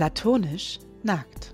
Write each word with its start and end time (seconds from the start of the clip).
Platonisch 0.00 0.78
nackt. 1.02 1.52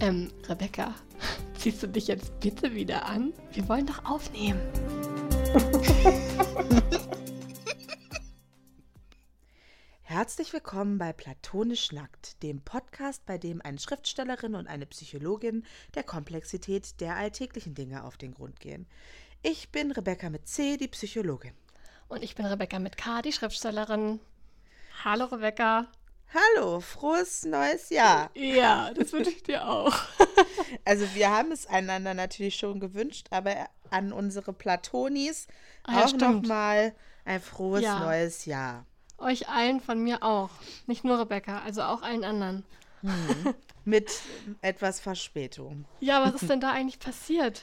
Ähm, 0.00 0.32
Rebecca, 0.48 0.96
ziehst 1.56 1.80
du 1.80 1.86
dich 1.86 2.08
jetzt 2.08 2.40
bitte 2.40 2.74
wieder 2.74 3.06
an? 3.06 3.32
Wir 3.52 3.68
wollen 3.68 3.86
doch 3.86 4.04
aufnehmen. 4.04 4.60
Herzlich 10.02 10.52
willkommen 10.52 10.98
bei 10.98 11.12
Platonisch 11.12 11.92
Nackt, 11.92 12.42
dem 12.42 12.62
Podcast, 12.62 13.24
bei 13.26 13.38
dem 13.38 13.62
eine 13.62 13.78
Schriftstellerin 13.78 14.56
und 14.56 14.66
eine 14.66 14.86
Psychologin 14.86 15.64
der 15.94 16.02
Komplexität 16.02 17.00
der 17.00 17.14
alltäglichen 17.14 17.76
Dinge 17.76 18.02
auf 18.02 18.16
den 18.16 18.34
Grund 18.34 18.58
gehen. 18.58 18.88
Ich 19.42 19.70
bin 19.70 19.92
Rebecca 19.92 20.30
mit 20.30 20.48
C, 20.48 20.78
die 20.78 20.88
Psychologin. 20.88 21.52
Und 22.08 22.24
ich 22.24 22.34
bin 22.34 22.44
Rebecca 22.44 22.80
mit 22.80 22.96
K, 22.96 23.22
die 23.22 23.32
Schriftstellerin. 23.32 24.18
Hallo 25.04 25.26
Rebecca. 25.26 25.86
Hallo, 26.34 26.80
frohes 26.80 27.44
neues 27.44 27.88
Jahr. 27.90 28.30
Ja, 28.34 28.92
das 28.92 29.12
wünsche 29.12 29.30
ich 29.30 29.42
dir 29.42 29.66
auch. 29.68 29.94
Also 30.84 31.06
wir 31.14 31.30
haben 31.30 31.50
es 31.50 31.66
einander 31.66 32.12
natürlich 32.14 32.56
schon 32.56 32.78
gewünscht, 32.80 33.26
aber 33.30 33.68
an 33.90 34.12
unsere 34.12 34.52
Platonis 34.52 35.46
Ah 35.84 36.00
ja, 36.00 36.04
auch 36.04 36.12
nochmal 36.14 36.94
ein 37.24 37.40
frohes 37.40 37.82
Ja. 37.82 38.00
neues 38.00 38.44
Jahr. 38.44 38.84
Euch 39.18 39.48
allen 39.48 39.80
von 39.80 40.02
mir 40.02 40.22
auch. 40.22 40.50
Nicht 40.86 41.04
nur 41.04 41.18
Rebecca, 41.18 41.60
also 41.60 41.82
auch 41.82 42.02
allen 42.02 42.24
anderen. 42.24 42.64
Mit 43.84 44.10
etwas 44.60 45.00
Verspätung. 45.00 45.86
Ja, 46.00 46.22
was 46.24 46.34
ist 46.42 46.50
denn 46.50 46.60
da 46.60 46.70
eigentlich 46.72 46.98
passiert? 46.98 47.62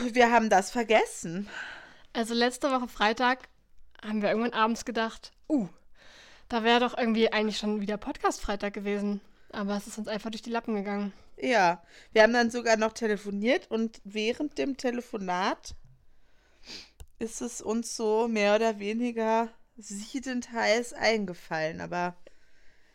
Wir 0.00 0.30
haben 0.30 0.48
das 0.48 0.70
vergessen. 0.70 1.48
Also 2.14 2.32
letzte 2.34 2.70
Woche 2.70 2.88
Freitag 2.88 3.48
haben 4.02 4.22
wir 4.22 4.30
irgendwann 4.30 4.52
abends 4.54 4.84
gedacht, 4.84 5.32
uh, 5.48 5.68
da 6.48 6.64
wäre 6.64 6.80
doch 6.80 6.96
irgendwie 6.96 7.32
eigentlich 7.32 7.58
schon 7.58 7.80
wieder 7.80 7.96
Podcast-Freitag 7.96 8.74
gewesen. 8.74 9.20
Aber 9.52 9.76
es 9.76 9.86
ist 9.86 9.98
uns 9.98 10.08
einfach 10.08 10.30
durch 10.30 10.42
die 10.42 10.50
Lappen 10.50 10.74
gegangen. 10.74 11.12
Ja, 11.36 11.82
wir 12.12 12.22
haben 12.22 12.32
dann 12.32 12.50
sogar 12.50 12.76
noch 12.76 12.92
telefoniert 12.92 13.70
und 13.70 14.00
während 14.04 14.58
dem 14.58 14.76
Telefonat 14.76 15.74
ist 17.18 17.40
es 17.40 17.60
uns 17.60 17.96
so 17.96 18.28
mehr 18.28 18.56
oder 18.56 18.78
weniger 18.78 19.48
siedend 19.76 20.52
heiß 20.52 20.92
eingefallen. 20.92 21.80
Aber 21.80 22.16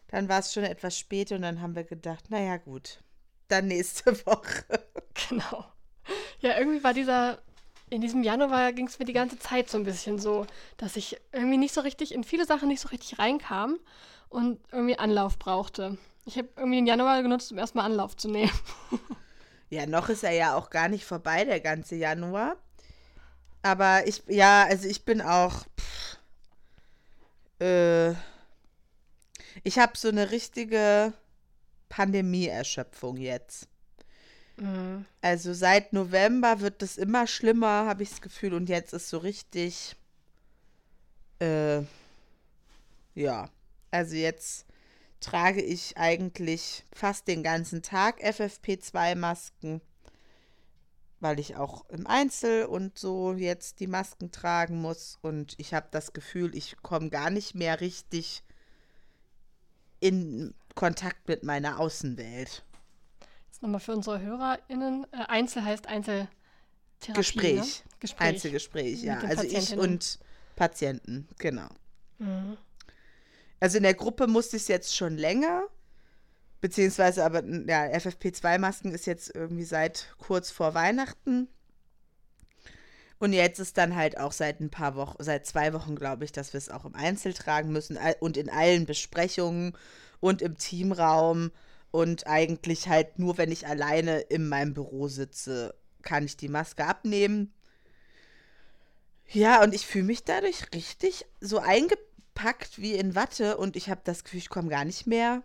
dann 0.07 0.29
war 0.29 0.39
es 0.39 0.53
schon 0.53 0.63
etwas 0.63 0.97
spät 0.97 1.31
und 1.31 1.41
dann 1.41 1.61
haben 1.61 1.75
wir 1.75 1.83
gedacht, 1.83 2.29
naja 2.29 2.57
gut, 2.57 3.03
dann 3.47 3.67
nächste 3.67 4.13
Woche. 4.25 4.65
Genau. 5.29 5.65
Ja, 6.39 6.57
irgendwie 6.57 6.83
war 6.83 6.93
dieser, 6.93 7.41
in 7.89 8.01
diesem 8.01 8.23
Januar 8.23 8.73
ging 8.73 8.87
es 8.87 8.99
mir 8.99 9.05
die 9.05 9.13
ganze 9.13 9.39
Zeit 9.39 9.69
so 9.69 9.77
ein 9.77 9.83
bisschen 9.83 10.19
so, 10.19 10.45
dass 10.77 10.95
ich 10.95 11.17
irgendwie 11.31 11.57
nicht 11.57 11.73
so 11.73 11.81
richtig, 11.81 12.13
in 12.13 12.23
viele 12.23 12.45
Sachen 12.45 12.67
nicht 12.67 12.81
so 12.81 12.89
richtig 12.89 13.19
reinkam 13.19 13.77
und 14.29 14.59
irgendwie 14.71 14.97
Anlauf 14.97 15.39
brauchte. 15.39 15.97
Ich 16.25 16.37
habe 16.37 16.49
irgendwie 16.55 16.77
den 16.77 16.87
Januar 16.87 17.21
genutzt, 17.21 17.51
um 17.51 17.57
erstmal 17.57 17.85
Anlauf 17.85 18.15
zu 18.15 18.29
nehmen. 18.29 18.51
Ja, 19.71 19.85
noch 19.85 20.09
ist 20.09 20.23
er 20.23 20.31
ja 20.31 20.55
auch 20.55 20.71
gar 20.71 20.87
nicht 20.87 21.05
vorbei, 21.05 21.45
der 21.45 21.59
ganze 21.59 21.95
Januar. 21.95 22.57
Aber 23.61 24.07
ich, 24.07 24.23
ja, 24.27 24.63
also 24.63 24.87
ich 24.87 25.05
bin 25.05 25.21
auch. 25.21 25.65
Pff, 25.79 26.17
äh, 27.61 28.11
ich 29.63 29.77
habe 29.77 29.97
so 29.97 30.07
eine 30.07 30.31
richtige 30.31 31.13
Pandemie-Erschöpfung 31.89 33.17
jetzt. 33.17 33.67
Mhm. 34.59 35.05
Also 35.21 35.53
seit 35.53 35.93
November 35.93 36.59
wird 36.59 36.81
es 36.83 36.97
immer 36.97 37.27
schlimmer, 37.27 37.85
habe 37.85 38.03
ich 38.03 38.09
das 38.09 38.21
Gefühl. 38.21 38.53
Und 38.53 38.69
jetzt 38.69 38.93
ist 38.93 39.09
so 39.09 39.17
richtig. 39.17 39.95
Äh, 41.39 41.83
ja, 43.15 43.49
also 43.91 44.15
jetzt 44.15 44.65
trage 45.19 45.61
ich 45.61 45.97
eigentlich 45.97 46.85
fast 46.93 47.27
den 47.27 47.43
ganzen 47.43 47.81
Tag 47.81 48.21
FFP2-Masken, 48.23 49.81
weil 51.19 51.39
ich 51.39 51.55
auch 51.55 51.89
im 51.89 52.07
Einzel 52.07 52.65
und 52.65 52.97
so 52.97 53.33
jetzt 53.33 53.79
die 53.79 53.87
Masken 53.87 54.31
tragen 54.31 54.81
muss. 54.81 55.17
Und 55.21 55.55
ich 55.57 55.73
habe 55.73 55.87
das 55.91 56.13
Gefühl, 56.13 56.55
ich 56.55 56.77
komme 56.81 57.09
gar 57.09 57.29
nicht 57.29 57.55
mehr 57.55 57.81
richtig 57.81 58.43
in 59.99 60.53
Kontakt 60.75 61.27
mit 61.27 61.43
meiner 61.43 61.79
Außenwelt. 61.79 62.63
Nochmal 63.61 63.79
für 63.79 63.93
unsere 63.93 64.21
HörerInnen. 64.21 65.05
Äh, 65.11 65.25
Einzel 65.27 65.63
heißt 65.63 65.87
Einzeltherapie. 65.87 66.29
Gespräch. 67.13 67.55
Ne? 67.55 67.89
Gespräch. 67.99 68.27
Einzelgespräch, 68.27 69.03
ja. 69.03 69.19
Also 69.19 69.43
ich 69.43 69.77
und 69.77 70.19
Patienten, 70.55 71.27
genau. 71.37 71.67
Mhm. 72.17 72.57
Also 73.59 73.77
in 73.77 73.83
der 73.83 73.93
Gruppe 73.93 74.27
musste 74.27 74.55
ich 74.55 74.63
es 74.63 74.67
jetzt 74.69 74.95
schon 74.95 75.17
länger, 75.17 75.63
beziehungsweise 76.61 77.25
aber, 77.25 77.43
ja, 77.43 77.85
FFP2-Masken 77.85 78.93
ist 78.93 79.05
jetzt 79.05 79.35
irgendwie 79.35 79.65
seit 79.65 80.13
kurz 80.17 80.49
vor 80.51 80.73
Weihnachten. 80.73 81.49
Und 83.19 83.33
jetzt 83.33 83.59
ist 83.59 83.77
dann 83.77 83.97
halt 83.97 84.17
auch 84.17 84.31
seit 84.31 84.61
ein 84.61 84.69
paar 84.69 84.95
Wochen, 84.95 85.21
seit 85.21 85.45
zwei 85.45 85.73
Wochen, 85.73 85.97
glaube 85.97 86.23
ich, 86.23 86.31
dass 86.31 86.53
wir 86.53 86.57
es 86.57 86.69
auch 86.69 86.85
im 86.85 86.95
Einzel 86.95 87.33
tragen 87.33 87.69
müssen 87.73 87.97
und 88.21 88.37
in 88.37 88.49
allen 88.49 88.85
Besprechungen 88.85 89.73
und 90.21 90.41
im 90.41 90.57
Teamraum. 90.57 91.51
Und 91.91 92.27
eigentlich 92.27 92.87
halt 92.87 93.17
nur, 93.19 93.37
wenn 93.37 93.51
ich 93.51 93.67
alleine 93.67 94.19
in 94.19 94.47
meinem 94.47 94.73
Büro 94.73 95.07
sitze, 95.07 95.73
kann 96.01 96.25
ich 96.25 96.37
die 96.37 96.49
Maske 96.49 96.85
abnehmen. 96.85 97.53
Ja, 99.31 99.63
und 99.63 99.73
ich 99.73 99.85
fühle 99.85 100.05
mich 100.05 100.23
dadurch 100.23 100.71
richtig 100.73 101.25
so 101.39 101.59
eingepackt 101.59 102.79
wie 102.79 102.93
in 102.93 103.15
Watte 103.15 103.57
und 103.57 103.75
ich 103.75 103.89
habe 103.89 104.01
das 104.03 104.23
Gefühl, 104.23 104.39
ich 104.39 104.49
komme 104.49 104.69
gar 104.69 104.85
nicht 104.85 105.07
mehr 105.07 105.43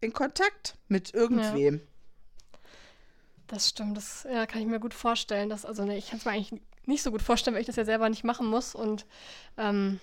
in 0.00 0.12
Kontakt 0.12 0.76
mit 0.88 1.12
irgendwem. 1.14 1.80
Das 3.46 3.68
stimmt, 3.68 3.96
das 3.96 4.26
ja, 4.30 4.46
kann 4.46 4.60
ich 4.62 4.68
mir 4.68 4.78
gut 4.78 4.94
vorstellen. 4.94 5.48
Dass, 5.48 5.64
also 5.64 5.84
ne, 5.84 5.96
ich 5.96 6.08
kann 6.08 6.18
es 6.18 6.24
mir 6.24 6.30
eigentlich 6.30 6.60
nicht 6.86 7.02
so 7.02 7.10
gut 7.10 7.22
vorstellen, 7.22 7.54
weil 7.54 7.62
ich 7.62 7.66
das 7.66 7.76
ja 7.76 7.84
selber 7.84 8.08
nicht 8.08 8.24
machen 8.24 8.46
muss 8.46 8.74
und 8.74 9.06
ähm, 9.56 10.00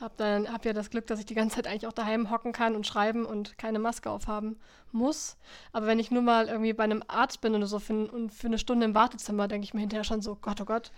habe 0.00 0.14
dann 0.16 0.52
hab 0.52 0.64
ja 0.64 0.72
das 0.72 0.90
Glück, 0.90 1.06
dass 1.06 1.20
ich 1.20 1.26
die 1.26 1.34
ganze 1.34 1.56
Zeit 1.56 1.66
eigentlich 1.66 1.86
auch 1.86 1.92
daheim 1.92 2.30
hocken 2.30 2.52
kann 2.52 2.74
und 2.74 2.86
schreiben 2.86 3.24
und 3.24 3.58
keine 3.58 3.78
Maske 3.78 4.10
aufhaben 4.10 4.58
muss. 4.92 5.36
Aber 5.72 5.86
wenn 5.86 5.98
ich 5.98 6.10
nur 6.10 6.22
mal 6.22 6.48
irgendwie 6.48 6.72
bei 6.72 6.84
einem 6.84 7.02
Arzt 7.06 7.40
bin 7.40 7.54
oder 7.54 7.66
so 7.66 7.78
für, 7.78 8.10
und 8.10 8.32
für 8.32 8.48
eine 8.48 8.58
Stunde 8.58 8.84
im 8.84 8.94
Wartezimmer, 8.94 9.48
denke 9.48 9.64
ich 9.64 9.74
mir 9.74 9.80
hinterher 9.80 10.04
schon 10.04 10.22
so, 10.22 10.36
Gott, 10.36 10.60
oh 10.60 10.64
Gott, 10.64 10.90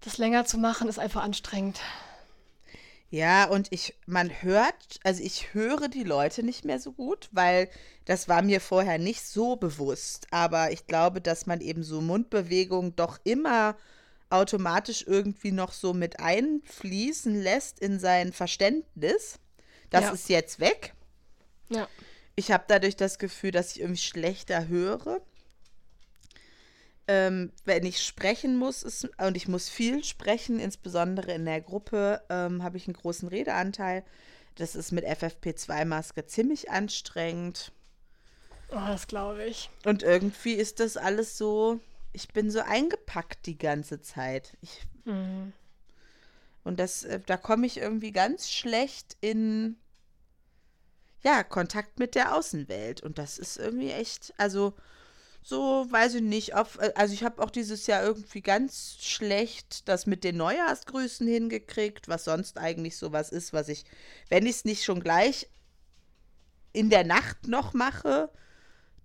das 0.00 0.18
länger 0.18 0.44
zu 0.44 0.58
machen 0.58 0.88
ist 0.88 0.98
einfach 0.98 1.22
anstrengend. 1.22 1.80
Ja, 3.12 3.44
und 3.44 3.68
ich, 3.70 3.94
man 4.06 4.30
hört, 4.42 4.98
also 5.04 5.22
ich 5.22 5.52
höre 5.52 5.88
die 5.88 6.02
Leute 6.02 6.42
nicht 6.42 6.64
mehr 6.64 6.80
so 6.80 6.92
gut, 6.92 7.28
weil 7.30 7.68
das 8.06 8.26
war 8.26 8.40
mir 8.40 8.58
vorher 8.58 8.98
nicht 8.98 9.22
so 9.22 9.56
bewusst. 9.56 10.26
Aber 10.30 10.72
ich 10.72 10.86
glaube, 10.86 11.20
dass 11.20 11.44
man 11.44 11.60
eben 11.60 11.82
so 11.82 12.00
Mundbewegungen 12.00 12.96
doch 12.96 13.18
immer 13.22 13.76
automatisch 14.32 15.04
irgendwie 15.06 15.52
noch 15.52 15.72
so 15.72 15.92
mit 15.92 16.20
einfließen 16.20 17.40
lässt 17.40 17.78
in 17.78 17.98
sein 17.98 18.32
Verständnis. 18.32 19.38
Das 19.90 20.02
Ja. 20.02 20.10
ist 20.12 20.28
jetzt 20.28 20.60
weg. 20.60 20.94
Ja. 21.68 21.88
Ich 22.34 22.50
habe 22.50 22.64
dadurch 22.66 22.96
das 22.96 23.18
Gefühl, 23.18 23.50
dass 23.50 23.72
ich 23.72 23.80
irgendwie 23.80 24.00
schlechter 24.00 24.68
höre. 24.68 25.20
Ähm, 27.08 27.52
wenn 27.64 27.84
ich 27.84 28.02
sprechen 28.02 28.56
muss, 28.56 28.82
ist, 28.82 29.08
und 29.18 29.36
ich 29.36 29.48
muss 29.48 29.68
viel 29.68 30.04
sprechen, 30.04 30.60
insbesondere 30.60 31.32
in 31.32 31.44
der 31.44 31.60
Gruppe, 31.60 32.22
ähm, 32.30 32.62
habe 32.62 32.76
ich 32.76 32.86
einen 32.86 32.94
großen 32.96 33.28
Redeanteil. 33.28 34.04
Das 34.54 34.74
ist 34.76 34.92
mit 34.92 35.04
FFP2-Maske 35.04 36.26
ziemlich 36.26 36.70
anstrengend. 36.70 37.72
Oh, 38.70 38.86
das 38.86 39.06
glaube 39.08 39.44
ich. 39.44 39.68
Und 39.84 40.02
irgendwie 40.02 40.52
ist 40.54 40.80
das 40.80 40.96
alles 40.96 41.36
so, 41.36 41.80
ich 42.12 42.28
bin 42.28 42.50
so 42.50 42.60
eingepackt 42.60 43.46
die 43.46 43.58
ganze 43.58 44.00
Zeit. 44.00 44.56
Ich, 44.60 44.82
Mhm. 45.04 45.52
und 46.64 46.78
das, 46.78 47.02
äh, 47.02 47.20
da 47.26 47.36
komme 47.36 47.66
ich 47.66 47.78
irgendwie 47.78 48.12
ganz 48.12 48.50
schlecht 48.50 49.16
in, 49.20 49.76
ja, 51.22 51.42
Kontakt 51.42 51.98
mit 51.98 52.14
der 52.14 52.36
Außenwelt. 52.36 53.02
Und 53.02 53.18
das 53.18 53.38
ist 53.38 53.56
irgendwie 53.56 53.90
echt, 53.90 54.32
also 54.36 54.74
so, 55.42 55.86
weiß 55.90 56.14
ich 56.14 56.22
nicht, 56.22 56.54
auf, 56.54 56.78
äh, 56.78 56.92
also 56.94 57.14
ich 57.14 57.24
habe 57.24 57.42
auch 57.42 57.50
dieses 57.50 57.86
Jahr 57.88 58.02
irgendwie 58.04 58.42
ganz 58.42 58.98
schlecht 59.00 59.88
das 59.88 60.06
mit 60.06 60.22
den 60.22 60.36
Neujahrsgrüßen 60.36 61.26
hingekriegt, 61.26 62.06
was 62.08 62.24
sonst 62.24 62.58
eigentlich 62.58 62.96
sowas 62.96 63.30
ist, 63.30 63.52
was 63.52 63.68
ich, 63.68 63.84
wenn 64.28 64.46
ich 64.46 64.56
es 64.56 64.64
nicht 64.64 64.84
schon 64.84 65.00
gleich 65.00 65.48
in 66.72 66.90
der 66.90 67.04
Nacht 67.04 67.48
noch 67.48 67.74
mache, 67.74 68.30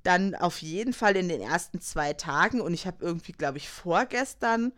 dann 0.07 0.36
auf 0.36 0.62
jeden 0.62 0.94
Fall 0.94 1.18
in 1.18 1.27
den 1.27 1.42
ersten 1.42 1.81
zwei 1.81 2.13
Tagen. 2.13 2.62
Und 2.62 2.74
ich 2.74 2.88
habe 2.88 3.04
irgendwie, 3.04 3.33
glaube 3.33 3.57
ich, 3.57 3.68
vorgestern 3.68 4.71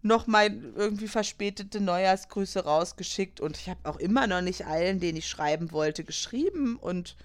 noch 0.00 0.28
mal 0.28 0.46
irgendwie 0.76 1.08
verspätete 1.08 1.80
Neujahrsgrüße 1.80 2.64
rausgeschickt. 2.64 3.40
Und 3.40 3.56
ich 3.56 3.68
habe 3.68 3.80
auch 3.82 3.96
immer 3.96 4.28
noch 4.28 4.42
nicht 4.42 4.66
allen, 4.66 5.00
denen 5.00 5.18
ich 5.18 5.28
schreiben 5.28 5.72
wollte, 5.72 6.04
geschrieben 6.04 6.76
und 6.76 7.16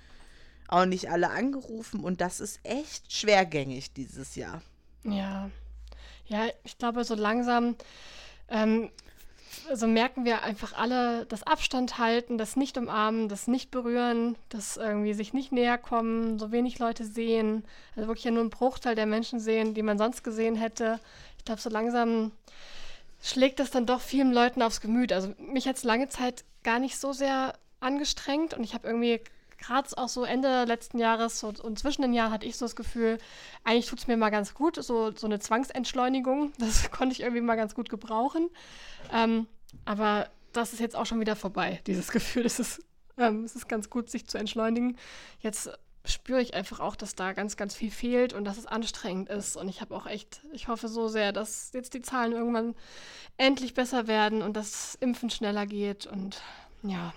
auch 0.68 0.86
nicht 0.86 1.12
alle 1.12 1.30
angerufen. 1.30 2.04
Und 2.04 2.20
das 2.20 2.40
ist 2.40 2.60
echt 2.64 3.14
schwergängig 3.14 3.94
dieses 3.94 4.36
Jahr. 4.36 4.64
Ja. 5.04 5.52
Ja, 6.26 6.48
ich 6.64 6.80
glaube, 6.80 7.04
so 7.04 7.14
langsam 7.14 7.76
ähm, 8.50 8.90
also 9.70 9.88
merken 9.88 10.26
wir 10.26 10.44
einfach 10.44 10.74
alle 10.74 11.26
das 11.26 11.44
Abstand 11.44 11.98
halten, 11.98 12.38
das 12.38 12.56
nicht 12.56 12.78
umarmen, 12.78 13.30
das 13.30 13.48
nicht 13.48 13.72
berühren, 13.72 14.38
das 14.50 14.78
irgendwie 14.78 15.14
sich 15.14 15.34
nicht 15.34 15.52
näher 15.52 15.78
kommen, 15.78 16.40
so 16.40 16.52
wenig 16.52 16.80
Leute 16.80 17.06
sehen, 17.06 17.64
also 17.96 18.08
wirklich 18.08 18.26
ja 18.26 18.32
nur 18.32 18.42
einen 18.42 18.50
Bruchteil 18.50 18.96
der 18.96 19.06
Menschen 19.06 19.40
sehen, 19.40 19.74
die 19.74 19.84
man 19.84 19.98
sonst 19.98 20.24
gesehen 20.24 20.56
hätte. 20.56 21.00
Ich 21.38 21.46
glaube, 21.46 21.62
so 21.62 21.70
langsam 21.70 22.32
schlägt 23.22 23.60
das 23.60 23.72
dann 23.72 23.86
doch 23.86 24.02
vielen 24.02 24.34
Leuten 24.34 24.62
aufs 24.62 24.82
Gemüt. 24.82 25.12
Also 25.12 25.34
mich 25.38 25.68
hat 25.68 25.78
es 25.78 25.84
lange 25.84 26.10
Zeit 26.10 26.46
gar 26.64 26.80
nicht 26.80 26.98
so 26.98 27.14
sehr 27.14 27.54
angestrengt 27.80 28.54
und 28.54 28.64
ich 28.64 28.74
habe 28.74 28.88
irgendwie 28.88 29.22
gerade 29.58 29.90
auch 29.98 30.10
so 30.10 30.24
Ende 30.24 30.66
letzten 30.66 31.00
Jahres 31.00 31.40
so, 31.40 31.54
und 31.62 31.80
zwischen 31.80 32.02
den 32.02 32.14
Jahren 32.14 32.32
hatte 32.32 32.46
ich 32.46 32.58
so 32.58 32.66
das 32.66 32.76
Gefühl, 32.76 33.18
eigentlich 33.64 33.88
tut 33.88 34.00
es 34.00 34.08
mir 34.08 34.18
mal 34.18 34.30
ganz 34.30 34.54
gut, 34.54 34.76
so, 34.76 35.12
so 35.16 35.28
eine 35.28 35.40
Zwangsentschleunigung, 35.40 36.54
das 36.58 36.92
konnte 36.92 37.14
ich 37.14 37.22
irgendwie 37.22 37.42
mal 37.42 37.56
ganz 37.56 37.74
gut 37.76 37.90
gebrauchen. 37.90 38.50
Ähm, 39.14 39.48
aber 39.84 40.30
das 40.54 40.74
ist 40.74 40.80
jetzt 40.80 40.96
auch 40.96 41.06
schon 41.06 41.20
wieder 41.20 41.36
vorbei, 41.36 41.82
dieses 41.88 42.12
Gefühl. 42.12 42.46
Es 42.46 42.60
ist, 42.60 42.82
ähm, 43.18 43.44
es 43.44 43.56
ist 43.56 43.68
ganz 43.68 43.90
gut, 43.90 44.10
sich 44.10 44.28
zu 44.28 44.38
entschleunigen. 44.38 44.98
Jetzt 45.40 45.70
spüre 46.06 46.42
ich 46.42 46.54
einfach 46.54 46.80
auch, 46.80 46.96
dass 46.96 47.16
da 47.16 47.34
ganz, 47.34 47.58
ganz 47.58 47.76
viel 47.76 47.92
fehlt 47.92 48.34
und 48.34 48.46
dass 48.46 48.58
es 48.58 48.66
anstrengend 48.66 49.30
ist. 49.30 49.58
Und 49.58 49.68
ich 49.68 49.82
habe 49.82 49.96
auch 49.96 50.06
echt, 50.06 50.42
ich 50.54 50.68
hoffe 50.68 50.88
so 50.88 51.08
sehr, 51.08 51.32
dass 51.32 51.72
jetzt 51.74 51.94
die 51.94 52.02
Zahlen 52.02 52.32
irgendwann 52.32 52.76
endlich 53.38 53.74
besser 53.74 54.08
werden 54.08 54.42
und 54.42 54.56
das 54.56 54.96
Impfen 55.02 55.30
schneller 55.30 55.66
geht. 55.66 56.06
Und 56.06 56.42
ja, 56.84 57.14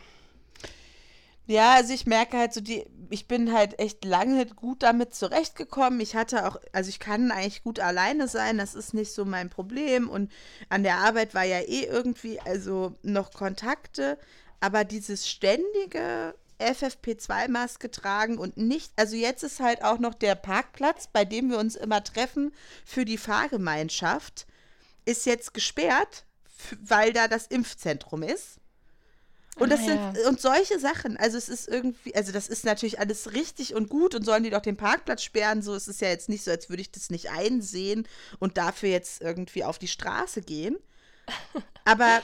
ja, 1.48 1.72
also 1.76 1.94
ich 1.94 2.04
merke 2.04 2.36
halt 2.36 2.52
so, 2.52 2.60
die, 2.60 2.84
ich 3.08 3.26
bin 3.26 3.54
halt 3.54 3.78
echt 3.78 4.04
lange 4.04 4.44
gut 4.44 4.82
damit 4.82 5.14
zurechtgekommen. 5.14 5.98
Ich 6.00 6.14
hatte 6.14 6.46
auch, 6.46 6.60
also 6.72 6.90
ich 6.90 7.00
kann 7.00 7.30
eigentlich 7.30 7.62
gut 7.62 7.80
alleine 7.80 8.28
sein, 8.28 8.58
das 8.58 8.74
ist 8.74 8.92
nicht 8.92 9.12
so 9.12 9.24
mein 9.24 9.48
Problem. 9.48 10.10
Und 10.10 10.30
an 10.68 10.82
der 10.82 10.96
Arbeit 10.98 11.34
war 11.34 11.44
ja 11.44 11.60
eh 11.60 11.84
irgendwie, 11.84 12.38
also 12.40 12.96
noch 13.02 13.32
Kontakte, 13.32 14.18
aber 14.60 14.84
dieses 14.84 15.26
ständige 15.26 16.34
FFP2-Maske 16.60 17.90
tragen 17.90 18.36
und 18.36 18.58
nicht, 18.58 18.92
also 18.96 19.16
jetzt 19.16 19.42
ist 19.42 19.60
halt 19.60 19.82
auch 19.82 19.98
noch 19.98 20.12
der 20.12 20.34
Parkplatz, 20.34 21.06
bei 21.06 21.24
dem 21.24 21.48
wir 21.48 21.58
uns 21.58 21.76
immer 21.76 22.04
treffen 22.04 22.52
für 22.84 23.06
die 23.06 23.16
Fahrgemeinschaft, 23.16 24.46
ist 25.06 25.24
jetzt 25.24 25.54
gesperrt, 25.54 26.26
weil 26.82 27.14
da 27.14 27.26
das 27.26 27.46
Impfzentrum 27.46 28.22
ist. 28.22 28.57
Und 29.58 29.70
das 29.70 29.80
ah, 29.80 29.84
sind 29.84 30.16
ja. 30.16 30.28
und 30.28 30.40
solche 30.40 30.78
Sachen. 30.78 31.16
Also 31.16 31.36
es 31.36 31.48
ist 31.48 31.68
irgendwie, 31.68 32.14
also 32.14 32.32
das 32.32 32.48
ist 32.48 32.64
natürlich 32.64 33.00
alles 33.00 33.32
richtig 33.32 33.74
und 33.74 33.88
gut 33.88 34.14
und 34.14 34.24
sollen 34.24 34.44
die 34.44 34.50
doch 34.50 34.62
den 34.62 34.76
Parkplatz 34.76 35.22
sperren. 35.22 35.62
So 35.62 35.74
es 35.74 35.88
ist 35.88 36.00
ja 36.00 36.08
jetzt 36.08 36.28
nicht 36.28 36.44
so, 36.44 36.50
als 36.50 36.68
würde 36.68 36.82
ich 36.82 36.90
das 36.90 37.10
nicht 37.10 37.30
einsehen 37.30 38.06
und 38.38 38.56
dafür 38.56 38.90
jetzt 38.90 39.20
irgendwie 39.20 39.64
auf 39.64 39.78
die 39.78 39.88
Straße 39.88 40.42
gehen. 40.42 40.76
Aber 41.84 42.22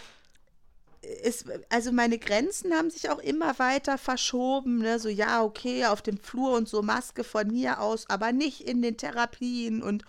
es, 1.23 1.45
also 1.69 1.93
meine 1.93 2.19
Grenzen 2.19 2.73
haben 2.75 2.91
sich 2.91 3.11
auch 3.11 3.19
immer 3.19 3.59
weiter 3.59 3.99
verschoben. 3.99 4.79
Ne? 4.79 4.99
So 4.99 5.09
ja, 5.09 5.43
okay, 5.43 5.87
auf 5.87 6.03
dem 6.03 6.19
Flur 6.19 6.53
und 6.53 6.69
so 6.69 6.83
Maske 6.83 7.25
von 7.25 7.51
hier 7.51 7.81
aus, 7.81 8.09
aber 8.09 8.33
nicht 8.33 8.63
in 8.63 8.83
den 8.83 8.97
Therapien 8.97 9.83
und 9.83 10.05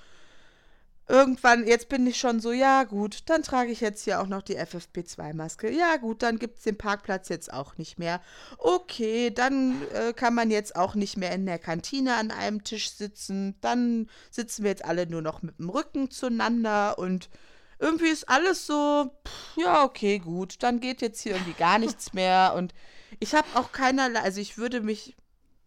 irgendwann, 1.07 1.67
jetzt 1.67 1.89
bin 1.89 2.07
ich 2.07 2.19
schon 2.19 2.39
so, 2.39 2.51
ja 2.51 2.83
gut, 2.83 3.23
dann 3.27 3.43
trage 3.43 3.71
ich 3.71 3.81
jetzt 3.81 4.03
hier 4.03 4.21
auch 4.21 4.27
noch 4.27 4.41
die 4.41 4.57
FFP2-Maske. 4.57 5.69
Ja 5.69 5.97
gut, 5.97 6.23
dann 6.23 6.39
gibt 6.39 6.57
es 6.57 6.63
den 6.63 6.77
Parkplatz 6.77 7.29
jetzt 7.29 7.53
auch 7.53 7.77
nicht 7.77 7.99
mehr. 7.99 8.21
Okay, 8.57 9.29
dann 9.29 9.81
äh, 9.93 10.13
kann 10.13 10.33
man 10.33 10.49
jetzt 10.49 10.75
auch 10.75 10.95
nicht 10.95 11.17
mehr 11.17 11.31
in 11.31 11.45
der 11.45 11.59
Kantine 11.59 12.15
an 12.15 12.31
einem 12.31 12.63
Tisch 12.63 12.91
sitzen. 12.91 13.55
Dann 13.61 14.09
sitzen 14.31 14.63
wir 14.63 14.71
jetzt 14.71 14.85
alle 14.85 15.07
nur 15.07 15.21
noch 15.21 15.41
mit 15.41 15.59
dem 15.59 15.69
Rücken 15.69 16.09
zueinander 16.09 16.97
und 16.97 17.29
irgendwie 17.77 18.09
ist 18.09 18.29
alles 18.29 18.65
so, 18.65 19.11
pff, 19.27 19.57
ja 19.57 19.83
okay, 19.83 20.19
gut, 20.19 20.63
dann 20.63 20.79
geht 20.79 21.01
jetzt 21.01 21.21
hier 21.21 21.33
irgendwie 21.33 21.53
gar 21.53 21.77
nichts 21.77 22.13
mehr 22.13 22.53
und 22.55 22.73
ich 23.19 23.35
habe 23.35 23.47
auch 23.55 23.71
keinerlei, 23.71 24.21
also 24.21 24.39
ich 24.39 24.57
würde 24.57 24.81
mich, 24.81 25.15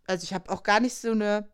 also 0.06 0.24
ich 0.24 0.34
habe 0.34 0.50
auch 0.50 0.62
gar 0.62 0.80
nicht 0.80 0.94
so 0.94 1.12
eine 1.12 1.48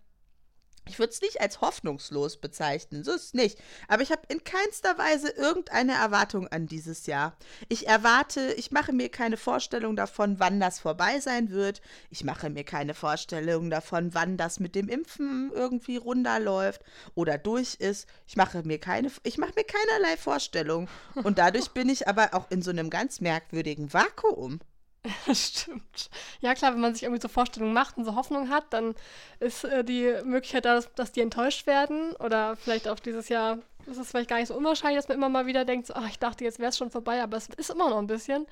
ich 0.87 0.99
würde 0.99 1.13
es 1.13 1.21
nicht 1.21 1.41
als 1.41 1.61
hoffnungslos 1.61 2.37
bezeichnen, 2.37 3.05
so 3.05 3.13
ist 3.13 3.25
es 3.25 3.35
nicht. 3.35 3.59
Aber 3.89 4.03
ich 4.03 4.11
habe 4.11 4.23
in 4.29 4.45
keinster 4.45 4.99
Weise 4.99 5.31
irgendeine 5.31 5.93
Erwartung 5.93 6.49
an 6.49 6.67
dieses 6.67 7.07
Jahr. 7.07 7.37
Ich 7.69 7.89
erwarte, 7.89 8.53
ich 8.55 8.71
mache 8.71 8.93
mir 8.93 9.09
keine 9.09 9.37
Vorstellung 9.37 9.97
davon, 9.97 10.39
wann 10.39 10.61
das 10.61 10.81
vorbei 10.81 11.21
sein 11.21 11.51
wird. 11.51 11.81
Ich 12.11 12.25
mache 12.25 12.51
mir 12.51 12.65
keine 12.65 12.95
Vorstellung 12.95 13.71
davon, 13.71 14.15
wann 14.15 14.37
das 14.37 14.61
mit 14.61 14.75
dem 14.75 14.89
Impfen 14.89 15.51
irgendwie 15.55 15.97
runterläuft 15.97 16.83
oder 17.15 17.39
durch 17.39 17.77
ist. 17.77 18.07
Ich 18.27 18.37
mache 18.37 18.63
mir 18.63 18.79
keine, 18.79 19.11
ich 19.23 19.39
mache 19.39 19.55
mir 19.57 19.65
keinerlei 19.65 20.17
Vorstellung. 20.17 20.89
Und 21.15 21.39
dadurch 21.39 21.71
bin 21.71 21.89
ich 21.89 22.09
aber 22.09 22.35
auch 22.35 22.51
in 22.51 22.63
so 22.63 22.71
einem 22.71 22.91
ganz 22.91 23.21
merkwürdigen 23.21 23.93
Vakuum. 23.93 24.61
Stimmt. 25.35 26.09
Ja, 26.41 26.55
klar, 26.55 26.73
wenn 26.73 26.81
man 26.81 26.95
sich 26.95 27.03
irgendwie 27.03 27.21
so 27.21 27.29
Vorstellungen 27.29 27.75
macht 27.75 27.97
und 27.97 28.05
so 28.05 28.15
Hoffnung 28.15 28.49
hat, 28.49 28.73
dann 28.73 28.95
ist 29.39 29.65
äh, 29.65 29.85
die 29.85 30.15
Möglichkeit 30.25 30.65
da, 30.65 30.75
dass, 30.75 30.93
dass, 30.95 31.13
die 31.13 31.21
enttäuscht 31.21 31.67
werden. 31.67 32.13
Oder 32.17 32.57
vielleicht 32.57 32.89
auch 32.89 32.99
dieses 32.99 33.29
Jahr 33.29 33.59
ist 33.87 33.99
es 33.99 34.11
vielleicht 34.11 34.31
gar 34.31 34.39
nicht 34.39 34.49
so 34.49 34.57
unwahrscheinlich, 34.57 34.99
dass 34.99 35.09
man 35.09 35.19
immer 35.19 35.29
mal 35.29 35.47
wieder 35.47 35.65
denkt, 35.65 35.87
so, 35.87 35.95
ach, 35.95 36.09
ich 36.09 36.19
dachte, 36.19 36.45
jetzt 36.45 36.59
wäre 36.59 36.71
es 36.71 36.79
schon 36.79 36.91
vorbei, 36.91 37.23
aber 37.23 37.37
es 37.37 37.49
ist 37.57 37.71
immer 37.71 37.91
noch 37.91 37.99
ein 37.99 38.07
bisschen. 38.07 38.47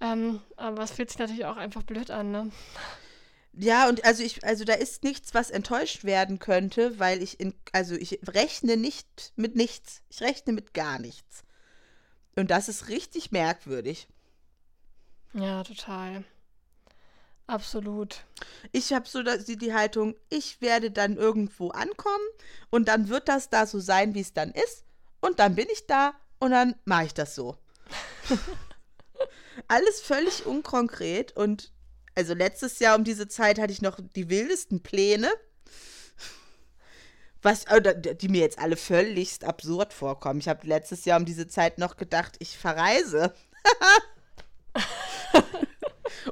Ähm, 0.00 0.40
aber 0.56 0.82
es 0.82 0.92
fühlt 0.92 1.10
sich 1.10 1.18
natürlich 1.18 1.44
auch 1.44 1.58
einfach 1.58 1.82
blöd 1.82 2.10
an, 2.10 2.30
ne? 2.30 2.50
Ja, 3.52 3.88
und 3.88 4.04
also 4.04 4.22
ich, 4.22 4.44
also 4.44 4.64
da 4.64 4.74
ist 4.74 5.02
nichts, 5.02 5.34
was 5.34 5.50
enttäuscht 5.50 6.04
werden 6.04 6.38
könnte, 6.38 6.98
weil 6.98 7.22
ich 7.22 7.40
in, 7.40 7.52
also 7.72 7.96
ich 7.96 8.20
rechne 8.26 8.76
nicht 8.76 9.32
mit 9.36 9.56
nichts. 9.56 10.02
Ich 10.08 10.22
rechne 10.22 10.52
mit 10.52 10.72
gar 10.72 10.98
nichts. 10.98 11.42
Und 12.36 12.50
das 12.50 12.68
ist 12.68 12.88
richtig 12.88 13.32
merkwürdig. 13.32 14.08
Ja, 15.32 15.62
total. 15.62 16.24
Absolut. 17.46 18.24
Ich 18.70 18.92
habe 18.92 19.08
so 19.08 19.22
die, 19.22 19.56
die 19.56 19.74
Haltung, 19.74 20.14
ich 20.28 20.60
werde 20.60 20.90
dann 20.90 21.16
irgendwo 21.16 21.70
ankommen 21.70 22.24
und 22.70 22.86
dann 22.86 23.08
wird 23.08 23.28
das 23.28 23.48
da 23.50 23.66
so 23.66 23.80
sein, 23.80 24.14
wie 24.14 24.20
es 24.20 24.32
dann 24.32 24.52
ist. 24.52 24.84
Und 25.20 25.40
dann 25.40 25.56
bin 25.56 25.66
ich 25.72 25.86
da 25.86 26.14
und 26.38 26.52
dann 26.52 26.76
mache 26.84 27.06
ich 27.06 27.14
das 27.14 27.34
so. 27.34 27.56
Alles 29.68 30.00
völlig 30.00 30.46
unkonkret 30.46 31.36
und 31.36 31.72
also 32.14 32.34
letztes 32.34 32.78
Jahr 32.78 32.96
um 32.96 33.04
diese 33.04 33.28
Zeit 33.28 33.58
hatte 33.58 33.72
ich 33.72 33.82
noch 33.82 33.98
die 34.14 34.28
wildesten 34.30 34.82
Pläne, 34.82 35.30
was 37.42 37.64
die 38.20 38.28
mir 38.28 38.40
jetzt 38.42 38.58
alle 38.58 38.76
völligst 38.76 39.44
absurd 39.44 39.92
vorkommen. 39.92 40.40
Ich 40.40 40.48
habe 40.48 40.66
letztes 40.66 41.04
Jahr 41.04 41.18
um 41.18 41.24
diese 41.24 41.48
Zeit 41.48 41.78
noch 41.78 41.96
gedacht, 41.96 42.36
ich 42.38 42.58
verreise. 42.58 43.34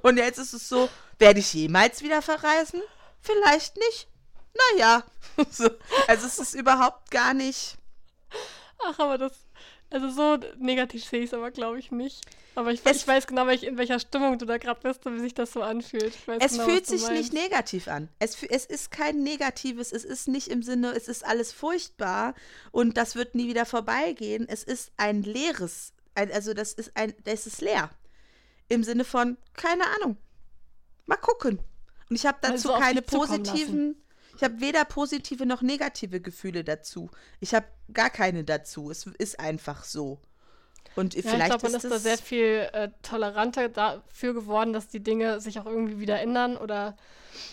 Und 0.02 0.16
jetzt 0.16 0.38
ist 0.38 0.52
es 0.52 0.68
so, 0.68 0.88
werde 1.18 1.40
ich 1.40 1.52
jemals 1.52 2.02
wieder 2.02 2.22
verreisen? 2.22 2.80
Vielleicht 3.20 3.76
nicht. 3.76 4.08
Naja. 4.72 5.04
so, 5.50 5.68
also 6.06 6.26
es 6.26 6.38
ist 6.38 6.54
überhaupt 6.54 7.10
gar 7.10 7.34
nicht. 7.34 7.76
Ach, 8.84 8.98
aber 8.98 9.18
das. 9.18 9.32
Also 9.90 10.10
so 10.10 10.38
negativ 10.58 11.04
sehe 11.04 11.20
ich 11.20 11.26
es 11.26 11.34
aber, 11.34 11.50
glaube 11.50 11.78
ich, 11.78 11.90
nicht. 11.90 12.22
Aber 12.54 12.72
ich, 12.72 12.84
ich, 12.84 13.06
weiß 13.06 13.26
genau, 13.26 13.46
in 13.48 13.78
welcher 13.78 14.00
Stimmung 14.00 14.36
du 14.36 14.44
da 14.44 14.58
gerade 14.58 14.80
bist 14.82 15.06
und 15.06 15.14
wie 15.14 15.20
sich 15.20 15.32
das 15.32 15.52
so 15.52 15.62
anfühlt. 15.62 16.12
es 16.40 16.52
genau, 16.52 16.64
fühlt 16.64 16.86
sich 16.86 17.08
nicht 17.08 17.32
negativ 17.32 17.88
an. 17.88 18.08
Es, 18.18 18.42
es 18.42 18.66
ist 18.66 18.90
kein 18.90 19.22
Negatives, 19.22 19.92
es 19.92 20.04
ist 20.04 20.26
nicht 20.26 20.48
im 20.48 20.62
Sinne, 20.62 20.90
es 20.90 21.06
ist 21.08 21.24
alles 21.24 21.52
furchtbar 21.52 22.34
und 22.72 22.96
das 22.96 23.14
wird 23.14 23.34
nie 23.34 23.48
wieder 23.48 23.64
vorbeigehen. 23.64 24.46
Es 24.48 24.64
ist 24.64 24.90
ein 24.96 25.22
leeres, 25.22 25.92
also 26.14 26.52
das 26.52 26.72
ist 26.72 26.96
ein, 26.96 27.14
das 27.24 27.46
ist 27.46 27.60
leer. 27.60 27.90
Im 28.68 28.84
Sinne 28.84 29.04
von, 29.04 29.38
keine 29.54 29.84
Ahnung. 29.96 30.16
Mal 31.06 31.16
gucken. 31.16 31.60
Und 32.10 32.16
ich 32.16 32.26
habe 32.26 32.38
dazu 32.40 32.72
also 32.72 32.82
keine 32.82 33.02
positiven. 33.02 33.96
Ich 34.36 34.44
habe 34.44 34.60
weder 34.60 34.84
positive 34.84 35.46
noch 35.46 35.62
negative 35.62 36.20
Gefühle 36.20 36.62
dazu. 36.62 37.10
Ich 37.40 37.54
habe 37.54 37.66
gar 37.92 38.10
keine 38.10 38.44
dazu. 38.44 38.90
Es 38.90 39.06
ist 39.06 39.40
einfach 39.40 39.84
so. 39.84 40.20
Und 40.94 41.14
ja, 41.14 41.22
vielleicht 41.22 41.42
ich 41.42 41.48
glaube, 41.48 41.62
man 41.64 41.74
ist, 41.74 41.84
ist 41.84 41.90
da 41.92 41.98
sehr 41.98 42.18
viel 42.18 42.68
äh, 42.72 42.90
toleranter 43.02 43.68
dafür 43.68 44.34
geworden, 44.34 44.72
dass 44.72 44.88
die 44.88 45.02
Dinge 45.02 45.40
sich 45.40 45.58
auch 45.60 45.66
irgendwie 45.66 45.98
wieder 46.00 46.20
ändern 46.20 46.56
oder 46.56 46.96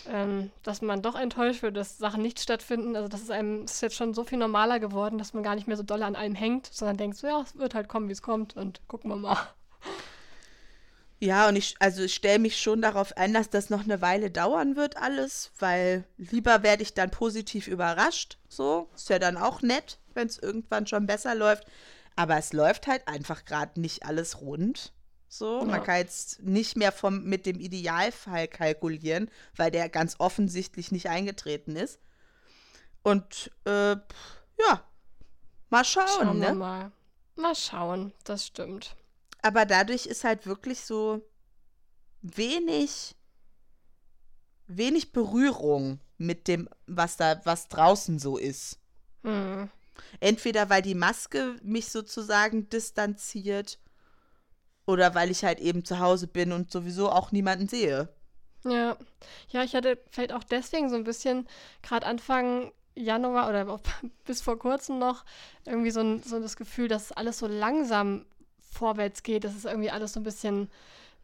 ähm, 0.08 0.50
dass 0.62 0.82
man 0.82 1.02
doch 1.02 1.14
enttäuscht 1.14 1.62
wird, 1.62 1.76
dass 1.76 1.98
Sachen 1.98 2.22
nicht 2.22 2.40
stattfinden. 2.40 2.96
Also 2.96 3.08
das 3.08 3.20
ist 3.22 3.30
einem 3.30 3.64
ist 3.64 3.82
jetzt 3.82 3.96
schon 3.96 4.14
so 4.14 4.24
viel 4.24 4.38
normaler 4.38 4.80
geworden, 4.80 5.18
dass 5.18 5.34
man 5.34 5.42
gar 5.42 5.54
nicht 5.54 5.68
mehr 5.68 5.76
so 5.76 5.82
doll 5.82 6.02
an 6.02 6.16
allem 6.16 6.34
hängt, 6.34 6.66
sondern 6.72 6.96
denkt 6.96 7.18
so, 7.18 7.26
ja, 7.26 7.40
es 7.40 7.56
wird 7.56 7.74
halt 7.74 7.88
kommen, 7.88 8.08
wie 8.08 8.12
es 8.12 8.22
kommt 8.22 8.56
und 8.56 8.80
gucken 8.88 9.10
wir 9.10 9.16
mal. 9.16 9.38
Ja, 11.18 11.48
und 11.48 11.56
ich, 11.56 11.76
also 11.78 12.02
ich 12.02 12.14
stelle 12.14 12.38
mich 12.38 12.60
schon 12.60 12.82
darauf 12.82 13.16
ein, 13.16 13.32
dass 13.32 13.48
das 13.48 13.70
noch 13.70 13.84
eine 13.84 14.02
Weile 14.02 14.30
dauern 14.30 14.76
wird, 14.76 14.98
alles, 14.98 15.50
weil 15.58 16.04
lieber 16.18 16.62
werde 16.62 16.82
ich 16.82 16.92
dann 16.92 17.10
positiv 17.10 17.68
überrascht. 17.68 18.36
So, 18.48 18.88
ist 18.94 19.08
ja 19.08 19.18
dann 19.18 19.38
auch 19.38 19.62
nett, 19.62 19.98
wenn 20.12 20.26
es 20.26 20.38
irgendwann 20.38 20.86
schon 20.86 21.06
besser 21.06 21.34
läuft. 21.34 21.64
Aber 22.16 22.36
es 22.36 22.52
läuft 22.52 22.86
halt 22.86 23.08
einfach 23.08 23.44
gerade 23.44 23.80
nicht 23.80 24.04
alles 24.04 24.40
rund. 24.40 24.92
So, 25.28 25.60
ja. 25.60 25.64
man 25.64 25.82
kann 25.82 25.98
jetzt 25.98 26.42
nicht 26.42 26.76
mehr 26.76 26.92
vom, 26.92 27.24
mit 27.24 27.46
dem 27.46 27.60
Idealfall 27.60 28.46
kalkulieren, 28.46 29.30
weil 29.56 29.70
der 29.70 29.88
ganz 29.88 30.16
offensichtlich 30.18 30.92
nicht 30.92 31.08
eingetreten 31.08 31.76
ist. 31.76 31.98
Und 33.02 33.50
äh, 33.64 33.92
ja, 33.92 34.82
mal 35.70 35.84
schauen, 35.84 36.08
schauen 36.08 36.38
ne? 36.38 36.54
Mal. 36.54 36.92
mal 37.36 37.54
schauen, 37.54 38.12
das 38.24 38.46
stimmt. 38.46 38.96
Aber 39.46 39.64
dadurch 39.64 40.06
ist 40.06 40.24
halt 40.24 40.46
wirklich 40.46 40.80
so 40.80 41.22
wenig, 42.20 43.14
wenig 44.66 45.12
Berührung 45.12 46.00
mit 46.18 46.48
dem, 46.48 46.68
was 46.86 47.16
da, 47.16 47.40
was 47.44 47.68
draußen 47.68 48.18
so 48.18 48.38
ist. 48.38 48.80
Hm. 49.22 49.70
Entweder 50.18 50.68
weil 50.68 50.82
die 50.82 50.96
Maske 50.96 51.56
mich 51.62 51.90
sozusagen 51.90 52.68
distanziert 52.68 53.78
oder 54.84 55.14
weil 55.14 55.30
ich 55.30 55.44
halt 55.44 55.60
eben 55.60 55.84
zu 55.84 56.00
Hause 56.00 56.26
bin 56.26 56.50
und 56.50 56.72
sowieso 56.72 57.08
auch 57.10 57.30
niemanden 57.30 57.68
sehe. 57.68 58.08
Ja. 58.64 58.96
Ja, 59.50 59.62
ich 59.62 59.76
hatte 59.76 60.02
vielleicht 60.10 60.32
auch 60.32 60.42
deswegen 60.42 60.90
so 60.90 60.96
ein 60.96 61.04
bisschen 61.04 61.46
gerade 61.82 62.04
Anfang 62.04 62.72
Januar 62.96 63.48
oder 63.48 63.80
bis 64.24 64.42
vor 64.42 64.58
kurzem 64.58 64.98
noch 64.98 65.24
irgendwie 65.64 65.92
so, 65.92 66.00
ein, 66.00 66.22
so 66.22 66.40
das 66.40 66.56
Gefühl, 66.56 66.88
dass 66.88 67.12
alles 67.12 67.38
so 67.38 67.46
langsam 67.46 68.26
vorwärts 68.76 69.22
geht. 69.22 69.44
Das 69.44 69.54
ist 69.54 69.64
irgendwie 69.64 69.90
alles 69.90 70.12
so 70.12 70.20
ein 70.20 70.24
bisschen 70.24 70.68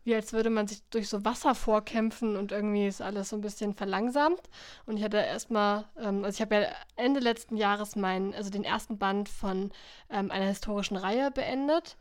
wie 0.05 0.15
als 0.15 0.33
würde 0.33 0.51
man 0.51 0.67
sich 0.67 0.83
durch 0.91 1.09
so 1.09 1.25
Wasser 1.25 1.55
vorkämpfen 1.55 2.37
und 2.37 2.53
irgendwie 2.53 2.87
ist 2.87 3.01
alles 3.01 3.29
so 3.29 3.37
ein 3.37 3.41
bisschen 3.41 3.75
verlangsamt. 3.75 4.41
Und 4.87 4.97
ich 4.97 5.05
hatte 5.05 5.19
erstmal, 5.19 5.85
ähm, 5.99 6.25
also 6.25 6.37
ich 6.37 6.41
habe 6.41 6.55
ja 6.57 6.69
Ende 6.97 7.21
letzten 7.21 7.57
Jahres 7.57 7.97
meinen, 7.97 8.35
also 8.35 8.51
den 8.51 8.65
ersten 8.65 8.99
Band 8.99 9.29
von 9.29 9.71
ähm, 10.11 10.31
einer 10.31 10.47
historischen 10.47 10.97
Reihe 10.97 11.31
beendet 11.31 11.97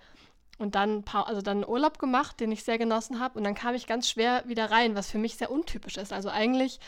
und 0.58 0.76
dann, 0.76 1.04
also 1.14 1.42
dann 1.42 1.68
Urlaub 1.68 2.00
gemacht, 2.00 2.40
den 2.40 2.52
ich 2.52 2.64
sehr 2.64 2.78
genossen 2.78 3.20
habe. 3.20 3.38
Und 3.38 3.44
dann 3.44 3.56
kam 3.56 3.76
ich 3.76 3.88
ganz 3.88 4.10
schwer 4.10 4.44
wieder 4.48 4.72
rein, 4.72 4.96
was 4.96 5.10
für 5.10 5.18
mich 5.18 5.36
sehr 5.36 5.52
untypisch 5.52 5.98
ist. 5.98 6.14
Also 6.14 6.30
eigentlich 6.30 6.80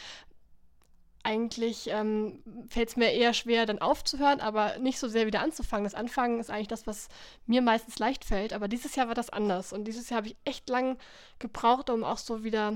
eigentlich 1.23 1.87
ähm, 1.89 2.43
fällt 2.69 2.89
es 2.89 2.95
mir 2.97 3.11
eher 3.11 3.33
schwer, 3.33 3.65
dann 3.65 3.79
aufzuhören, 3.79 4.41
aber 4.41 4.77
nicht 4.79 4.99
so 4.99 5.07
sehr 5.07 5.25
wieder 5.25 5.41
anzufangen. 5.41 5.85
Das 5.85 5.95
Anfangen 5.95 6.39
ist 6.39 6.49
eigentlich 6.49 6.67
das, 6.67 6.85
was 6.85 7.07
mir 7.45 7.61
meistens 7.61 7.97
leicht 7.97 8.25
fällt. 8.25 8.51
Aber 8.53 8.67
dieses 8.67 8.95
Jahr 8.95 9.07
war 9.07 9.15
das 9.15 9.29
anders. 9.29 9.71
Und 9.71 9.85
dieses 9.85 10.09
Jahr 10.09 10.17
habe 10.17 10.27
ich 10.27 10.35
echt 10.43 10.69
lang 10.69 10.97
gebraucht, 11.39 11.89
um 11.89 12.03
auch 12.03 12.17
so 12.17 12.43
wieder 12.43 12.75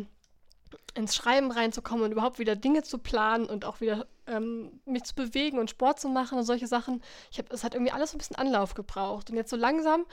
ins 0.95 1.15
Schreiben 1.15 1.51
reinzukommen 1.51 2.05
und 2.05 2.11
überhaupt 2.11 2.39
wieder 2.39 2.55
Dinge 2.55 2.83
zu 2.83 2.97
planen 2.97 3.45
und 3.45 3.65
auch 3.65 3.81
wieder 3.81 4.07
ähm, 4.25 4.79
mich 4.85 5.03
zu 5.03 5.13
bewegen 5.13 5.59
und 5.59 5.69
Sport 5.69 5.99
zu 5.99 6.09
machen 6.09 6.37
und 6.37 6.45
solche 6.45 6.67
Sachen. 6.67 7.01
Ich 7.31 7.37
habe, 7.37 7.53
es 7.53 7.63
hat 7.63 7.75
irgendwie 7.75 7.91
alles 7.91 8.13
ein 8.13 8.17
bisschen 8.17 8.37
Anlauf 8.37 8.73
gebraucht. 8.73 9.29
Und 9.29 9.35
jetzt 9.35 9.49
so 9.49 9.57
langsam 9.57 10.05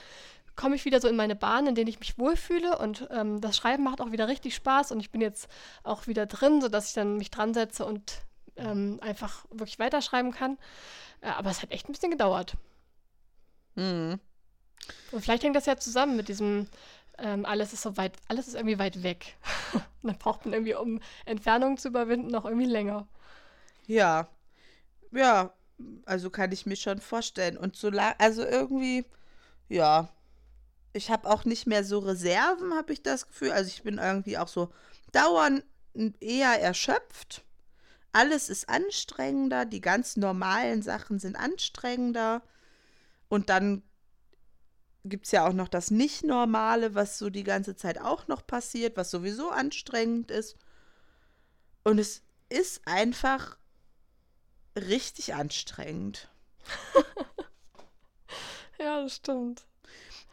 komme 0.56 0.76
ich 0.76 0.84
wieder 0.84 1.00
so 1.00 1.08
in 1.08 1.16
meine 1.16 1.34
Bahn, 1.34 1.66
in 1.66 1.74
denen 1.74 1.88
ich 1.88 2.00
mich 2.00 2.18
wohlfühle 2.18 2.78
und 2.78 3.08
ähm, 3.10 3.40
das 3.40 3.56
Schreiben 3.56 3.84
macht 3.84 4.00
auch 4.00 4.12
wieder 4.12 4.28
richtig 4.28 4.54
Spaß 4.54 4.92
und 4.92 5.00
ich 5.00 5.10
bin 5.10 5.20
jetzt 5.20 5.48
auch 5.82 6.06
wieder 6.06 6.26
drin, 6.26 6.60
sodass 6.60 6.88
ich 6.88 6.94
dann 6.94 7.16
mich 7.16 7.30
dran 7.30 7.54
setze 7.54 7.84
und 7.84 8.22
ähm, 8.56 8.98
einfach 9.02 9.44
wirklich 9.50 9.78
weiterschreiben 9.78 10.32
kann. 10.32 10.58
Äh, 11.20 11.28
aber 11.28 11.50
es 11.50 11.62
hat 11.62 11.70
echt 11.70 11.88
ein 11.88 11.92
bisschen 11.92 12.10
gedauert. 12.10 12.54
Mhm. 13.74 14.20
Und 15.12 15.22
vielleicht 15.22 15.42
hängt 15.42 15.56
das 15.56 15.66
ja 15.66 15.76
zusammen 15.76 16.16
mit 16.16 16.28
diesem, 16.28 16.68
ähm, 17.18 17.44
alles 17.44 17.72
ist 17.72 17.82
so 17.82 17.96
weit, 17.96 18.12
alles 18.28 18.48
ist 18.48 18.54
irgendwie 18.54 18.78
weit 18.78 19.02
weg. 19.02 19.36
dann 20.02 20.18
braucht 20.18 20.44
man 20.44 20.52
irgendwie, 20.52 20.74
um 20.74 21.00
Entfernungen 21.24 21.78
zu 21.78 21.88
überwinden, 21.88 22.28
noch 22.28 22.44
irgendwie 22.44 22.66
länger. 22.66 23.06
Ja. 23.86 24.28
Ja, 25.10 25.52
also 26.06 26.30
kann 26.30 26.52
ich 26.52 26.66
mir 26.66 26.76
schon 26.76 27.00
vorstellen. 27.00 27.56
Und 27.56 27.76
so 27.76 27.90
lang, 27.90 28.14
also 28.18 28.44
irgendwie, 28.44 29.04
ja, 29.68 30.08
ich 30.94 31.10
habe 31.10 31.28
auch 31.28 31.44
nicht 31.44 31.66
mehr 31.66 31.84
so 31.84 31.98
Reserven, 31.98 32.72
habe 32.72 32.92
ich 32.92 33.02
das 33.02 33.26
Gefühl. 33.26 33.50
Also 33.50 33.68
ich 33.68 33.82
bin 33.82 33.98
irgendwie 33.98 34.38
auch 34.38 34.48
so 34.48 34.72
dauernd 35.12 35.64
eher 36.20 36.60
erschöpft. 36.60 37.44
Alles 38.12 38.48
ist 38.48 38.68
anstrengender, 38.68 39.64
die 39.64 39.80
ganz 39.80 40.16
normalen 40.16 40.82
Sachen 40.82 41.18
sind 41.18 41.34
anstrengender. 41.34 42.42
Und 43.28 43.50
dann 43.50 43.82
gibt 45.04 45.26
es 45.26 45.32
ja 45.32 45.46
auch 45.46 45.52
noch 45.52 45.68
das 45.68 45.90
Nicht-Normale, 45.90 46.94
was 46.94 47.18
so 47.18 47.28
die 47.28 47.44
ganze 47.44 47.74
Zeit 47.74 48.00
auch 48.00 48.28
noch 48.28 48.46
passiert, 48.46 48.96
was 48.96 49.10
sowieso 49.10 49.50
anstrengend 49.50 50.30
ist. 50.30 50.56
Und 51.82 51.98
es 51.98 52.22
ist 52.48 52.86
einfach 52.86 53.58
richtig 54.76 55.34
anstrengend. 55.34 56.28
ja, 58.78 59.02
das 59.02 59.16
stimmt. 59.16 59.66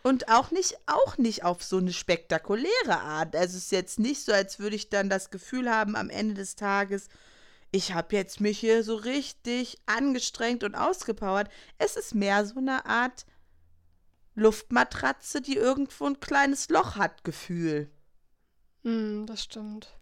Und 0.04 0.30
auch 0.30 0.52
nicht, 0.52 0.78
auch 0.88 1.18
nicht 1.18 1.44
auf 1.44 1.64
so 1.64 1.78
eine 1.78 1.94
spektakuläre 1.94 3.00
Art. 3.02 3.36
Also 3.36 3.58
es 3.58 3.66
ist 3.66 3.72
jetzt 3.72 4.00
nicht 4.00 4.24
so, 4.24 4.34
als 4.34 4.60
würde 4.60 4.76
ich 4.76 4.90
dann 4.90 5.10
das 5.10 5.30
Gefühl 5.30 5.70
haben, 5.70 5.96
am 5.96 6.10
Ende 6.10 6.34
des 6.34 6.56
Tages, 6.56 7.08
ich 7.72 7.94
habe 7.94 8.16
jetzt 8.16 8.42
mich 8.42 8.60
hier 8.60 8.84
so 8.84 8.96
richtig 8.96 9.78
angestrengt 9.86 10.64
und 10.64 10.76
ausgepowert. 10.76 11.50
Es 11.78 11.96
ist 11.96 12.16
mehr 12.16 12.46
so 12.46 12.58
eine 12.58 12.86
Art 12.86 13.26
Luftmatratze, 14.36 15.42
die 15.42 15.56
irgendwo 15.56 16.06
ein 16.06 16.20
kleines 16.20 16.70
Loch 16.70 16.96
hat, 16.96 17.24
Gefühl. 17.24 17.90
Mm, 18.84 19.26
das 19.26 19.44
stimmt. 19.44 19.98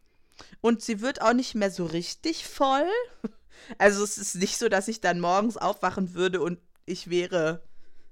Und 0.62 0.82
sie 0.82 1.02
wird 1.02 1.22
auch 1.22 1.34
nicht 1.34 1.56
mehr 1.56 1.72
so 1.72 1.86
richtig 1.86 2.48
voll. 2.48 2.90
Also 3.78 4.06
es 4.06 4.18
ist 4.18 4.36
nicht 4.36 4.58
so, 4.58 4.70
dass 4.70 4.88
ich 4.88 5.02
dann 5.02 5.20
morgens 5.20 5.58
aufwachen 5.58 6.14
würde 6.14 6.42
und 6.42 6.60
ich 6.86 7.10
wäre 7.10 7.62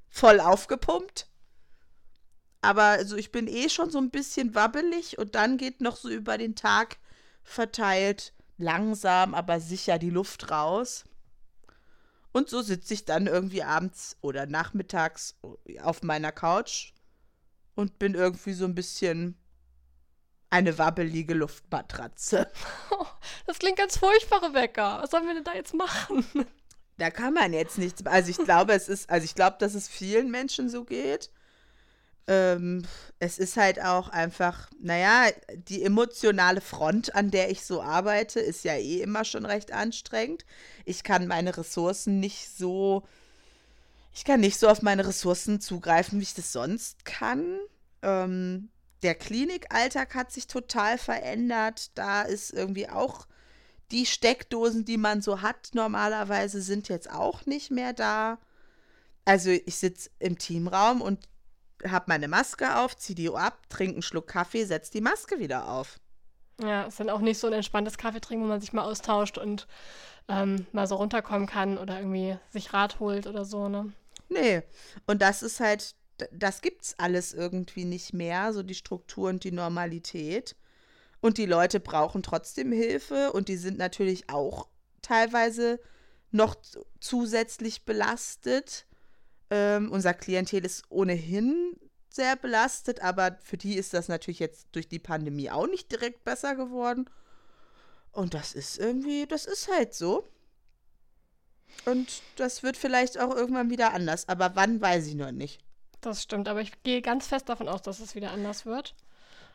voll 0.09 0.41
aufgepumpt. 0.41 1.29
Aber 2.61 2.83
also 2.83 3.15
ich 3.15 3.31
bin 3.31 3.47
eh 3.47 3.69
schon 3.69 3.89
so 3.89 3.99
ein 3.99 4.09
bisschen 4.09 4.55
wabbelig 4.55 5.17
und 5.17 5.35
dann 5.35 5.57
geht 5.57 5.81
noch 5.81 5.95
so 5.95 6.09
über 6.09 6.37
den 6.37 6.55
Tag 6.55 6.97
verteilt 7.43 8.33
langsam, 8.57 9.33
aber 9.33 9.59
sicher 9.59 9.99
die 9.99 10.09
Luft 10.09 10.51
raus. 10.51 11.05
Und 12.31 12.49
so 12.49 12.61
sitze 12.61 12.93
ich 12.93 13.05
dann 13.05 13.27
irgendwie 13.27 13.63
abends 13.63 14.17
oder 14.21 14.45
nachmittags 14.45 15.35
auf 15.81 16.03
meiner 16.03 16.31
Couch 16.31 16.93
und 17.75 17.99
bin 17.99 18.15
irgendwie 18.15 18.53
so 18.53 18.65
ein 18.65 18.75
bisschen 18.75 19.37
eine 20.49 20.77
wabbelige 20.77 21.33
Luftmatratze. 21.33 22.51
das 23.47 23.59
klingt 23.59 23.77
ganz 23.77 23.97
furchtbar, 23.97 24.43
Rebecca. 24.43 25.01
Was 25.01 25.11
sollen 25.11 25.27
wir 25.27 25.33
denn 25.33 25.43
da 25.43 25.53
jetzt 25.53 25.73
machen? 25.73 26.25
Da 26.97 27.11
kann 27.11 27.33
man 27.33 27.53
jetzt 27.53 27.77
nichts. 27.77 28.05
Also 28.05 28.31
ich 28.31 28.37
glaube, 28.37 28.73
es 28.73 28.89
ist, 28.89 29.09
also 29.09 29.23
ich 29.23 29.35
glaube, 29.35 29.57
dass 29.59 29.75
es 29.75 29.87
vielen 29.87 30.31
Menschen 30.31 30.69
so 30.69 30.83
geht 30.83 31.29
ähm, 32.27 32.83
es 33.19 33.39
ist 33.39 33.57
halt 33.57 33.81
auch 33.81 34.09
einfach, 34.09 34.69
naja, 34.79 35.31
die 35.69 35.83
emotionale 35.83 36.61
Front, 36.61 37.15
an 37.15 37.31
der 37.31 37.49
ich 37.49 37.65
so 37.65 37.81
arbeite, 37.81 38.39
ist 38.39 38.63
ja 38.63 38.75
eh 38.75 39.01
immer 39.01 39.23
schon 39.23 39.45
recht 39.45 39.71
anstrengend. 39.71 40.45
Ich 40.85 41.03
kann 41.03 41.27
meine 41.27 41.57
Ressourcen 41.57 42.19
nicht 42.19 42.49
so, 42.49 43.03
ich 44.13 44.25
kann 44.25 44.41
nicht 44.41 44.59
so 44.59 44.67
auf 44.67 44.81
meine 44.81 45.07
Ressourcen 45.07 45.61
zugreifen, 45.61 46.19
wie 46.19 46.23
ich 46.23 46.33
das 46.33 46.51
sonst 46.51 47.05
kann. 47.05 47.59
Ähm, 48.01 48.69
der 49.03 49.15
Klinikalltag 49.15 50.15
hat 50.15 50.31
sich 50.31 50.47
total 50.47 50.97
verändert. 50.97 51.91
Da 51.95 52.23
ist 52.23 52.51
irgendwie 52.51 52.89
auch 52.89 53.27
die 53.91 54.05
Steckdosen, 54.05 54.83
die 54.83 54.97
man 54.97 55.21
so 55.21 55.41
hat, 55.41 55.69
normalerweise 55.73 56.61
sind 56.61 56.89
jetzt 56.89 57.09
auch 57.09 57.45
nicht 57.45 57.71
mehr 57.71 57.93
da. 57.93 58.37
Also 59.23 59.49
ich 59.49 59.75
sitze 59.75 60.09
im 60.19 60.37
Teamraum 60.37 61.01
und 61.01 61.27
habe 61.85 62.05
meine 62.07 62.27
Maske 62.27 62.77
auf, 62.77 62.95
ziehe 62.97 63.15
die 63.15 63.29
ab, 63.29 63.69
trinke 63.69 63.93
einen 63.93 64.01
Schluck 64.01 64.27
Kaffee, 64.27 64.65
setze 64.65 64.91
die 64.91 65.01
Maske 65.01 65.39
wieder 65.39 65.69
auf. 65.69 65.99
Ja, 66.61 66.83
ist 66.83 66.99
dann 66.99 67.09
auch 67.09 67.19
nicht 67.19 67.37
so 67.37 67.47
ein 67.47 67.53
entspanntes 67.53 67.97
Kaffee 67.97 68.19
trinken, 68.19 68.45
wo 68.45 68.49
man 68.49 68.61
sich 68.61 68.73
mal 68.73 68.83
austauscht 68.83 69.37
und 69.37 69.67
ähm, 70.27 70.65
mal 70.71 70.87
so 70.87 70.95
runterkommen 70.95 71.47
kann 71.47 71.77
oder 71.77 71.99
irgendwie 71.99 72.37
sich 72.49 72.73
Rat 72.73 72.99
holt 72.99 73.27
oder 73.27 73.45
so, 73.45 73.69
ne? 73.69 73.93
Nee. 74.29 74.63
Und 75.05 75.21
das 75.21 75.43
ist 75.43 75.59
halt, 75.59 75.95
das 76.31 76.61
gibt's 76.61 76.95
alles 76.97 77.33
irgendwie 77.33 77.85
nicht 77.85 78.13
mehr, 78.13 78.53
so 78.53 78.63
die 78.63 78.75
Struktur 78.75 79.29
und 79.29 79.43
die 79.43 79.51
Normalität. 79.51 80.55
Und 81.21 81.37
die 81.37 81.45
Leute 81.45 81.79
brauchen 81.79 82.23
trotzdem 82.23 82.71
Hilfe 82.71 83.31
und 83.31 83.47
die 83.47 83.57
sind 83.57 83.77
natürlich 83.77 84.29
auch 84.29 84.67
teilweise 85.01 85.79
noch 86.31 86.55
zusätzlich 86.99 87.85
belastet. 87.85 88.86
Ähm, 89.49 89.91
unser 89.91 90.13
Klientel 90.13 90.65
ist 90.65 90.83
ohnehin 90.89 91.75
sehr 92.09 92.35
belastet, 92.35 93.01
aber 93.01 93.37
für 93.41 93.57
die 93.57 93.75
ist 93.75 93.93
das 93.93 94.07
natürlich 94.07 94.39
jetzt 94.39 94.67
durch 94.71 94.87
die 94.87 94.99
Pandemie 94.99 95.49
auch 95.51 95.67
nicht 95.67 95.91
direkt 95.91 96.23
besser 96.23 96.55
geworden. 96.55 97.09
Und 98.11 98.33
das 98.33 98.53
ist 98.53 98.77
irgendwie, 98.79 99.27
das 99.27 99.45
ist 99.45 99.69
halt 99.71 99.93
so. 99.93 100.27
Und 101.85 102.21
das 102.35 102.63
wird 102.63 102.75
vielleicht 102.75 103.19
auch 103.19 103.35
irgendwann 103.35 103.69
wieder 103.69 103.93
anders. 103.93 104.27
Aber 104.27 104.55
wann, 104.55 104.81
weiß 104.81 105.05
ich 105.07 105.15
noch 105.15 105.31
nicht. 105.31 105.61
Das 106.01 106.23
stimmt, 106.23 106.47
aber 106.47 106.61
ich 106.61 106.83
gehe 106.83 107.01
ganz 107.01 107.27
fest 107.27 107.49
davon 107.49 107.67
aus, 107.67 107.81
dass 107.81 107.99
es 107.99 108.15
wieder 108.15 108.31
anders 108.31 108.65
wird. 108.65 108.95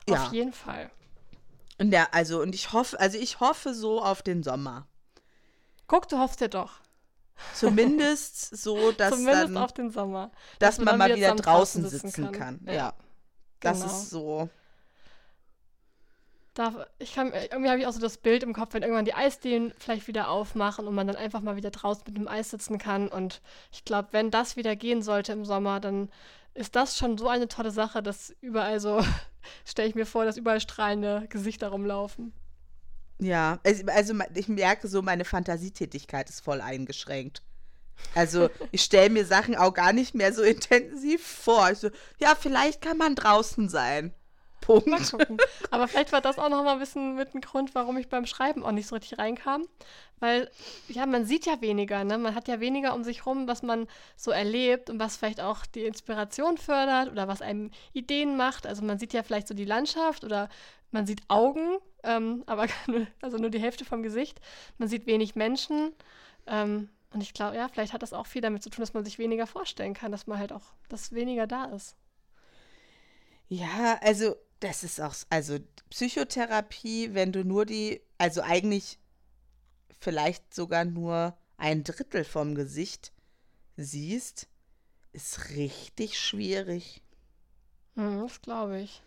Ja. 0.09 0.27
Auf 0.27 0.33
jeden 0.33 0.53
Fall. 0.53 0.91
Und 1.79 1.91
der, 1.91 2.15
also, 2.15 2.41
und 2.41 2.55
ich 2.55 2.73
hoffe, 2.73 2.99
also 3.01 3.19
ich 3.19 3.41
hoffe 3.41 3.75
so 3.75 4.03
auf 4.03 4.23
den 4.23 4.43
Sommer. 4.43 4.87
Guck, 5.87 6.09
du 6.09 6.19
hoffst 6.19 6.41
ja 6.41 6.49
doch. 6.49 6.81
Zumindest 7.55 8.57
so, 8.63 8.93
dass 8.93 9.11
Zumindest 9.11 9.45
dann, 9.45 9.57
auf 9.57 9.73
den 9.73 9.91
Sommer. 9.91 10.31
dass, 10.59 10.77
dass 10.77 10.85
man 10.85 10.99
mal 10.99 11.15
wieder 11.15 11.35
draußen 11.35 11.89
sitzen 11.89 12.33
kann. 12.33 12.33
kann. 12.33 12.61
Ja. 12.67 12.73
Ja. 12.73 12.95
Das 13.61 13.81
Genau. 13.81 13.93
ist 13.93 14.11
so. 14.11 14.49
da, 16.55 16.87
ich 16.99 17.15
kann, 17.15 17.33
irgendwie 17.33 17.71
habe 17.71 17.81
ich 17.81 17.87
auch 17.87 17.93
so 17.93 18.01
das 18.01 18.19
Bild 18.19 18.43
im 18.43 18.53
Kopf, 18.53 18.75
wenn 18.75 18.83
irgendwann 18.83 19.05
die 19.07 19.15
Eisdielen 19.15 19.73
vielleicht 19.79 20.07
wieder 20.07 20.29
aufmachen 20.29 20.87
und 20.87 20.95
man 20.95 21.07
dann 21.07 21.17
einfach 21.17 21.41
mal 21.41 21.57
wieder 21.57 21.71
draußen 21.71 22.05
mit 22.07 22.17
dem 22.17 22.29
Eis 22.29 22.51
sitzen 22.51 22.77
kann. 22.79 23.09
Und 23.09 23.41
ich 23.71 23.85
glaube, 23.85 24.09
wenn 24.13 24.31
das 24.31 24.57
wieder 24.57 24.77
gehen 24.77 25.01
sollte 25.03 25.33
im 25.33 25.45
Sommer, 25.47 25.81
dann 25.81 26.11
ist 26.55 26.77
das 26.77 26.99
schon 26.99 27.17
so 27.17 27.29
eine 27.29 27.49
tolle 27.49 27.71
Sache, 27.71 28.03
dass 28.03 28.35
überall 28.43 28.81
so, 28.81 29.03
stelle 29.65 29.89
ich 29.89 29.95
mir 29.95 30.05
vor, 30.07 30.25
dass 30.27 30.37
überall 30.37 30.61
strahlende 30.61 31.27
Gesichter 31.31 31.69
rumlaufen. 31.69 32.33
Ja, 33.23 33.61
also 33.63 34.15
ich 34.35 34.49
merke 34.49 34.89
so, 34.89 35.01
meine 35.01 35.25
Fantasietätigkeit 35.25 36.29
ist 36.29 36.41
voll 36.41 36.61
eingeschränkt. 36.61 37.43
Also 38.17 38.51
ich 38.73 38.83
stelle 38.83 39.11
mir 39.11 39.25
Sachen 39.25 39.55
auch 39.55 39.73
gar 39.75 39.93
nicht 39.93 40.15
mehr 40.15 40.33
so 40.33 40.43
intensiv 40.43 41.25
vor. 41.25 41.75
So, 41.77 41.91
ja, 42.19 42.35
vielleicht 42.35 42.81
kann 42.81 42.99
man 42.99 43.15
draußen 43.15 43.69
sein. 43.69 44.13
Punkt. 44.81 45.45
Aber 45.71 45.89
vielleicht 45.89 46.13
war 46.13 46.21
das 46.21 46.39
auch 46.39 46.49
noch 46.49 46.65
mal 46.65 46.75
ein 46.75 46.79
bisschen 46.79 47.15
mit 47.17 47.35
dem 47.35 47.41
Grund, 47.41 47.75
warum 47.75 47.97
ich 47.99 48.09
beim 48.09 48.27
Schreiben 48.27 48.65
auch 48.65 48.73
nicht 48.73 48.87
so 48.87 48.95
richtig 48.95 49.19
reinkam. 49.19 49.67
Weil, 50.21 50.51
ja, 50.89 51.07
man 51.07 51.25
sieht 51.25 51.47
ja 51.47 51.61
weniger, 51.61 52.05
ne? 52.05 52.17
Man 52.19 52.35
hat 52.35 52.49
ja 52.49 52.61
weniger 52.61 52.95
um 52.95 53.03
sich 53.05 53.27
rum, 53.27 53.49
was 53.49 53.63
man 53.63 53.89
so 54.17 54.31
erlebt 54.31 54.89
und 54.89 55.01
was 55.01 55.17
vielleicht 55.17 55.41
auch 55.41 55.67
die 55.67 55.85
Inspiration 55.85 56.59
fördert 56.59 57.11
oder 57.11 57.29
was 57.29 57.43
einem 57.43 57.71
Ideen 57.93 58.37
macht. 58.37 58.67
Also 58.67 58.85
man 58.85 58.99
sieht 58.99 59.13
ja 59.13 59.23
vielleicht 59.23 59.49
so 59.49 59.55
die 59.55 59.65
Landschaft 59.65 60.25
oder 60.25 60.49
man 60.93 61.07
sieht 61.07 61.23
Augen, 61.29 61.79
ähm, 62.05 62.45
aber 62.47 62.67
also 63.21 63.37
nur 63.39 63.51
die 63.51 63.61
Hälfte 63.61 63.85
vom 63.85 64.03
Gesicht. 64.03 64.41
Man 64.79 64.89
sieht 64.89 65.07
wenig 65.07 65.35
Menschen. 65.35 65.93
Ähm, 66.47 66.89
und 67.13 67.21
ich 67.21 67.35
glaube, 67.35 67.57
ja, 67.57 67.69
vielleicht 67.69 67.93
hat 67.93 68.03
das 68.03 68.13
auch 68.13 68.27
viel 68.27 68.41
damit 68.41 68.63
zu 68.63 68.71
tun, 68.71 68.83
dass 68.83 68.95
man 68.95 69.05
sich 69.05 69.19
weniger 69.19 69.47
vorstellen 69.47 69.95
kann, 69.95 70.13
dass 70.13 70.27
man 70.27 70.39
halt 70.39 70.53
auch, 70.53 70.63
dass 70.89 71.13
weniger 71.13 71.47
da 71.47 71.67
ist. 71.67 71.97
Ja, 73.49 73.99
also 74.01 74.35
das 74.63 74.85
ist 74.85 75.01
auch, 75.01 75.15
also 75.29 75.59
Psychotherapie, 75.91 77.15
wenn 77.15 77.33
du 77.33 77.45
nur 77.45 77.67
die, 77.67 78.01
also 78.19 78.43
eigentlich 78.43 78.99
vielleicht 79.99 80.55
sogar 80.55 80.85
nur 80.85 81.37
ein 81.57 81.85
Drittel 81.85 82.25
vom 82.25 82.55
Gesicht 82.55 83.13
siehst, 83.77 84.49
ist 85.13 85.51
richtig 85.51 86.19
schwierig. 86.19 87.03
Mhm, 87.95 88.23
das 88.23 88.41
glaube 88.41 88.81
ich. 88.81 89.03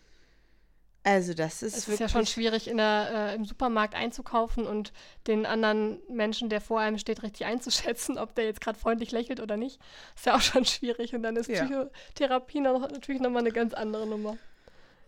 Also 1.02 1.34
das 1.34 1.62
ist 1.62 1.76
Es 1.76 1.88
ist 1.88 2.00
ja 2.00 2.08
schon 2.08 2.26
schwierig, 2.26 2.66
in 2.66 2.78
der, 2.78 3.08
äh, 3.12 3.34
im 3.36 3.44
Supermarkt 3.44 3.94
einzukaufen 3.94 4.66
und 4.66 4.92
den 5.28 5.46
anderen 5.46 6.00
Menschen, 6.08 6.48
der 6.48 6.60
vor 6.60 6.80
einem 6.80 6.98
steht, 6.98 7.22
richtig 7.22 7.46
einzuschätzen, 7.46 8.18
ob 8.18 8.34
der 8.34 8.44
jetzt 8.46 8.60
gerade 8.60 8.78
freundlich 8.78 9.12
lächelt 9.12 9.40
oder 9.40 9.56
nicht. 9.56 9.80
Ist 10.16 10.26
ja 10.26 10.34
auch 10.34 10.40
schon 10.40 10.64
schwierig. 10.64 11.14
Und 11.14 11.22
dann 11.22 11.36
ist 11.36 11.48
ja. 11.48 11.64
Psychotherapie 11.64 12.60
noch, 12.60 12.80
natürlich 12.80 13.22
nochmal 13.22 13.42
eine 13.42 13.52
ganz 13.52 13.72
andere 13.72 14.06
Nummer. 14.06 14.36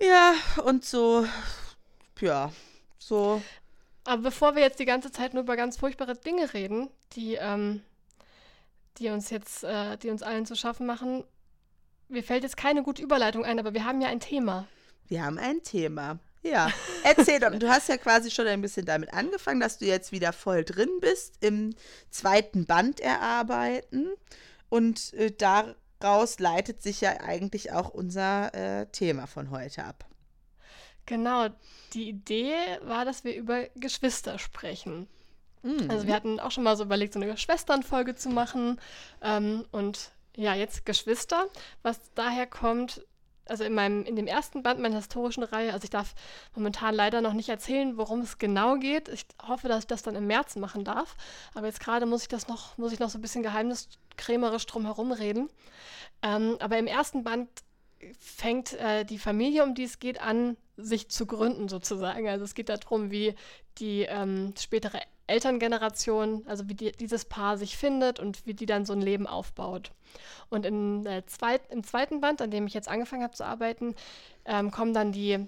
Ja, 0.01 0.35
und 0.65 0.85
so, 0.85 1.27
ja, 2.21 2.53
so. 2.99 3.43
Aber 4.05 4.23
bevor 4.23 4.55
wir 4.55 4.63
jetzt 4.63 4.79
die 4.79 4.85
ganze 4.85 5.11
Zeit 5.11 5.35
nur 5.35 5.43
über 5.43 5.57
ganz 5.57 5.77
furchtbare 5.77 6.15
Dinge 6.15 6.55
reden, 6.55 6.89
die, 7.15 7.35
ähm, 7.35 7.83
die 8.99 9.09
uns 9.09 9.31
jetzt, 9.31 9.65
äh, 9.65 9.97
die 9.99 10.11
uns 10.11 10.23
allen 10.23 10.47
zu 10.47 10.55
schaffen 10.55 10.87
machen, 10.87 11.25
mir 12.09 12.23
fällt 12.23 12.43
jetzt 12.43 12.57
keine 12.57 12.83
gute 12.83 13.03
Überleitung 13.03 13.45
ein, 13.45 13.59
aber 13.59 13.75
wir 13.75 13.85
haben 13.85 14.01
ja 14.01 14.09
ein 14.09 14.21
Thema. 14.21 14.67
Wir 15.09 15.25
haben 15.25 15.39
ein 15.39 15.63
Thema. 15.63 16.19
Ja, 16.43 16.71
erzähl 17.03 17.41
doch. 17.41 17.51
Du 17.59 17.69
hast 17.69 17.89
ja 17.89 17.97
quasi 17.97 18.31
schon 18.31 18.47
ein 18.47 18.63
bisschen 18.63 18.87
damit 18.87 19.13
angefangen, 19.13 19.61
dass 19.61 19.79
du 19.79 19.87
jetzt 19.87 20.13
wieder 20.13 20.33
voll 20.33 20.65
drin 20.65 20.91
bist 21.01 21.35
im 21.41 21.75
zweiten 22.11 22.67
Band 22.67 23.01
erarbeiten. 23.01 24.09
Und 24.69 25.13
äh, 25.15 25.31
daraus 25.99 26.39
leitet 26.39 26.83
sich 26.83 27.01
ja 27.01 27.21
eigentlich 27.21 27.73
auch 27.73 27.89
unser 27.91 28.55
äh, 28.55 28.87
Thema 28.87 29.27
von 29.27 29.51
heute 29.51 29.85
ab. 29.85 30.05
Genau, 31.07 31.49
die 31.95 32.09
Idee 32.11 32.55
war, 32.83 33.05
dass 33.05 33.25
wir 33.25 33.35
über 33.35 33.65
Geschwister 33.77 34.39
sprechen. 34.39 35.09
Mhm. 35.63 35.91
Also 35.91 36.07
wir 36.07 36.15
hatten 36.15 36.39
auch 36.39 36.51
schon 36.51 36.65
mal 36.65 36.77
so 36.77 36.85
überlegt, 36.85 37.15
so 37.15 37.21
eine 37.21 37.37
Schwesternfolge 37.37 38.15
zu 38.15 38.29
machen. 38.29 38.79
Ähm, 39.23 39.65
und 39.73 40.13
ja, 40.37 40.55
jetzt 40.55 40.85
Geschwister, 40.87 41.47
was 41.83 41.99
daher 42.15 42.47
kommt, 42.47 43.05
also 43.47 43.65
in 43.65 43.75
meinem, 43.75 44.05
in 44.05 44.15
dem 44.15 44.27
ersten 44.27 44.63
Band 44.63 44.81
meiner 44.81 44.97
historischen 44.97 45.43
Reihe, 45.43 45.73
also 45.73 45.85
ich 45.85 45.91
darf 45.91 46.15
momentan 46.55 46.95
leider 46.95 47.23
noch 47.23 47.33
nicht 47.33 47.49
erzählen, 47.49 47.97
worum 47.97 48.21
es 48.21 48.39
genau 48.39 48.77
geht. 48.77 49.09
Ich 49.09 49.27
hoffe, 49.47 49.69
dass 49.69 49.81
ich 49.81 49.87
das 49.87 50.03
dann 50.03 50.15
im 50.15 50.27
März 50.27 50.57
machen 50.57 50.85
darf. 50.85 51.17
Aber 51.55 51.67
jetzt 51.67 51.81
gerade 51.81 52.07
muss 52.07 52.23
ich 52.23 52.29
das 52.29 52.49
noch, 52.49 52.77
muss 52.77 52.93
ich 52.93 52.99
noch 52.99 53.09
so 53.09 53.19
ein 53.19 53.23
bisschen 53.23 53.43
geheimniskrämerisch 54.19 54.67
drum 54.67 55.13
reden. 55.13 55.49
Ähm, 56.23 56.57
aber 56.61 56.79
im 56.79 56.87
ersten 56.87 57.25
Band 57.25 57.49
fängt 58.19 58.75
äh, 58.75 59.05
die 59.05 59.19
Familie, 59.19 59.65
um 59.65 59.75
die 59.75 59.85
es 59.85 59.99
geht, 59.99 60.21
an, 60.21 60.57
sich 60.77 61.09
zu 61.09 61.27
gründen 61.27 61.69
sozusagen. 61.69 62.29
Also 62.29 62.45
es 62.45 62.55
geht 62.55 62.69
darum, 62.69 63.11
wie 63.11 63.35
die 63.79 64.03
ähm, 64.03 64.55
spätere 64.59 65.01
Elterngeneration, 65.27 66.45
also 66.47 66.69
wie 66.69 66.75
die, 66.75 66.93
dieses 66.93 67.25
Paar 67.25 67.59
sich 67.59 67.77
findet 67.77 68.21
und 68.21 68.47
wie 68.47 68.55
die 68.55 68.67
dann 68.67 68.87
so 68.87 68.93
ein 68.93 69.03
Leben 69.03 69.27
aufbaut. 69.27 69.91
Und 70.49 70.65
in, 70.65 71.05
äh, 71.07 71.25
zweit, 71.27 71.63
im 71.71 71.83
zweiten 71.83 72.21
Band, 72.21 72.41
an 72.41 72.51
dem 72.51 72.67
ich 72.67 72.75
jetzt 72.75 72.89
angefangen 72.89 73.25
habe 73.25 73.35
zu 73.35 73.45
arbeiten, 73.45 73.95
ähm, 74.45 74.71
kommen 74.71 74.95
dann 74.95 75.13
die, 75.13 75.47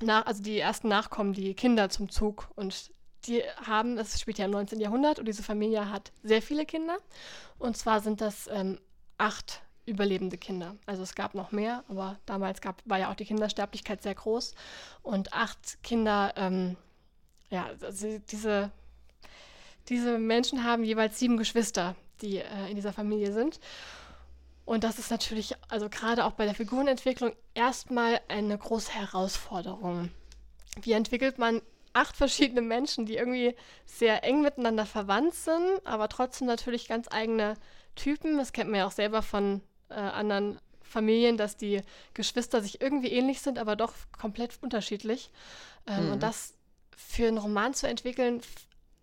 nach, 0.00 0.26
also 0.26 0.42
die 0.42 0.58
ersten 0.58 0.88
Nachkommen, 0.88 1.32
die 1.32 1.54
Kinder 1.54 1.88
zum 1.88 2.10
Zug. 2.10 2.50
Und 2.54 2.92
die 3.26 3.42
haben, 3.66 3.98
es 3.98 4.18
spielt 4.20 4.38
ja 4.38 4.46
im 4.46 4.50
19. 4.50 4.80
Jahrhundert 4.80 5.18
und 5.18 5.26
diese 5.26 5.42
Familie 5.42 5.90
hat 5.90 6.12
sehr 6.22 6.42
viele 6.42 6.64
Kinder. 6.64 6.96
Und 7.58 7.76
zwar 7.76 8.00
sind 8.00 8.20
das 8.20 8.48
ähm, 8.52 8.78
acht 9.18 9.62
überlebende 9.86 10.38
Kinder. 10.38 10.76
Also 10.86 11.02
es 11.02 11.14
gab 11.14 11.34
noch 11.34 11.52
mehr, 11.52 11.84
aber 11.88 12.18
damals 12.26 12.60
gab, 12.60 12.82
war 12.84 12.98
ja 12.98 13.10
auch 13.10 13.16
die 13.16 13.24
Kindersterblichkeit 13.24 14.02
sehr 14.02 14.14
groß. 14.14 14.54
Und 15.02 15.32
acht 15.32 15.82
Kinder, 15.82 16.32
ähm, 16.36 16.76
ja, 17.50 17.66
also 17.82 18.18
diese 18.30 18.70
diese 19.90 20.18
Menschen 20.18 20.64
haben 20.64 20.84
jeweils 20.84 21.18
sieben 21.18 21.36
Geschwister, 21.36 21.96
die 22.22 22.38
äh, 22.38 22.70
in 22.70 22.76
dieser 22.76 22.92
Familie 22.92 23.32
sind. 23.32 23.60
Und 24.64 24.84
das 24.84 24.98
ist 24.98 25.10
natürlich, 25.10 25.56
also 25.68 25.88
gerade 25.88 26.24
auch 26.24 26.32
bei 26.32 26.44
der 26.44 26.54
Figurenentwicklung, 26.54 27.32
erstmal 27.54 28.20
eine 28.28 28.56
große 28.56 28.92
Herausforderung. 28.92 30.10
Wie 30.80 30.92
entwickelt 30.92 31.38
man 31.38 31.60
acht 31.92 32.16
verschiedene 32.16 32.62
Menschen, 32.62 33.06
die 33.06 33.16
irgendwie 33.16 33.54
sehr 33.84 34.24
eng 34.24 34.42
miteinander 34.42 34.86
verwandt 34.86 35.34
sind, 35.34 35.80
aber 35.84 36.08
trotzdem 36.08 36.46
natürlich 36.46 36.88
ganz 36.88 37.08
eigene 37.10 37.54
Typen. 37.96 38.38
Das 38.38 38.52
kennt 38.52 38.70
man 38.70 38.80
ja 38.80 38.86
auch 38.86 38.92
selber 38.92 39.22
von 39.22 39.60
äh, 39.88 39.94
anderen 39.94 40.58
Familien, 40.82 41.36
dass 41.36 41.56
die 41.56 41.82
Geschwister 42.14 42.62
sich 42.62 42.80
irgendwie 42.80 43.12
ähnlich 43.12 43.40
sind, 43.40 43.58
aber 43.58 43.76
doch 43.76 43.92
komplett 44.16 44.58
unterschiedlich. 44.62 45.30
Ähm, 45.86 46.06
mhm. 46.06 46.12
Und 46.12 46.22
das 46.22 46.54
für 46.96 47.28
einen 47.28 47.38
Roman 47.38 47.74
zu 47.74 47.88
entwickeln, 47.88 48.40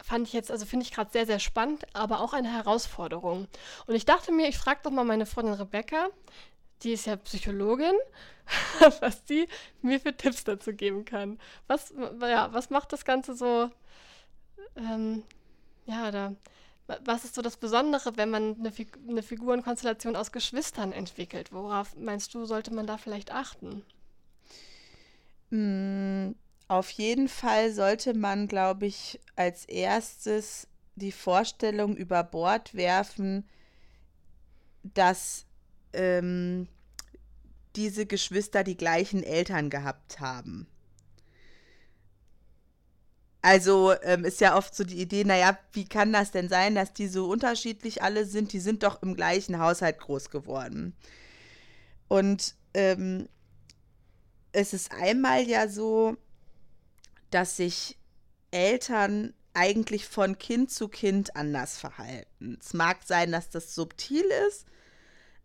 fand 0.03 0.27
ich 0.27 0.33
jetzt, 0.33 0.51
also 0.51 0.65
finde 0.65 0.85
ich 0.85 0.93
gerade 0.93 1.11
sehr, 1.11 1.25
sehr 1.25 1.39
spannend, 1.39 1.85
aber 1.93 2.21
auch 2.21 2.33
eine 2.33 2.53
Herausforderung. 2.53 3.47
Und 3.87 3.95
ich 3.95 4.05
dachte 4.05 4.31
mir, 4.31 4.47
ich 4.47 4.57
frage 4.57 4.79
doch 4.83 4.91
mal 4.91 5.03
meine 5.03 5.25
Freundin 5.25 5.55
Rebecca, 5.55 6.07
die 6.83 6.93
ist 6.93 7.05
ja 7.05 7.15
Psychologin, 7.15 7.95
was 9.01 9.23
die 9.25 9.47
mir 9.81 9.99
für 9.99 10.15
Tipps 10.15 10.43
dazu 10.43 10.73
geben 10.73 11.05
kann. 11.05 11.39
Was, 11.67 11.93
ja, 12.21 12.51
was 12.53 12.69
macht 12.69 12.93
das 12.93 13.05
Ganze 13.05 13.35
so, 13.35 13.69
ähm, 14.75 15.23
ja, 15.85 16.11
da, 16.11 16.35
was 17.03 17.25
ist 17.25 17.35
so 17.35 17.41
das 17.41 17.57
Besondere, 17.57 18.15
wenn 18.15 18.29
man 18.29 18.55
eine, 18.59 18.71
Fig 18.71 18.97
eine 19.07 19.23
Figurenkonstellation 19.23 20.15
aus 20.15 20.31
Geschwistern 20.31 20.93
entwickelt? 20.93 21.51
Worauf 21.51 21.95
meinst 21.97 22.33
du, 22.33 22.45
sollte 22.45 22.73
man 22.73 22.87
da 22.87 22.97
vielleicht 22.97 23.31
achten? 23.31 23.83
Mm, 25.49 26.31
auf 26.67 26.89
jeden 26.91 27.27
Fall 27.27 27.71
sollte 27.71 28.13
man, 28.13 28.47
glaube 28.47 28.85
ich, 28.85 29.19
als 29.35 29.65
erstes 29.65 30.67
die 30.95 31.11
Vorstellung 31.11 31.95
über 31.95 32.23
Bord 32.23 32.73
werfen, 32.73 33.47
dass 34.83 35.46
ähm, 35.97 36.67
diese 37.75 38.05
Geschwister 38.05 38.63
die 38.63 38.77
gleichen 38.77 39.23
Eltern 39.23 39.69
gehabt 39.69 40.19
haben. 40.19 40.67
Also 43.41 43.93
ähm, 44.01 44.25
ist 44.25 44.41
ja 44.41 44.57
oft 44.57 44.75
so 44.75 44.83
die 44.83 44.99
Idee, 44.99 45.23
naja, 45.23 45.57
wie 45.71 45.85
kann 45.85 46.11
das 46.11 46.31
denn 46.31 46.49
sein, 46.49 46.75
dass 46.75 46.93
die 46.93 47.07
so 47.07 47.29
unterschiedlich 47.29 48.01
alle 48.03 48.25
sind? 48.25 48.51
Die 48.51 48.59
sind 48.59 48.83
doch 48.83 49.01
im 49.01 49.15
gleichen 49.15 49.59
Haushalt 49.59 49.99
groß 49.99 50.29
geworden. 50.31 50.95
Und 52.07 52.55
ähm, 52.73 53.29
es 54.51 54.73
ist 54.73 54.91
einmal 54.91 55.43
ja 55.43 55.67
so, 55.67 56.17
dass 57.29 57.57
sich 57.57 57.97
Eltern 58.51 59.33
eigentlich 59.53 60.05
von 60.05 60.37
Kind 60.37 60.71
zu 60.71 60.87
Kind 60.87 61.35
anders 61.35 61.77
verhalten. 61.77 62.57
Es 62.59 62.73
mag 62.73 62.99
sein, 63.05 63.31
dass 63.31 63.49
das 63.49 63.73
subtil 63.73 64.25
ist, 64.47 64.65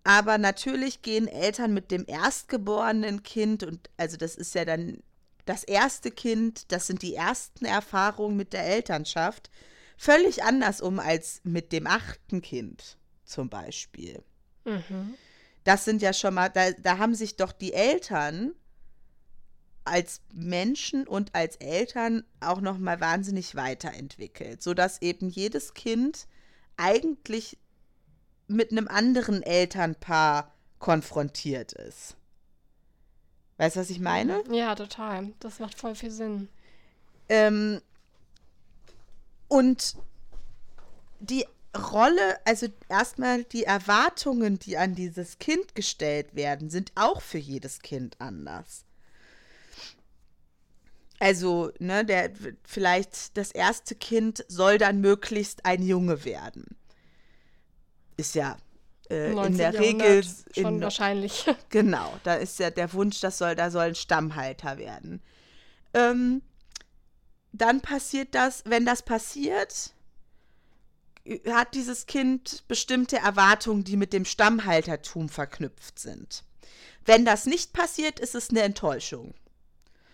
aber 0.05 0.39
natürlich 0.39 1.03
gehen 1.03 1.29
Eltern 1.29 1.75
mit 1.75 1.91
dem 1.91 2.05
erstgeborenen 2.07 3.23
Kind 3.23 3.63
und 3.63 3.91
also 3.97 4.17
das 4.17 4.35
ist 4.35 4.55
ja 4.55 4.65
dann 4.65 5.03
das 5.45 5.65
erste 5.65 6.11
Kind, 6.11 6.71
das 6.73 6.87
sind 6.87 7.03
die 7.03 7.15
ersten 7.15 7.65
Erfahrungen 7.65 8.37
mit 8.37 8.53
der 8.53 8.65
Elternschaft, 8.65 9.51
völlig 9.97 10.45
anders 10.45 10.81
um 10.81 10.99
als 10.99 11.41
mit 11.45 11.73
dem 11.73 11.87
achten 11.87 12.43
Kind 12.43 12.97
zum 13.25 13.49
Beispiel. 13.49 14.23
Mhm. 14.65 15.15
Das 15.65 15.85
sind 15.85 16.03
ja 16.03 16.13
schon 16.13 16.35
mal, 16.35 16.49
da, 16.49 16.73
da 16.73 16.99
haben 16.99 17.15
sich 17.15 17.37
doch 17.37 17.53
die 17.53 17.73
Eltern 17.73 18.53
als 19.85 20.21
Menschen 20.33 21.07
und 21.07 21.35
als 21.35 21.57
Eltern 21.57 22.25
auch 22.41 22.61
noch 22.61 22.79
mal 22.79 23.01
wahnsinnig 23.01 23.55
weiterentwickelt, 23.55 24.63
sodass 24.63 25.03
eben 25.03 25.29
jedes 25.29 25.75
Kind 25.75 26.27
eigentlich 26.77 27.59
mit 28.49 28.73
einem 28.73 28.89
anderen 28.89 29.43
Elternpaar 29.43 30.53
konfrontiert 30.79 31.73
ist. 31.73 32.17
Weißt 33.59 33.77
du, 33.77 33.81
was 33.81 33.91
ich 33.91 34.01
meine? 34.01 34.43
Ja, 34.51 34.75
total. 34.75 35.33
Das 35.41 35.61
macht 35.61 35.79
voll 35.79 35.95
viel 35.95 36.11
Sinn. 36.11 36.49
Ähm, 37.29 37.81
und 39.49 39.97
die 41.21 41.47
Rolle, 41.77 42.45
also 42.45 42.67
erstmal 42.89 43.45
die 43.45 43.65
Erwartungen, 43.65 44.59
die 44.59 44.77
an 44.77 44.95
dieses 44.95 45.39
Kind 45.39 45.75
gestellt 45.75 46.35
werden, 46.35 46.69
sind 46.69 46.93
auch 46.97 47.23
für 47.23 47.39
jedes 47.39 47.81
Kind 47.81 48.21
anders. 48.21 48.85
Also, 51.19 51.71
ne, 51.79 52.05
der 52.05 52.33
vielleicht 52.65 53.37
das 53.37 53.53
erste 53.53 53.95
Kind 53.95 54.45
soll 54.49 54.77
dann 54.77 55.01
möglichst 55.01 55.65
ein 55.65 55.83
Junge 55.83 56.25
werden. 56.25 56.77
Ist 58.17 58.35
ja 58.35 58.57
äh, 59.11 59.33
in 59.33 59.57
der 59.57 59.79
Regel 59.79 60.25
schon 60.55 60.77
in, 60.77 60.81
wahrscheinlich. 60.81 61.47
Genau, 61.69 62.19
da 62.25 62.35
ist 62.35 62.59
ja 62.59 62.71
der 62.71 62.93
Wunsch, 62.93 63.21
das 63.21 63.39
soll, 63.39 63.55
da 63.55 63.71
soll 63.71 63.85
ein 63.89 63.95
Stammhalter 63.95 64.79
werden. 64.79 65.23
Ähm, 65.95 66.43
dann 67.53 67.81
passiert 67.81 68.35
das, 68.35 68.63
wenn 68.67 68.87
das 68.87 69.03
passiert, 69.03 69.93
hat 71.51 71.75
dieses 71.75 72.07
Kind 72.07 72.65
bestimmte 72.67 73.19
Erwartungen, 73.19 73.85
die 73.85 73.97
mit 73.97 74.13
dem 74.13 74.25
Stammhaltertum 74.25 75.29
verknüpft 75.29 75.99
sind. 75.99 76.45
Wenn 77.05 77.25
das 77.25 77.47
nicht 77.47 77.73
passiert, 77.73 78.19
ist 78.21 78.35
es 78.35 78.51
eine 78.51 78.63
Enttäuschung. 78.63 79.35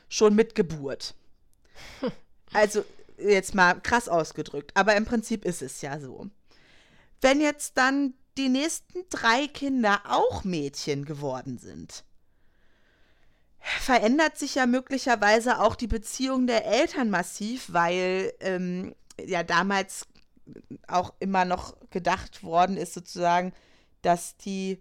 Schon 0.09 0.35
mit 0.35 0.55
Geburt. 0.55 1.15
Also 2.55 2.83
jetzt 3.19 3.55
mal 3.55 3.75
krass 3.75 4.09
ausgedrückt, 4.09 4.71
aber 4.73 4.97
im 4.97 5.05
Prinzip 5.05 5.45
ist 5.45 5.61
es 5.61 5.83
ja 5.83 6.01
so. 6.01 6.31
Wenn 7.21 7.41
jetzt 7.41 7.77
dann 7.77 8.15
die 8.37 8.49
nächsten 8.49 9.01
drei 9.11 9.49
Kinder 9.49 10.01
auch 10.09 10.45
Mädchen 10.45 11.05
geworden 11.05 11.59
sind, 11.59 12.05
verändert 13.81 14.39
sich 14.39 14.55
ja 14.55 14.67
möglicherweise 14.67 15.61
auch 15.61 15.75
die 15.75 15.89
Beziehung 15.89 16.47
der 16.47 16.65
Eltern 16.65 17.11
massiv, 17.11 17.73
weil 17.73 18.33
ähm, 18.41 18.95
ja 19.21 19.43
damals 19.43 20.07
auch 20.87 21.13
immer 21.19 21.45
noch 21.45 21.77
gedacht 21.91 22.43
worden 22.43 22.77
ist, 22.77 22.95
sozusagen, 22.95 23.53
dass 24.03 24.37
die 24.37 24.81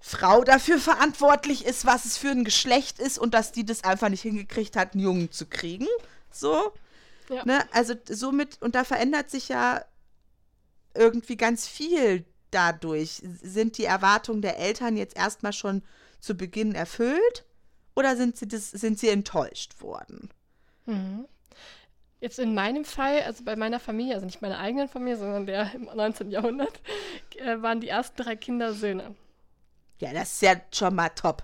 Frau 0.00 0.42
dafür 0.42 0.78
verantwortlich 0.78 1.64
ist, 1.66 1.84
was 1.84 2.06
es 2.06 2.16
für 2.16 2.30
ein 2.30 2.44
Geschlecht 2.44 2.98
ist 2.98 3.18
und 3.18 3.34
dass 3.34 3.52
die 3.52 3.64
das 3.64 3.84
einfach 3.84 4.08
nicht 4.08 4.22
hingekriegt 4.22 4.76
hat, 4.76 4.94
einen 4.94 5.02
Jungen 5.02 5.30
zu 5.30 5.46
kriegen. 5.46 5.86
So. 6.30 6.72
Ja. 7.28 7.44
Ne? 7.44 7.62
Also 7.72 7.94
somit, 8.08 8.60
und 8.62 8.74
da 8.74 8.82
verändert 8.82 9.30
sich 9.30 9.48
ja 9.48 9.84
irgendwie 10.94 11.36
ganz 11.36 11.66
viel 11.66 12.24
dadurch. 12.50 13.22
Sind 13.42 13.78
die 13.78 13.84
Erwartungen 13.84 14.42
der 14.42 14.58
Eltern 14.58 14.96
jetzt 14.96 15.16
erstmal 15.16 15.52
schon 15.52 15.82
zu 16.20 16.34
Beginn 16.34 16.74
erfüllt 16.74 17.44
oder 17.94 18.16
sind 18.16 18.36
sie, 18.36 18.48
das, 18.48 18.70
sind 18.70 18.98
sie 18.98 19.08
enttäuscht 19.08 19.80
worden? 19.80 20.30
Mhm. 20.86 21.26
Jetzt 22.20 22.38
in 22.38 22.54
meinem 22.54 22.84
Fall, 22.84 23.22
also 23.22 23.44
bei 23.44 23.56
meiner 23.56 23.80
Familie, 23.80 24.14
also 24.14 24.26
nicht 24.26 24.42
meiner 24.42 24.58
eigenen 24.58 24.88
Familie, 24.88 25.16
sondern 25.16 25.46
der 25.46 25.74
im 25.74 25.84
19. 25.84 26.30
Jahrhundert, 26.30 26.80
äh, 27.36 27.62
waren 27.62 27.80
die 27.80 27.88
ersten 27.88 28.22
drei 28.22 28.36
Kinder 28.36 28.74
Söhne. 28.74 29.14
Ja, 30.00 30.12
das 30.12 30.34
ist 30.34 30.42
ja 30.42 30.56
schon 30.72 30.94
mal 30.94 31.08
top. 31.10 31.42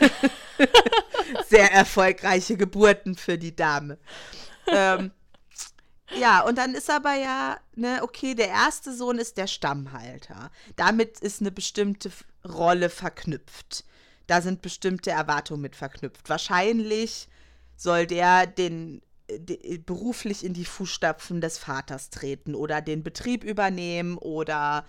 Sehr 1.48 1.72
erfolgreiche 1.72 2.56
Geburten 2.56 3.14
für 3.14 3.38
die 3.38 3.54
Dame. 3.54 3.98
ähm, 4.66 5.12
ja, 6.18 6.42
und 6.42 6.58
dann 6.58 6.74
ist 6.74 6.90
aber 6.90 7.14
ja, 7.14 7.58
ne, 7.74 8.00
okay, 8.02 8.34
der 8.34 8.48
erste 8.48 8.94
Sohn 8.94 9.18
ist 9.18 9.36
der 9.36 9.46
Stammhalter. 9.46 10.50
Damit 10.76 11.20
ist 11.20 11.40
eine 11.40 11.50
bestimmte 11.50 12.10
Rolle 12.44 12.90
verknüpft. 12.90 13.84
Da 14.26 14.40
sind 14.40 14.62
bestimmte 14.62 15.10
Erwartungen 15.10 15.62
mit 15.62 15.76
verknüpft. 15.76 16.28
Wahrscheinlich 16.28 17.28
soll 17.76 18.06
der 18.06 18.46
den 18.46 19.02
beruflich 19.86 20.44
in 20.44 20.54
die 20.54 20.64
Fußstapfen 20.64 21.40
des 21.40 21.58
Vaters 21.58 22.10
treten 22.10 22.54
oder 22.54 22.80
den 22.80 23.02
Betrieb 23.02 23.44
übernehmen 23.44 24.18
oder 24.18 24.84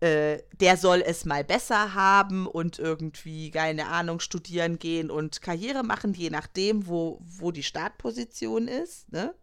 äh, 0.00 0.38
der 0.60 0.76
soll 0.76 1.02
es 1.04 1.24
mal 1.24 1.44
besser 1.44 1.94
haben 1.94 2.46
und 2.46 2.78
irgendwie, 2.78 3.50
keine 3.50 3.88
Ahnung, 3.88 4.20
studieren 4.20 4.78
gehen 4.78 5.10
und 5.10 5.42
Karriere 5.42 5.82
machen, 5.82 6.14
je 6.14 6.30
nachdem, 6.30 6.86
wo, 6.86 7.20
wo 7.20 7.50
die 7.50 7.62
Startposition 7.62 8.68
ist. 8.68 9.12
Ne? 9.12 9.34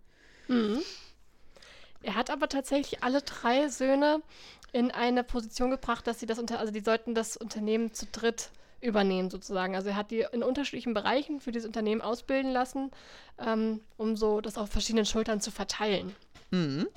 Mhm. 0.48 0.82
Er 2.02 2.16
hat 2.16 2.30
aber 2.30 2.48
tatsächlich 2.48 3.04
alle 3.04 3.22
drei 3.22 3.68
Söhne 3.68 4.22
in 4.72 4.92
eine 4.92 5.24
Position 5.24 5.72
gebracht, 5.72 6.08
dass 6.08 6.20
sie 6.20 6.26
das 6.26 6.40
unter, 6.40 6.60
also 6.60 6.72
die 6.72 6.80
sollten 6.80 7.16
das 7.16 7.38
Unternehmen 7.38 7.94
zu 7.94 8.06
dritt 8.06 8.52
übernehmen 8.82 9.30
sozusagen. 9.30 9.76
Also 9.76 9.90
er 9.90 9.96
hat 9.96 10.12
die 10.12 10.26
in 10.32 10.44
unterschiedlichen 10.44 10.94
Bereichen 10.94 11.42
für 11.42 11.52
dieses 11.52 11.68
Unternehmen 11.68 12.02
ausbilden 12.02 12.52
lassen, 12.52 12.92
ähm, 13.38 13.82
um 13.98 14.16
so 14.16 14.42
das 14.42 14.58
auf 14.58 14.70
verschiedenen 14.70 15.06
Schultern 15.06 15.42
zu 15.42 15.52
verteilen. 15.52 16.16
Mhm. 16.52 16.88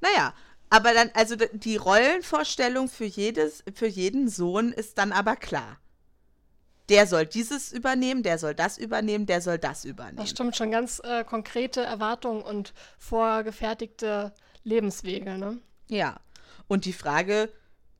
Naja, 0.00 0.34
aber 0.70 0.94
dann, 0.94 1.10
also 1.14 1.36
die 1.36 1.76
Rollenvorstellung 1.76 2.88
für 2.88 3.04
jedes, 3.04 3.62
für 3.74 3.86
jeden 3.86 4.28
Sohn 4.28 4.72
ist 4.72 4.98
dann 4.98 5.12
aber 5.12 5.36
klar. 5.36 5.78
Der 6.88 7.06
soll 7.06 7.26
dieses 7.26 7.72
übernehmen, 7.72 8.22
der 8.22 8.38
soll 8.38 8.54
das 8.54 8.76
übernehmen, 8.76 9.26
der 9.26 9.40
soll 9.40 9.58
das 9.58 9.84
übernehmen. 9.84 10.16
Das 10.16 10.30
stimmt 10.30 10.56
schon, 10.56 10.70
ganz 10.70 11.00
äh, 11.04 11.24
konkrete 11.24 11.82
Erwartungen 11.82 12.42
und 12.42 12.74
vorgefertigte 12.98 14.32
Lebenswege, 14.64 15.38
ne? 15.38 15.58
Ja. 15.88 16.20
Und 16.68 16.84
die 16.84 16.92
Frage, 16.92 17.50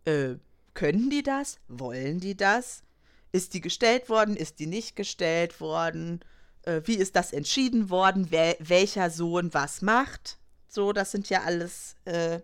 äh, 0.05 0.35
können 0.75 1.11
die 1.11 1.23
das? 1.23 1.59
Wollen 1.69 2.21
die 2.21 2.37
das? 2.37 2.83
Ist 3.31 3.55
die 3.55 3.61
gestellt 3.61 4.09
worden? 4.09 4.37
Ist 4.37 4.59
die 4.59 4.67
nicht 4.67 4.97
gestellt 4.97 5.61
worden? 5.61 6.21
Äh, 6.63 6.83
wie 6.85 6.97
ist 6.97 7.17
das 7.17 7.33
entschieden 7.33 7.91
worden? 7.91 8.29
Wer, 8.31 8.57
welcher 8.59 9.11
Sohn 9.11 9.53
was 9.55 9.83
macht? 9.83 10.39
So, 10.69 10.93
das 10.93 11.11
sind 11.11 11.29
ja 11.29 11.43
alles 11.43 11.97
äh, 12.05 12.41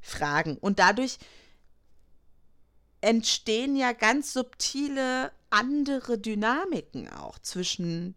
Fragen. 0.00 0.56
Und 0.58 0.78
dadurch 0.78 1.18
entstehen 3.00 3.76
ja 3.76 3.92
ganz 3.92 4.32
subtile 4.32 5.32
andere 5.50 6.18
Dynamiken 6.18 7.08
auch 7.12 7.38
zwischen, 7.38 8.14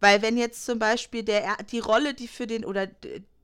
weil 0.00 0.22
wenn 0.22 0.36
jetzt 0.36 0.64
zum 0.64 0.78
Beispiel 0.78 1.22
der, 1.22 1.56
die 1.70 1.78
Rolle, 1.78 2.14
die 2.14 2.28
für 2.28 2.46
den, 2.46 2.64
oder 2.64 2.88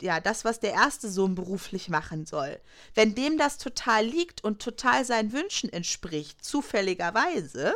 ja, 0.03 0.21
das, 0.21 0.45
was 0.45 0.61
der 0.61 0.73
erste 0.73 1.11
Sohn 1.11 1.35
beruflich 1.35 1.89
machen 1.89 2.27
soll, 2.27 2.61
wenn 2.95 3.15
dem 3.15 3.39
das 3.39 3.59
total 3.59 4.05
liegt 4.05 4.45
und 4.45 4.61
total 4.61 5.05
seinen 5.05 5.33
Wünschen 5.33 5.73
entspricht, 5.73 6.45
zufälligerweise, 6.45 7.75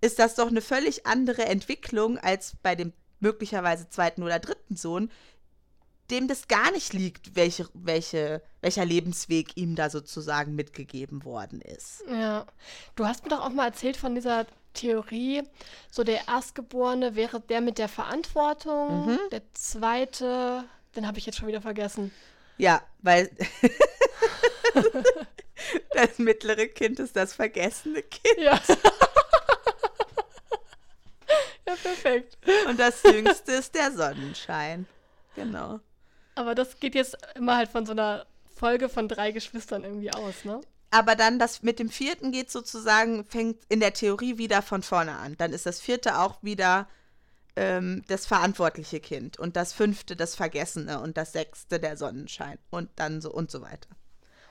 ist 0.00 0.18
das 0.18 0.34
doch 0.34 0.48
eine 0.48 0.62
völlig 0.62 1.06
andere 1.06 1.44
Entwicklung 1.46 2.18
als 2.18 2.54
bei 2.62 2.74
dem 2.74 2.92
möglicherweise 3.20 3.88
zweiten 3.88 4.22
oder 4.22 4.40
dritten 4.40 4.76
Sohn, 4.76 5.10
dem 6.10 6.28
das 6.28 6.48
gar 6.48 6.70
nicht 6.72 6.92
liegt, 6.92 7.36
welche, 7.36 7.68
welche, 7.74 8.42
welcher 8.60 8.84
Lebensweg 8.84 9.56
ihm 9.56 9.76
da 9.76 9.88
sozusagen 9.88 10.54
mitgegeben 10.54 11.24
worden 11.24 11.60
ist. 11.60 12.04
Ja. 12.10 12.46
Du 12.96 13.06
hast 13.06 13.24
mir 13.24 13.30
doch 13.30 13.44
auch 13.44 13.50
mal 13.50 13.66
erzählt 13.66 13.96
von 13.96 14.14
dieser 14.14 14.46
Theorie, 14.74 15.42
so 15.90 16.02
der 16.02 16.28
Erstgeborene 16.28 17.14
wäre 17.14 17.40
der 17.40 17.60
mit 17.60 17.78
der 17.78 17.88
Verantwortung, 17.88 19.06
mhm. 19.06 19.18
der 19.30 19.42
zweite 19.52 20.64
den 20.94 21.06
habe 21.06 21.18
ich 21.18 21.26
jetzt 21.26 21.38
schon 21.38 21.48
wieder 21.48 21.60
vergessen. 21.60 22.10
Ja, 22.58 22.82
weil 23.00 23.30
das 25.92 26.18
mittlere 26.18 26.68
Kind 26.68 27.00
ist 27.00 27.16
das 27.16 27.32
vergessene 27.34 28.02
Kind. 28.02 28.38
Ja. 28.38 28.52
ja, 31.66 31.74
perfekt. 31.82 32.36
Und 32.68 32.78
das 32.78 33.02
jüngste 33.02 33.52
ist 33.52 33.74
der 33.74 33.90
Sonnenschein. 33.92 34.86
Genau. 35.34 35.80
Aber 36.34 36.54
das 36.54 36.80
geht 36.80 36.94
jetzt 36.94 37.16
immer 37.34 37.56
halt 37.56 37.68
von 37.68 37.86
so 37.86 37.92
einer 37.92 38.26
Folge 38.54 38.88
von 38.88 39.08
drei 39.08 39.32
Geschwistern 39.32 39.84
irgendwie 39.84 40.12
aus, 40.12 40.44
ne? 40.44 40.60
Aber 40.90 41.16
dann 41.16 41.38
das 41.38 41.62
mit 41.62 41.78
dem 41.78 41.88
vierten 41.88 42.32
geht 42.32 42.50
sozusagen, 42.50 43.24
fängt 43.24 43.58
in 43.70 43.80
der 43.80 43.94
Theorie 43.94 44.36
wieder 44.36 44.60
von 44.60 44.82
vorne 44.82 45.16
an. 45.16 45.36
Dann 45.38 45.52
ist 45.52 45.64
das 45.64 45.80
vierte 45.80 46.18
auch 46.18 46.42
wieder 46.42 46.86
ähm, 47.56 48.02
das 48.08 48.26
verantwortliche 48.26 49.00
Kind 49.00 49.38
und 49.38 49.56
das 49.56 49.72
fünfte 49.72 50.16
das 50.16 50.34
Vergessene 50.34 51.00
und 51.00 51.16
das 51.16 51.32
sechste 51.32 51.80
der 51.80 51.96
Sonnenschein 51.96 52.58
und 52.70 52.90
dann 52.96 53.20
so 53.20 53.32
und 53.32 53.50
so 53.50 53.62
weiter. 53.62 53.88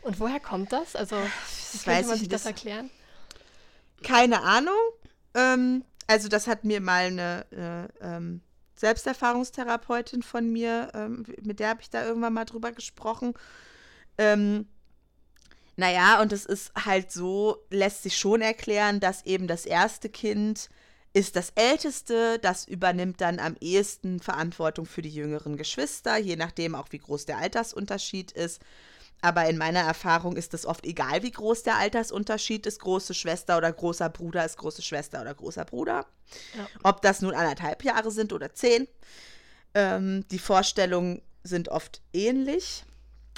Und 0.01 0.19
woher 0.19 0.39
kommt 0.39 0.71
das? 0.71 0.95
Also, 0.95 1.15
wie 1.15 1.21
das 1.77 1.83
könnte 1.83 2.07
man 2.07 2.17
sich 2.17 2.27
das, 2.27 2.43
das 2.43 2.51
erklären? 2.51 2.89
Keine 4.03 4.41
Ahnung. 4.41 4.73
Ähm, 5.35 5.85
also, 6.07 6.27
das 6.27 6.47
hat 6.47 6.63
mir 6.63 6.81
mal 6.81 7.05
eine 7.05 7.89
äh, 8.01 8.05
ähm, 8.05 8.41
Selbsterfahrungstherapeutin 8.81 10.23
von 10.23 10.51
mir, 10.51 10.91
ähm, 10.93 11.23
mit 11.43 11.59
der 11.59 11.69
habe 11.69 11.81
ich 11.81 11.89
da 11.89 12.03
irgendwann 12.03 12.33
mal 12.33 12.45
drüber 12.45 12.71
gesprochen. 12.71 13.33
Ähm, 14.17 14.67
naja, 15.77 16.19
und 16.21 16.33
es 16.33 16.45
ist 16.45 16.71
halt 16.75 17.11
so, 17.11 17.63
lässt 17.69 18.03
sich 18.03 18.17
schon 18.17 18.41
erklären, 18.41 18.99
dass 18.99 19.25
eben 19.25 19.47
das 19.47 19.65
erste 19.65 20.09
Kind 20.09 20.69
ist 21.13 21.35
das 21.35 21.51
Älteste, 21.55 22.39
das 22.39 22.67
übernimmt 22.67 23.21
dann 23.21 23.39
am 23.39 23.55
ehesten 23.59 24.19
Verantwortung 24.19 24.85
für 24.85 25.01
die 25.01 25.13
jüngeren 25.13 25.57
Geschwister, 25.57 26.17
je 26.17 26.35
nachdem 26.35 26.73
auch 26.73 26.87
wie 26.91 26.99
groß 26.99 27.25
der 27.25 27.37
Altersunterschied 27.37 28.31
ist. 28.31 28.61
Aber 29.21 29.47
in 29.47 29.57
meiner 29.57 29.81
Erfahrung 29.81 30.35
ist 30.35 30.53
es 30.53 30.65
oft 30.65 30.85
egal, 30.85 31.21
wie 31.21 31.31
groß 31.31 31.63
der 31.63 31.77
Altersunterschied 31.77 32.65
ist. 32.65 32.79
Große 32.79 33.13
Schwester 33.13 33.57
oder 33.57 33.71
großer 33.71 34.09
Bruder 34.09 34.43
ist 34.43 34.57
große 34.57 34.81
Schwester 34.81 35.21
oder 35.21 35.35
großer 35.35 35.63
Bruder. 35.63 36.07
Ja. 36.57 36.67
Ob 36.83 37.01
das 37.01 37.21
nun 37.21 37.35
anderthalb 37.35 37.83
Jahre 37.83 38.09
sind 38.09 38.33
oder 38.33 38.53
zehn. 38.53 38.87
Ähm, 39.75 40.25
die 40.31 40.39
Vorstellungen 40.39 41.21
sind 41.43 41.69
oft 41.69 42.01
ähnlich. 42.13 42.83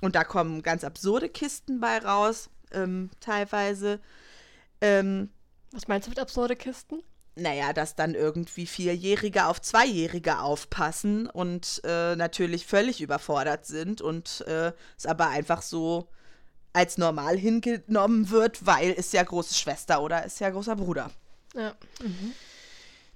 Und 0.01 0.15
da 0.15 0.23
kommen 0.23 0.63
ganz 0.63 0.83
absurde 0.83 1.29
Kisten 1.29 1.79
bei 1.79 1.97
raus, 1.97 2.49
ähm, 2.71 3.09
teilweise. 3.19 3.99
Ähm, 4.81 5.29
Was 5.71 5.87
meinst 5.87 6.07
du 6.07 6.09
mit 6.11 6.19
absurde 6.19 6.55
Kisten? 6.55 7.01
Naja, 7.35 7.73
dass 7.73 7.95
dann 7.95 8.13
irgendwie 8.13 8.67
Vierjährige 8.67 9.45
auf 9.47 9.61
Zweijährige 9.61 10.39
aufpassen 10.39 11.27
und 11.27 11.81
äh, 11.83 12.15
natürlich 12.15 12.65
völlig 12.65 13.01
überfordert 13.01 13.65
sind 13.65 14.01
und 14.01 14.41
äh, 14.47 14.71
es 14.97 15.05
aber 15.05 15.29
einfach 15.29 15.61
so 15.61 16.09
als 16.73 16.97
normal 16.97 17.37
hingenommen 17.37 18.29
wird, 18.29 18.65
weil 18.65 18.91
ist 18.91 19.13
ja 19.13 19.23
große 19.23 19.53
Schwester 19.53 20.01
oder 20.01 20.25
ist 20.25 20.39
ja 20.39 20.49
großer 20.49 20.75
Bruder. 20.75 21.11
Ja. 21.55 21.75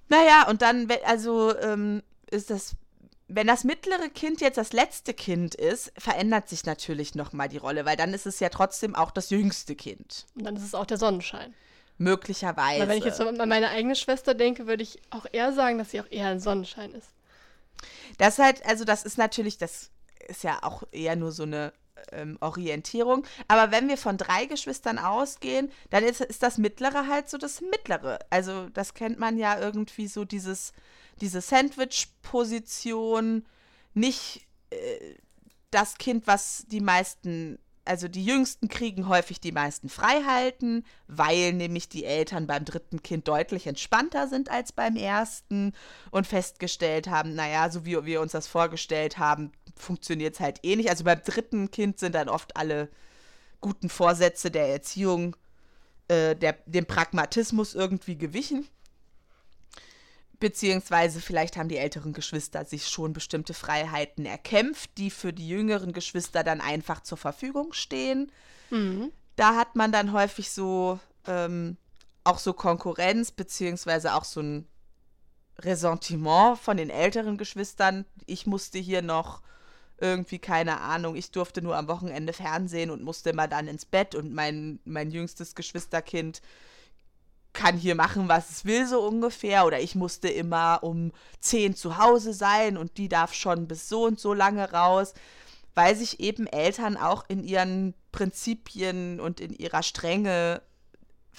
Naja, 0.09 0.47
und 0.47 0.61
dann, 0.61 0.87
also 1.05 1.57
ähm, 1.57 2.03
ist 2.29 2.49
das, 2.49 2.75
wenn 3.27 3.47
das 3.47 3.63
mittlere 3.63 4.09
Kind 4.09 4.41
jetzt 4.41 4.57
das 4.57 4.73
letzte 4.73 5.13
Kind 5.13 5.55
ist, 5.55 5.91
verändert 5.97 6.47
sich 6.49 6.65
natürlich 6.65 7.15
nochmal 7.15 7.49
die 7.49 7.57
Rolle, 7.57 7.85
weil 7.85 7.97
dann 7.97 8.13
ist 8.13 8.25
es 8.25 8.39
ja 8.39 8.49
trotzdem 8.49 8.95
auch 8.95 9.11
das 9.11 9.31
jüngste 9.31 9.75
Kind. 9.75 10.27
Und 10.35 10.45
dann 10.45 10.55
ist 10.55 10.63
es 10.63 10.75
auch 10.75 10.85
der 10.85 10.97
Sonnenschein. 10.97 11.53
Möglicherweise. 11.97 12.81
Weil 12.81 12.89
wenn 12.89 12.97
ich 12.97 13.05
jetzt 13.05 13.21
an 13.21 13.49
meine 13.49 13.69
eigene 13.69 13.95
Schwester 13.95 14.33
denke, 14.33 14.67
würde 14.67 14.83
ich 14.83 15.01
auch 15.09 15.25
eher 15.31 15.53
sagen, 15.53 15.77
dass 15.77 15.91
sie 15.91 16.01
auch 16.01 16.11
eher 16.11 16.27
ein 16.27 16.39
Sonnenschein 16.39 16.93
ist. 16.93 17.09
Das 18.17 18.37
ist 18.37 18.43
halt, 18.43 18.65
also 18.65 18.85
das 18.85 19.03
ist 19.03 19.17
natürlich, 19.17 19.57
das 19.57 19.91
ist 20.27 20.43
ja 20.43 20.59
auch 20.61 20.83
eher 20.91 21.15
nur 21.15 21.31
so 21.31 21.43
eine 21.43 21.73
ähm, 22.11 22.37
Orientierung. 22.41 23.25
Aber 23.47 23.71
wenn 23.71 23.87
wir 23.87 23.97
von 23.97 24.17
drei 24.17 24.45
Geschwistern 24.45 24.99
ausgehen, 24.99 25.71
dann 25.89 26.03
ist, 26.03 26.21
ist 26.21 26.43
das 26.43 26.57
Mittlere 26.57 27.07
halt 27.07 27.29
so 27.29 27.37
das 27.37 27.61
Mittlere. 27.61 28.19
Also 28.29 28.69
das 28.69 28.93
kennt 28.93 29.19
man 29.19 29.37
ja 29.37 29.59
irgendwie 29.59 30.07
so 30.07 30.25
dieses, 30.25 30.73
diese 31.21 31.41
Sandwich-Position, 31.41 33.45
nicht 33.93 34.45
äh, 34.69 35.15
das 35.71 35.97
Kind, 35.97 36.27
was 36.27 36.65
die 36.67 36.81
meisten, 36.81 37.59
also 37.87 38.07
die 38.07 38.25
Jüngsten 38.25 38.67
kriegen 38.67 39.07
häufig 39.07 39.39
die 39.39 39.51
meisten 39.51 39.89
Freiheiten, 39.89 40.85
weil 41.07 41.53
nämlich 41.53 41.89
die 41.89 42.05
Eltern 42.05 42.47
beim 42.47 42.65
dritten 42.65 43.01
Kind 43.01 43.27
deutlich 43.27 43.67
entspannter 43.67 44.27
sind 44.27 44.49
als 44.49 44.71
beim 44.71 44.95
ersten 44.95 45.73
und 46.11 46.27
festgestellt 46.27 47.07
haben, 47.07 47.35
naja, 47.35 47.69
so 47.69 47.85
wie 47.85 48.05
wir 48.05 48.21
uns 48.21 48.33
das 48.33 48.47
vorgestellt 48.47 49.17
haben, 49.17 49.51
funktioniert 49.75 50.35
es 50.35 50.39
halt 50.39 50.59
eh 50.63 50.75
nicht. 50.75 50.89
Also 50.89 51.03
beim 51.03 51.21
dritten 51.23 51.71
Kind 51.71 51.99
sind 51.99 52.15
dann 52.15 52.29
oft 52.29 52.57
alle 52.57 52.89
guten 53.61 53.89
Vorsätze 53.89 54.51
der 54.51 54.69
Erziehung 54.69 55.35
äh, 56.07 56.35
der, 56.35 56.57
dem 56.65 56.85
Pragmatismus 56.85 57.75
irgendwie 57.75 58.17
gewichen. 58.17 58.67
Beziehungsweise 60.39 61.19
vielleicht 61.19 61.57
haben 61.57 61.69
die 61.69 61.77
älteren 61.77 62.13
Geschwister 62.13 62.63
sich 62.63 62.87
schon 62.87 63.13
bestimmte 63.13 63.53
Freiheiten 63.53 64.25
erkämpft, 64.25 64.91
die 64.97 65.09
für 65.09 65.33
die 65.33 65.47
jüngeren 65.47 65.93
Geschwister 65.93 66.43
dann 66.43 66.61
einfach 66.61 67.01
zur 67.01 67.17
Verfügung 67.17 67.73
stehen. 67.73 68.31
Mhm. 68.69 69.11
Da 69.35 69.55
hat 69.55 69.75
man 69.75 69.91
dann 69.91 70.13
häufig 70.13 70.51
so 70.51 70.99
ähm, 71.25 71.77
auch 72.23 72.37
so 72.37 72.53
Konkurrenz, 72.53 73.31
beziehungsweise 73.31 74.13
auch 74.13 74.25
so 74.25 74.41
ein 74.41 74.67
Ressentiment 75.59 76.59
von 76.59 76.77
den 76.77 76.89
älteren 76.89 77.37
Geschwistern. 77.37 78.05
Ich 78.25 78.45
musste 78.45 78.77
hier 78.77 79.01
noch 79.01 79.41
irgendwie, 79.99 80.37
keine 80.37 80.81
Ahnung, 80.81 81.15
ich 81.15 81.31
durfte 81.31 81.61
nur 81.61 81.75
am 81.75 81.87
Wochenende 81.87 82.33
Fernsehen 82.33 82.91
und 82.91 83.01
musste 83.01 83.31
immer 83.31 83.47
dann 83.47 83.67
ins 83.67 83.85
Bett 83.85 84.13
und 84.13 84.31
mein, 84.31 84.79
mein 84.85 85.09
jüngstes 85.09 85.55
Geschwisterkind 85.55 86.41
kann 87.57 87.75
hier 87.75 87.95
machen, 87.95 88.29
was 88.29 88.49
es 88.51 88.65
will, 88.65 88.87
so 88.87 89.01
ungefähr. 89.01 89.65
Oder 89.65 89.81
ich 89.81 89.95
musste 89.95 90.29
immer 90.29 90.79
um 90.83 91.11
10 91.41 91.75
zu 91.75 91.97
Hause 91.97 92.33
sein 92.33 92.77
und 92.77 92.97
die 92.97 93.09
darf 93.09 93.33
schon 93.33 93.67
bis 93.67 93.89
so 93.89 94.05
und 94.05 94.19
so 94.19 94.33
lange 94.33 94.71
raus, 94.71 95.13
weil 95.75 95.95
sich 95.95 96.19
eben 96.19 96.47
Eltern 96.47 96.95
auch 96.95 97.25
in 97.27 97.43
ihren 97.43 97.95
Prinzipien 98.11 99.19
und 99.19 99.39
in 99.41 99.53
ihrer 99.53 99.83
Strenge 99.83 100.61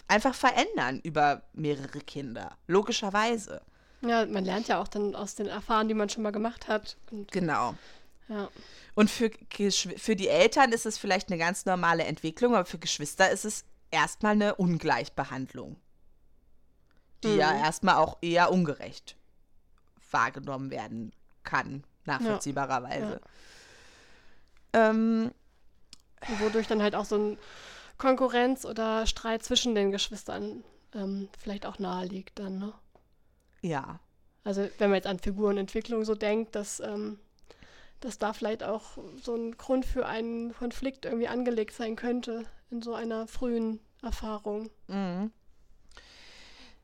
einfach 0.09 0.35
verändern 0.35 1.01
über 1.03 1.43
mehrere 1.53 2.01
Kinder. 2.01 2.57
Logischerweise. 2.67 3.63
Ja, 4.01 4.27
man 4.27 4.45
lernt 4.45 4.69
ja 4.69 4.81
auch 4.81 4.89
dann 4.89 5.15
aus 5.15 5.35
den 5.35 5.47
Erfahrungen, 5.47 5.89
die 5.89 5.95
man 5.95 6.09
schon 6.09 6.23
mal 6.23 6.31
gemacht 6.31 6.69
hat. 6.69 6.97
Und, 7.11 7.33
Genau. 7.33 7.75
ja. 8.29 8.49
Und 8.95 9.11
für, 9.11 9.31
für 9.97 10.17
die 10.17 10.29
Eltern 10.29 10.73
ist 10.73 10.87
es 10.87 10.99
vielleicht 10.99 11.31
eine 11.31 11.39
ganz 11.39 11.65
normale 11.65 12.05
Entwicklung, 12.05 12.55
aber 12.55 12.65
für 12.65 12.79
Geschwister 12.79 13.31
ist 13.31 13.45
es 13.45 13.65
erstmal 13.91 14.33
eine 14.33 14.57
Ungleichbehandlung, 14.57 15.77
die 17.25 17.37
ja 17.37 17.53
Mhm. 17.53 17.59
erstmal 17.65 17.97
auch 17.97 18.19
eher 18.23 18.51
ungerecht 18.53 19.17
wahrgenommen 20.11 20.71
werden 20.71 21.13
kann, 21.45 21.85
nachvollziehbarerweise. 22.05 23.21
Ähm, 24.73 25.31
Wodurch 26.41 26.67
dann 26.67 26.83
halt 26.83 26.95
auch 26.95 27.05
so 27.05 27.17
ein 27.17 27.39
Konkurrenz 27.97 28.65
oder 28.65 29.07
Streit 29.07 29.43
zwischen 29.43 29.75
den 29.75 29.91
Geschwistern 29.91 30.65
ähm, 30.95 31.29
vielleicht 31.39 31.67
auch 31.67 31.79
nahe 31.79 32.07
liegt 32.07 32.39
dann, 32.39 32.59
ne? 32.59 32.73
ja, 33.61 33.99
Also 34.45 34.69
wenn 34.79 34.91
man 34.91 34.97
jetzt 34.97 35.07
an 35.07 35.19
Figurenentwicklung 35.19 36.05
so 36.05 36.15
denkt, 36.15 36.55
dass, 36.55 36.81
ähm, 36.81 37.19
dass 38.01 38.19
da 38.19 38.33
vielleicht 38.33 38.63
auch 38.63 38.99
so 39.23 39.35
ein 39.35 39.57
Grund 39.57 39.85
für 39.85 40.07
einen 40.07 40.55
Konflikt 40.55 41.05
irgendwie 41.05 41.29
angelegt 41.29 41.75
sein 41.75 41.97
könnte 41.97 42.47
in 42.71 42.83
so 42.83 42.95
einer 42.95 43.27
frühen 43.27 43.81
Erfahrung. 44.03 44.71
Mhm. 44.87 45.33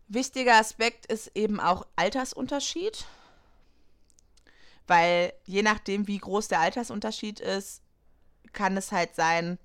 Wichtiger 0.09 0.57
Aspekt 0.57 1.07
ist 1.07 1.31
eben 1.35 1.61
auch 1.61 1.87
Altersunterschied, 1.97 3.05
weil 4.87 5.33
je 5.47 5.63
nachdem, 5.63 6.07
wie 6.07 6.19
groß 6.19 6.49
der 6.49 6.61
Altersunterschied 6.61 7.41
ist, 7.41 7.83
kann 8.53 8.77
es 8.77 8.93
halt 8.93 9.15
sein, 9.15 9.59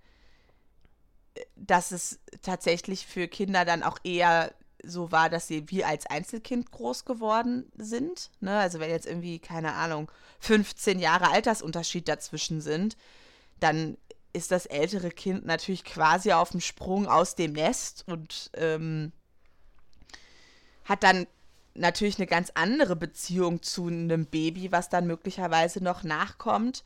dass 1.56 1.92
es 1.92 2.20
tatsächlich 2.42 3.06
für 3.06 3.28
Kinder 3.28 3.66
dann 3.66 3.84
auch 3.84 4.00
eher 4.04 4.54
so 4.84 5.12
war, 5.12 5.30
dass 5.30 5.48
sie 5.48 5.70
wie 5.70 5.84
als 5.84 6.06
Einzelkind 6.06 6.72
groß 6.72 7.06
geworden 7.06 7.72
sind. 7.76 8.32
Ne? 8.40 8.58
Also 8.58 8.80
wenn 8.80 8.90
jetzt 8.90 9.06
irgendwie, 9.06 9.40
keine 9.40 9.74
Ahnung, 9.74 10.10
15 10.40 11.00
Jahre 11.00 11.32
Altersunterschied 11.32 12.08
dazwischen 12.08 12.62
sind, 12.62 12.96
dann 13.60 13.98
ist 14.32 14.52
das 14.52 14.66
ältere 14.66 15.10
Kind 15.10 15.46
natürlich 15.46 15.84
quasi 15.84 16.32
auf 16.32 16.52
dem 16.52 16.62
Sprung 16.62 17.08
aus 17.08 17.36
dem 17.36 17.54
Nest 17.54 18.06
und 18.08 18.52
ähm, 18.54 19.12
hat 20.90 21.04
dann 21.04 21.28
natürlich 21.76 22.18
eine 22.18 22.28
ganz 22.28 22.52
andere 22.56 22.96
Beziehung 22.96 23.62
zu 23.62 23.88
einem 23.88 24.26
Baby, 24.26 24.72
was 24.72 24.90
dann 24.90 25.06
möglicherweise 25.08 25.84
noch 25.84 26.04
nachkommt, 26.04 26.84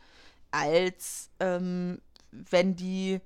als 0.52 1.30
ähm, 1.40 2.00
wenn 2.32 2.76
die 2.76 3.22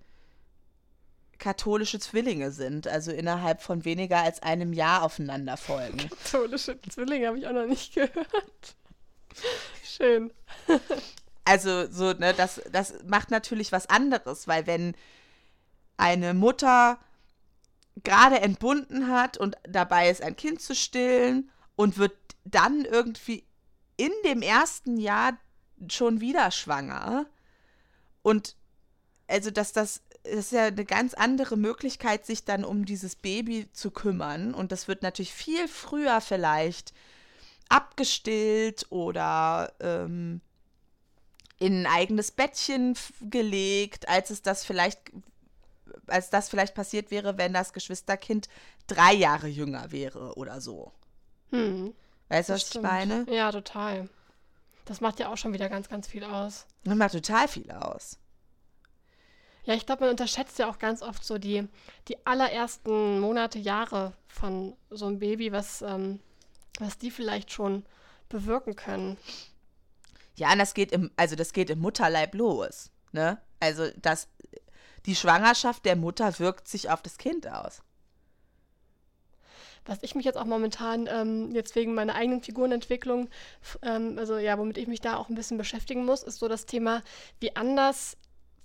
katholische 1.39 1.99
Zwillinge 1.99 2.51
sind, 2.51 2.87
also 2.87 3.11
innerhalb 3.11 3.61
von 3.61 3.85
weniger 3.85 4.19
als 4.19 4.41
einem 4.41 4.71
Jahr 4.71 5.03
aufeinander 5.03 5.57
folgen. 5.57 5.97
Katholische 6.23 6.79
Zwillinge 6.89 7.27
habe 7.27 7.39
ich 7.39 7.47
auch 7.47 7.53
noch 7.53 7.67
nicht 7.67 7.93
gehört. 7.95 8.75
Schön. 9.83 10.31
Also 11.43 11.91
so, 11.91 12.13
ne, 12.13 12.33
das, 12.33 12.61
das 12.71 13.03
macht 13.05 13.31
natürlich 13.31 13.71
was 13.71 13.89
anderes, 13.89 14.47
weil 14.47 14.67
wenn 14.67 14.95
eine 15.97 16.33
Mutter 16.33 16.99
gerade 18.03 18.39
entbunden 18.39 19.07
hat 19.07 19.37
und 19.37 19.55
dabei 19.63 20.09
ist, 20.09 20.21
ein 20.21 20.35
Kind 20.35 20.61
zu 20.61 20.75
stillen 20.75 21.49
und 21.75 21.97
wird 21.97 22.15
dann 22.45 22.85
irgendwie 22.85 23.43
in 23.97 24.11
dem 24.25 24.41
ersten 24.41 24.97
Jahr 24.97 25.37
schon 25.89 26.21
wieder 26.21 26.51
schwanger 26.51 27.25
und 28.21 28.55
also 29.27 29.51
dass 29.51 29.73
das 29.73 30.01
das 30.27 30.35
ist 30.45 30.51
ja 30.51 30.65
eine 30.65 30.85
ganz 30.85 31.13
andere 31.13 31.57
Möglichkeit, 31.57 32.25
sich 32.25 32.43
dann 32.43 32.65
um 32.65 32.85
dieses 32.85 33.15
Baby 33.15 33.69
zu 33.71 33.91
kümmern. 33.91 34.53
Und 34.53 34.71
das 34.71 34.87
wird 34.87 35.01
natürlich 35.01 35.33
viel 35.33 35.67
früher 35.67 36.21
vielleicht 36.21 36.93
abgestillt 37.69 38.87
oder 38.89 39.73
ähm, 39.79 40.41
in 41.59 41.85
ein 41.85 41.87
eigenes 41.87 42.31
Bettchen 42.31 42.95
gelegt, 43.21 44.07
als 44.09 44.29
es 44.29 44.41
das 44.41 44.63
vielleicht, 44.63 44.99
als 46.07 46.29
das 46.29 46.49
vielleicht 46.49 46.75
passiert 46.75 47.11
wäre, 47.11 47.37
wenn 47.37 47.53
das 47.53 47.73
Geschwisterkind 47.73 48.47
drei 48.87 49.13
Jahre 49.13 49.47
jünger 49.47 49.91
wäre 49.91 50.35
oder 50.35 50.61
so. 50.61 50.91
Hm, 51.51 51.93
Weißt 52.29 52.49
du, 52.49 52.53
was 52.53 52.61
ich 52.63 52.67
stimmt. 52.67 52.83
meine? 52.83 53.25
Ja, 53.29 53.51
total. 53.51 54.09
Das 54.85 55.01
macht 55.01 55.19
ja 55.19 55.31
auch 55.31 55.37
schon 55.37 55.53
wieder 55.53 55.69
ganz, 55.69 55.89
ganz 55.89 56.07
viel 56.07 56.23
aus. 56.23 56.65
Das 56.83 56.95
macht 56.95 57.13
total 57.13 57.47
viel 57.47 57.69
aus. 57.71 58.19
Ja, 59.63 59.73
ich 59.73 59.85
glaube, 59.85 60.01
man 60.01 60.11
unterschätzt 60.11 60.59
ja 60.59 60.69
auch 60.69 60.79
ganz 60.79 61.01
oft 61.01 61.25
so 61.25 61.37
die, 61.37 61.67
die 62.07 62.25
allerersten 62.25 63.19
Monate, 63.19 63.59
Jahre 63.59 64.13
von 64.27 64.77
so 64.89 65.07
einem 65.07 65.19
Baby, 65.19 65.51
was 65.51 65.81
ähm, 65.81 66.21
was 66.79 66.97
die 66.97 67.11
vielleicht 67.11 67.51
schon 67.51 67.85
bewirken 68.29 68.75
können. 68.75 69.17
Ja, 70.35 70.51
und 70.51 70.59
das 70.59 70.73
geht 70.73 70.91
im, 70.91 71.11
also 71.15 71.35
das 71.35 71.53
geht 71.53 71.69
im 71.69 71.79
Mutterleib 71.79 72.35
los. 72.35 72.91
Ne? 73.11 73.41
Also 73.59 73.89
das, 73.97 74.27
die 75.07 75.15
Schwangerschaft 75.15 75.85
der 75.85 75.95
Mutter 75.95 76.37
wirkt 76.37 76.67
sich 76.67 76.89
auf 76.89 77.01
das 77.01 77.17
Kind 77.17 77.47
aus. 77.47 77.81
Was 79.85 79.99
ich 80.01 80.15
mich 80.15 80.25
jetzt 80.25 80.37
auch 80.37 80.45
momentan 80.45 81.07
ähm, 81.09 81.55
jetzt 81.55 81.75
wegen 81.75 81.95
meiner 81.95 82.13
eigenen 82.13 82.41
Figurenentwicklung, 82.41 83.29
ähm, 83.81 84.17
also 84.19 84.37
ja, 84.37 84.57
womit 84.57 84.77
ich 84.77 84.87
mich 84.87 84.99
da 84.99 85.15
auch 85.15 85.29
ein 85.29 85.35
bisschen 85.35 85.57
beschäftigen 85.57 86.05
muss, 86.05 86.23
ist 86.23 86.39
so 86.39 86.49
das 86.49 86.65
Thema, 86.65 87.01
wie 87.39 87.55
anders 87.55 88.17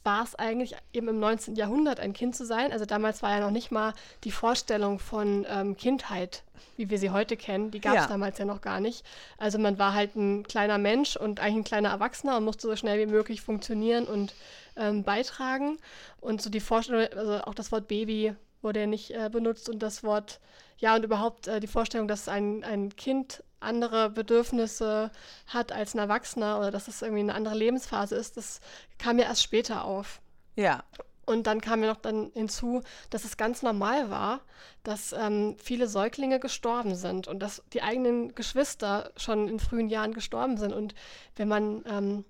war 0.04 0.24
es 0.24 0.34
eigentlich 0.34 0.74
eben 0.92 1.06
im 1.06 1.20
19. 1.20 1.54
Jahrhundert 1.54 2.00
ein 2.00 2.12
Kind 2.12 2.34
zu 2.34 2.44
sein. 2.44 2.72
Also 2.72 2.86
damals 2.86 3.22
war 3.22 3.30
ja 3.30 3.40
noch 3.40 3.52
nicht 3.52 3.70
mal 3.70 3.94
die 4.24 4.32
Vorstellung 4.32 4.98
von 4.98 5.46
ähm, 5.48 5.76
Kindheit, 5.76 6.42
wie 6.76 6.90
wir 6.90 6.98
sie 6.98 7.10
heute 7.10 7.36
kennen, 7.36 7.70
die 7.70 7.80
gab 7.80 7.94
es 7.94 8.02
ja. 8.02 8.08
damals 8.08 8.38
ja 8.38 8.44
noch 8.44 8.60
gar 8.60 8.80
nicht. 8.80 9.04
Also 9.38 9.58
man 9.58 9.78
war 9.78 9.94
halt 9.94 10.16
ein 10.16 10.42
kleiner 10.42 10.78
Mensch 10.78 11.16
und 11.16 11.38
eigentlich 11.38 11.56
ein 11.56 11.64
kleiner 11.64 11.90
Erwachsener 11.90 12.36
und 12.36 12.44
musste 12.44 12.66
so 12.66 12.74
schnell 12.74 12.98
wie 12.98 13.10
möglich 13.10 13.42
funktionieren 13.42 14.06
und 14.06 14.34
ähm, 14.76 15.04
beitragen. 15.04 15.78
Und 16.20 16.42
so 16.42 16.50
die 16.50 16.60
Vorstellung, 16.60 17.06
also 17.16 17.42
auch 17.44 17.54
das 17.54 17.72
Wort 17.72 17.88
Baby 17.88 18.34
wurde 18.62 18.80
ja 18.80 18.86
nicht 18.86 19.10
äh, 19.10 19.28
benutzt 19.30 19.68
und 19.68 19.80
das 19.80 20.04
Wort, 20.04 20.40
ja, 20.78 20.94
und 20.94 21.04
überhaupt 21.04 21.48
äh, 21.48 21.60
die 21.60 21.66
Vorstellung, 21.66 22.08
dass 22.08 22.28
ein, 22.28 22.64
ein 22.64 22.94
Kind 22.96 23.42
andere 23.60 24.10
Bedürfnisse 24.10 25.10
hat 25.46 25.72
als 25.72 25.94
ein 25.94 25.98
Erwachsener 25.98 26.58
oder 26.58 26.70
dass 26.70 26.86
das 26.86 27.02
irgendwie 27.02 27.20
eine 27.20 27.34
andere 27.34 27.54
Lebensphase 27.54 28.16
ist, 28.16 28.36
das 28.36 28.60
kam 28.98 29.18
ja 29.18 29.26
erst 29.26 29.42
später 29.42 29.84
auf. 29.84 30.20
Ja. 30.56 30.84
Und 31.24 31.46
dann 31.46 31.60
kam 31.60 31.82
ja 31.82 31.88
noch 31.88 32.00
dann 32.00 32.32
hinzu, 32.34 32.82
dass 33.10 33.24
es 33.24 33.36
ganz 33.36 33.62
normal 33.62 34.10
war, 34.10 34.40
dass 34.82 35.12
ähm, 35.12 35.56
viele 35.56 35.86
Säuglinge 35.86 36.40
gestorben 36.40 36.96
sind 36.96 37.28
und 37.28 37.38
dass 37.38 37.62
die 37.72 37.82
eigenen 37.82 38.34
Geschwister 38.34 39.12
schon 39.16 39.46
in 39.46 39.60
frühen 39.60 39.88
Jahren 39.88 40.14
gestorben 40.14 40.56
sind. 40.56 40.72
Und 40.72 40.94
wenn 41.36 41.46
man 41.46 41.84
ähm, 41.86 42.24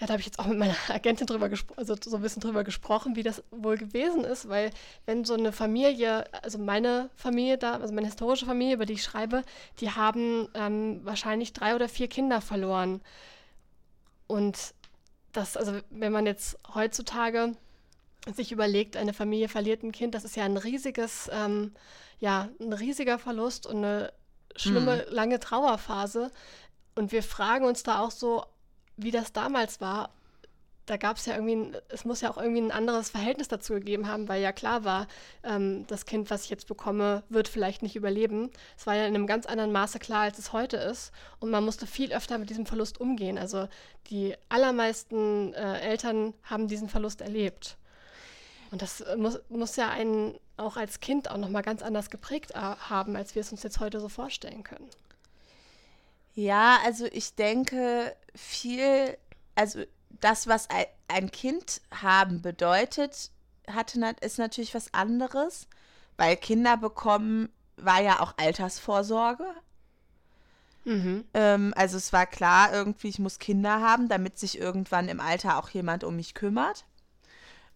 ja, 0.00 0.06
da 0.06 0.12
habe 0.12 0.20
ich 0.20 0.26
jetzt 0.26 0.38
auch 0.38 0.46
mit 0.46 0.58
meiner 0.58 0.76
Agentin 0.88 1.26
drüber 1.26 1.50
also 1.76 1.96
so 2.00 2.16
ein 2.16 2.22
bisschen 2.22 2.40
drüber 2.40 2.62
gesprochen, 2.64 3.16
wie 3.16 3.22
das 3.22 3.42
wohl 3.50 3.76
gewesen 3.76 4.24
ist, 4.24 4.48
weil 4.48 4.70
wenn 5.06 5.24
so 5.24 5.34
eine 5.34 5.52
Familie, 5.52 6.24
also 6.42 6.58
meine 6.58 7.10
Familie 7.16 7.58
da, 7.58 7.74
also 7.76 7.92
meine 7.92 8.06
historische 8.06 8.46
Familie, 8.46 8.74
über 8.74 8.86
die 8.86 8.94
ich 8.94 9.02
schreibe, 9.02 9.42
die 9.80 9.90
haben 9.90 10.48
ähm, 10.54 11.00
wahrscheinlich 11.04 11.52
drei 11.52 11.74
oder 11.74 11.88
vier 11.88 12.08
Kinder 12.08 12.40
verloren. 12.40 13.00
Und 14.28 14.74
das, 15.32 15.56
also 15.56 15.80
wenn 15.90 16.12
man 16.12 16.26
jetzt 16.26 16.58
heutzutage 16.74 17.56
sich 18.34 18.52
überlegt, 18.52 18.96
eine 18.96 19.14
Familie 19.14 19.48
verliert 19.48 19.82
ein 19.82 19.92
Kind, 19.92 20.14
das 20.14 20.24
ist 20.24 20.36
ja 20.36 20.44
ein 20.44 20.56
riesiges, 20.56 21.28
ähm, 21.32 21.72
ja, 22.20 22.48
ein 22.60 22.72
riesiger 22.72 23.18
Verlust 23.18 23.66
und 23.66 23.78
eine 23.78 24.12
schlimme, 24.54 25.06
hm. 25.06 25.14
lange 25.14 25.40
Trauerphase. 25.40 26.30
Und 26.94 27.12
wir 27.12 27.22
fragen 27.22 27.64
uns 27.64 27.82
da 27.82 28.00
auch 28.00 28.10
so, 28.10 28.44
wie 28.98 29.10
das 29.10 29.32
damals 29.32 29.80
war, 29.80 30.10
da 30.88 30.96
gab 30.96 31.18
es 31.18 31.26
ja 31.26 31.34
irgendwie, 31.34 31.76
es 31.88 32.04
muss 32.04 32.20
ja 32.20 32.30
auch 32.30 32.38
irgendwie 32.38 32.62
ein 32.62 32.70
anderes 32.70 33.10
Verhältnis 33.10 33.48
dazu 33.48 33.74
gegeben 33.74 34.08
haben, 34.08 34.26
weil 34.28 34.40
ja 34.40 34.52
klar 34.52 34.84
war, 34.84 35.06
ähm, 35.44 35.86
das 35.86 36.06
Kind, 36.06 36.30
was 36.30 36.44
ich 36.44 36.50
jetzt 36.50 36.66
bekomme, 36.66 37.22
wird 37.28 37.48
vielleicht 37.48 37.82
nicht 37.82 37.94
überleben. 37.94 38.50
Es 38.76 38.86
war 38.86 38.94
ja 38.94 39.06
in 39.06 39.14
einem 39.14 39.26
ganz 39.26 39.46
anderen 39.46 39.72
Maße 39.72 39.98
klar, 39.98 40.22
als 40.22 40.38
es 40.38 40.52
heute 40.52 40.78
ist. 40.78 41.12
Und 41.40 41.50
man 41.50 41.64
musste 41.64 41.86
viel 41.86 42.12
öfter 42.12 42.38
mit 42.38 42.48
diesem 42.48 42.64
Verlust 42.66 43.00
umgehen. 43.00 43.38
Also 43.38 43.68
die 44.08 44.34
allermeisten 44.48 45.52
äh, 45.54 45.80
Eltern 45.80 46.32
haben 46.42 46.68
diesen 46.68 46.88
Verlust 46.88 47.20
erlebt. 47.20 47.76
Und 48.70 48.82
das 48.82 49.04
muss, 49.16 49.40
muss 49.48 49.76
ja 49.76 49.90
einen 49.90 50.34
auch 50.56 50.76
als 50.76 51.00
Kind 51.00 51.30
auch 51.30 51.36
nochmal 51.36 51.62
ganz 51.62 51.82
anders 51.82 52.10
geprägt 52.10 52.52
äh, 52.52 52.58
haben, 52.58 53.14
als 53.14 53.34
wir 53.34 53.40
es 53.40 53.52
uns 53.52 53.62
jetzt 53.62 53.80
heute 53.80 54.00
so 54.00 54.08
vorstellen 54.08 54.62
können. 54.62 54.88
Ja, 56.38 56.78
also 56.84 57.06
ich 57.06 57.34
denke 57.34 58.14
viel, 58.32 59.18
also 59.56 59.82
das, 60.20 60.46
was 60.46 60.68
ein 61.08 61.32
Kind 61.32 61.80
haben 61.90 62.42
bedeutet, 62.42 63.32
hatte, 63.68 64.14
ist 64.20 64.38
natürlich 64.38 64.72
was 64.72 64.94
anderes, 64.94 65.66
weil 66.16 66.36
Kinder 66.36 66.76
bekommen 66.76 67.48
war 67.76 68.00
ja 68.00 68.20
auch 68.20 68.34
Altersvorsorge. 68.36 69.46
Mhm. 70.84 71.24
Ähm, 71.34 71.74
also 71.74 71.96
es 71.96 72.12
war 72.12 72.24
klar, 72.24 72.72
irgendwie, 72.72 73.08
ich 73.08 73.18
muss 73.18 73.40
Kinder 73.40 73.80
haben, 73.80 74.08
damit 74.08 74.38
sich 74.38 74.60
irgendwann 74.60 75.08
im 75.08 75.18
Alter 75.18 75.58
auch 75.58 75.70
jemand 75.70 76.04
um 76.04 76.14
mich 76.14 76.34
kümmert. 76.34 76.84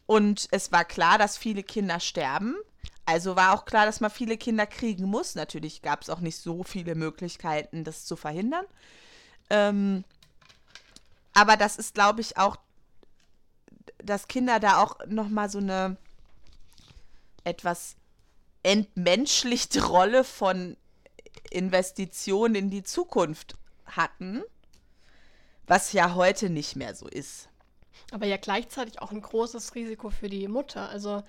Und 0.06 0.46
es 0.52 0.70
war 0.70 0.84
klar, 0.84 1.18
dass 1.18 1.36
viele 1.36 1.64
Kinder 1.64 1.98
sterben. 1.98 2.54
Also 3.04 3.36
war 3.36 3.54
auch 3.54 3.64
klar, 3.64 3.86
dass 3.86 4.00
man 4.00 4.10
viele 4.10 4.36
Kinder 4.36 4.66
kriegen 4.66 5.06
muss. 5.06 5.34
Natürlich 5.34 5.82
gab 5.82 6.02
es 6.02 6.10
auch 6.10 6.20
nicht 6.20 6.36
so 6.36 6.62
viele 6.62 6.94
Möglichkeiten, 6.94 7.84
das 7.84 8.04
zu 8.04 8.16
verhindern. 8.16 8.64
Ähm, 9.50 10.04
aber 11.34 11.56
das 11.56 11.76
ist, 11.76 11.94
glaube 11.94 12.20
ich, 12.20 12.36
auch, 12.36 12.56
dass 13.98 14.28
Kinder 14.28 14.60
da 14.60 14.80
auch 14.82 14.98
noch 15.06 15.28
mal 15.28 15.50
so 15.50 15.58
eine 15.58 15.96
etwas 17.44 17.96
entmenschlichte 18.62 19.84
Rolle 19.84 20.22
von 20.22 20.76
Investitionen 21.50 22.54
in 22.54 22.70
die 22.70 22.84
Zukunft 22.84 23.56
hatten, 23.86 24.42
was 25.66 25.92
ja 25.92 26.14
heute 26.14 26.50
nicht 26.50 26.76
mehr 26.76 26.94
so 26.94 27.08
ist. 27.08 27.48
Aber 28.12 28.26
ja 28.26 28.36
gleichzeitig 28.36 29.00
auch 29.00 29.10
ein 29.10 29.22
großes 29.22 29.74
Risiko 29.74 30.10
für 30.10 30.28
die 30.28 30.46
Mutter. 30.48 30.88
Also 30.88 31.22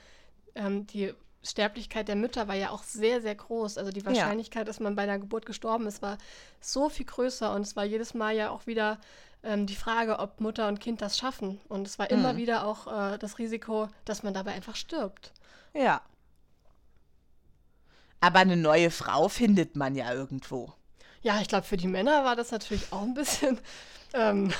ähm, 0.56 0.86
die 0.88 1.14
Sterblichkeit 1.44 2.08
der 2.08 2.16
Mütter 2.16 2.48
war 2.48 2.56
ja 2.56 2.70
auch 2.70 2.84
sehr, 2.84 3.22
sehr 3.22 3.36
groß. 3.36 3.78
Also 3.78 3.92
die 3.92 4.06
Wahrscheinlichkeit, 4.06 4.62
ja. 4.62 4.66
dass 4.66 4.80
man 4.80 4.96
bei 4.96 5.04
einer 5.04 5.20
Geburt 5.20 5.46
gestorben 5.46 5.88
ist, 5.88 6.02
war 6.02 6.18
so 6.62 6.90
viel 6.90 7.06
größer. 7.06 7.54
Und 7.54 7.62
es 7.62 7.76
war 7.76 7.84
jedes 7.84 8.14
Mal 8.14 8.36
ja 8.36 8.50
auch 8.50 8.66
wieder 8.66 9.00
ähm, 9.44 9.66
die 9.66 9.76
Frage, 9.76 10.20
ob 10.20 10.40
Mutter 10.40 10.68
und 10.68 10.80
Kind 10.80 11.02
das 11.02 11.18
schaffen. 11.18 11.60
Und 11.68 11.86
es 11.88 12.00
war 12.00 12.06
mhm. 12.06 12.20
immer 12.20 12.38
wieder 12.38 12.66
auch 12.66 12.88
äh, 12.88 13.18
das 13.18 13.40
Risiko, 13.40 13.90
dass 14.06 14.24
man 14.24 14.34
dabei 14.34 14.54
einfach 14.54 14.76
stirbt. 14.76 15.34
Ja. 15.74 16.02
Aber 18.22 18.40
eine 18.40 18.56
neue 18.56 18.90
Frau 18.90 19.28
findet 19.28 19.76
man 19.76 19.96
ja 19.96 20.14
irgendwo. 20.14 20.74
Ja, 21.24 21.40
ich 21.42 21.48
glaube, 21.48 21.66
für 21.66 21.78
die 21.78 21.88
Männer 21.88 22.24
war 22.26 22.36
das 22.36 22.52
natürlich 22.52 22.92
auch 22.92 23.02
ein 23.02 23.14
bisschen. 23.14 23.60
Ähm, 24.16 24.54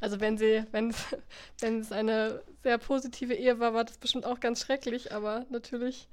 also 0.00 0.18
wenn 0.18 0.38
sie, 0.38 0.64
wenn 0.72 0.92
wenn 1.60 1.78
es 1.78 1.92
eine 1.92 2.42
sehr 2.64 2.78
positive 2.78 3.32
Ehe 3.32 3.60
war, 3.60 3.72
war 3.72 3.84
das 3.84 3.96
bestimmt 3.96 4.26
auch 4.26 4.40
ganz 4.40 4.60
schrecklich, 4.60 5.12
aber 5.12 5.46
natürlich, 5.50 6.08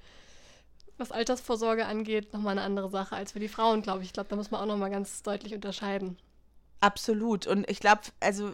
was 0.99 1.11
Altersvorsorge 1.11 1.87
angeht, 1.87 2.31
nochmal 2.31 2.51
eine 2.51 2.61
andere 2.61 2.91
Sache 2.91 3.15
als 3.15 3.31
für 3.31 3.39
die 3.39 3.47
Frauen, 3.47 3.81
glaube 3.81 4.01
ich. 4.01 4.09
Ich 4.09 4.13
glaube, 4.13 4.29
da 4.29 4.35
muss 4.35 4.51
man 4.51 4.61
auch 4.61 4.67
nochmal 4.67 4.91
ganz 4.91 5.23
deutlich 5.23 5.55
unterscheiden. 5.55 6.19
Absolut. 6.79 7.47
Und 7.47 7.67
ich 7.67 7.79
glaube, 7.79 8.01
also 8.19 8.51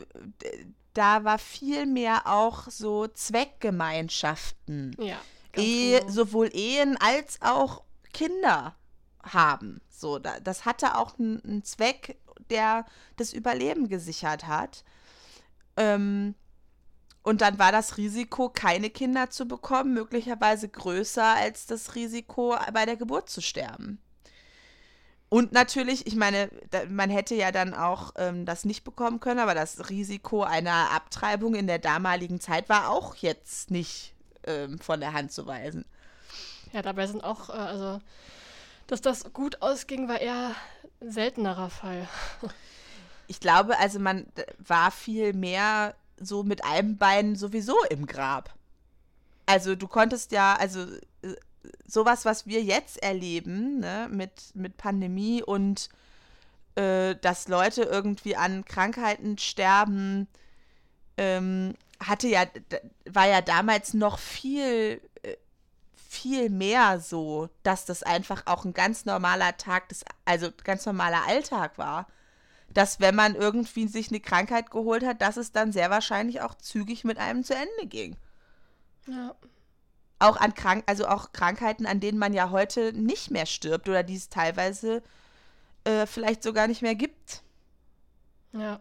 da 0.94 1.26
war 1.26 1.38
viel 1.38 1.86
mehr 1.86 2.22
auch 2.26 2.70
so 2.70 3.08
Zweckgemeinschaften. 3.08 4.96
Ja. 4.98 5.18
Ehe, 5.58 6.00
genau. 6.00 6.10
Sowohl 6.10 6.50
Ehen 6.54 6.98
als 7.02 7.42
auch 7.42 7.84
Kinder 8.14 8.76
haben. 9.24 9.82
So, 9.90 10.20
da, 10.20 10.40
das 10.40 10.66
hatte 10.66 10.96
auch 10.96 11.18
einen 11.20 11.64
Zweck, 11.64 12.18
der 12.50 12.86
das 13.18 13.34
Überleben 13.34 13.88
gesichert 13.90 14.48
hat. 14.48 14.84
Ähm, 15.78 16.36
und 17.24 17.42
dann 17.42 17.60
war 17.60 17.72
das 17.72 17.98
Risiko, 17.98 18.50
keine 18.50 18.90
Kinder 18.90 19.30
zu 19.30 19.48
bekommen, 19.48 19.94
möglicherweise 19.94 20.68
größer 20.68 21.24
als 21.24 21.68
das 21.68 21.96
Risiko, 21.96 22.56
bei 22.74 22.86
der 22.86 22.98
Geburt 22.98 23.30
zu 23.30 23.42
sterben. 23.42 24.02
Und 25.30 25.54
natürlich, 25.54 26.08
ich 26.08 26.16
meine, 26.16 26.50
man 26.90 27.10
hätte 27.10 27.36
ja 27.36 27.54
dann 27.54 27.74
auch 27.74 28.12
ähm, 28.18 28.46
das 28.46 28.66
nicht 28.66 28.84
bekommen 28.84 29.22
können, 29.22 29.40
aber 29.40 29.54
das 29.54 29.90
Risiko 29.90 30.44
einer 30.44 30.92
Abtreibung 30.92 31.56
in 31.56 31.68
der 31.68 31.80
damaligen 31.80 32.42
Zeit 32.42 32.68
war 32.68 32.90
auch 32.90 33.16
jetzt 33.16 33.72
nicht 33.72 34.14
ähm, 34.44 34.78
von 34.80 35.00
der 35.00 35.14
Hand 35.14 35.32
zu 35.32 35.48
weisen. 35.48 35.86
Ja, 36.74 36.82
dabei 36.82 37.08
sind 37.08 37.24
auch, 37.24 37.50
äh, 37.50 37.54
also, 37.54 38.02
dass 38.92 39.02
das 39.02 39.32
gut 39.32 39.62
ausging, 39.62 40.10
war 40.10 40.20
eher 40.20 40.54
ein 41.00 41.12
seltenerer 41.12 41.70
Fall. 41.70 42.10
ich 43.28 43.40
glaube, 43.40 43.80
also 43.80 44.00
man 44.00 44.26
war 44.60 44.92
viel 44.92 45.32
mehr 45.32 45.96
so 46.20 46.44
mit 46.44 46.66
einem 46.66 46.98
Bein 46.98 47.38
sowieso 47.38 47.76
im 47.90 48.06
Grab. 48.06 48.54
Also 49.46 49.76
du 49.76 49.88
konntest 49.88 50.34
ja, 50.34 50.56
also 50.56 50.82
äh, 51.22 51.36
sowas, 51.88 52.26
was 52.26 52.48
wir 52.48 52.62
jetzt 52.62 53.02
erleben, 53.02 53.80
ne, 53.80 54.10
mit, 54.12 54.54
mit 54.56 54.76
Pandemie 54.76 55.42
und 55.42 55.88
äh, 56.76 57.16
dass 57.16 57.48
Leute 57.48 57.84
irgendwie 57.84 58.36
an 58.36 58.66
Krankheiten 58.66 59.38
sterben, 59.38 60.28
ähm, 61.18 61.76
hatte 62.00 62.28
ja, 62.28 62.46
war 63.06 63.28
ja 63.28 63.42
damals 63.42 63.94
noch 63.94 64.20
viel, 64.20 65.00
viel 66.12 66.50
mehr 66.50 67.00
so, 67.00 67.50
dass 67.64 67.86
das 67.86 68.04
einfach 68.04 68.44
auch 68.46 68.66
ein 68.66 68.74
ganz 68.74 69.06
normaler 69.06 69.56
Tag, 69.58 69.88
des, 69.90 70.04
also 70.26 70.50
ganz 70.64 70.86
normaler 70.86 71.26
Alltag 71.28 71.78
war 71.78 72.08
dass 72.74 73.00
wenn 73.00 73.16
man 73.16 73.36
irgendwie 73.36 73.88
sich 73.88 74.10
eine 74.10 74.20
Krankheit 74.20 74.72
geholt 74.72 75.06
hat, 75.06 75.22
dass 75.22 75.38
es 75.38 75.52
dann 75.52 75.72
sehr 75.72 75.90
wahrscheinlich 75.90 76.42
auch 76.42 76.56
zügig 76.56 77.04
mit 77.04 77.18
einem 77.18 77.44
zu 77.44 77.54
Ende 77.54 77.88
ging. 77.88 78.16
Ja. 79.08 79.36
Auch 80.20 80.38
an 80.38 80.54
Krank 80.54 80.84
also 80.86 81.08
auch 81.08 81.32
Krankheiten, 81.34 81.86
an 81.86 82.00
denen 82.00 82.18
man 82.18 82.34
ja 82.34 82.52
heute 82.52 82.94
nicht 82.94 83.32
mehr 83.32 83.46
stirbt 83.46 83.90
oder 83.90 84.04
die 84.04 84.16
es 84.16 84.30
teilweise 84.30 85.02
äh, 85.84 86.06
vielleicht 86.06 86.44
sogar 86.44 86.68
nicht 86.68 86.82
mehr 86.82 86.96
gibt. 86.96 87.42
Ja, 88.54 88.80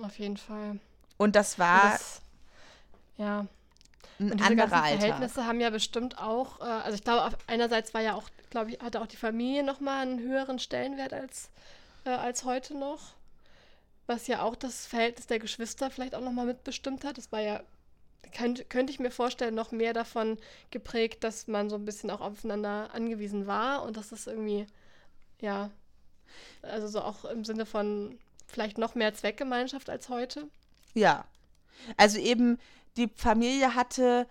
auf 0.00 0.18
jeden 0.18 0.36
Fall. 0.36 0.80
Und 1.18 1.36
das 1.36 1.58
war 1.58 1.92
Das, 1.92 2.22
ja, 3.18 3.46
ein 4.18 4.32
Und 4.32 4.40
diese. 4.40 4.68
Verhältnisse 4.68 5.46
haben 5.46 5.60
ja 5.60 5.70
bestimmt 5.70 6.18
auch, 6.18 6.60
äh, 6.60 6.64
also 6.64 6.94
ich 6.94 7.04
glaube, 7.04 7.36
einerseits 7.46 7.94
war 7.94 8.00
ja 8.00 8.14
auch, 8.14 8.28
glaube 8.50 8.70
ich, 8.70 8.80
hatte 8.80 9.00
auch 9.00 9.06
die 9.06 9.16
Familie 9.16 9.62
nochmal 9.62 10.02
einen 10.02 10.20
höheren 10.20 10.58
Stellenwert 10.58 11.12
als, 11.12 11.50
äh, 12.04 12.10
als 12.10 12.44
heute 12.44 12.76
noch. 12.76 13.14
Was 14.06 14.26
ja 14.26 14.42
auch 14.42 14.56
das 14.56 14.86
Verhältnis 14.86 15.26
der 15.26 15.38
Geschwister 15.38 15.90
vielleicht 15.90 16.14
auch 16.14 16.20
nochmal 16.20 16.46
mitbestimmt 16.46 17.04
hat. 17.04 17.18
Das 17.18 17.30
war 17.30 17.40
ja, 17.40 17.62
könnte, 18.36 18.64
könnte 18.64 18.92
ich 18.92 18.98
mir 18.98 19.10
vorstellen, 19.10 19.54
noch 19.54 19.70
mehr 19.70 19.92
davon 19.92 20.38
geprägt, 20.70 21.24
dass 21.24 21.46
man 21.46 21.70
so 21.70 21.76
ein 21.76 21.84
bisschen 21.84 22.10
auch 22.10 22.20
aufeinander 22.20 22.90
angewiesen 22.92 23.46
war 23.46 23.82
und 23.84 23.96
dass 23.96 24.10
das 24.10 24.26
irgendwie, 24.26 24.66
ja, 25.40 25.70
also 26.62 26.88
so 26.88 27.00
auch 27.00 27.24
im 27.24 27.44
Sinne 27.44 27.66
von 27.66 28.18
vielleicht 28.46 28.78
noch 28.78 28.94
mehr 28.94 29.14
Zweckgemeinschaft 29.14 29.88
als 29.90 30.08
heute. 30.08 30.48
Ja. 30.94 31.24
Also 31.96 32.18
eben, 32.18 32.58
die 32.96 33.08
Familie 33.14 33.74
hatte 33.74 34.26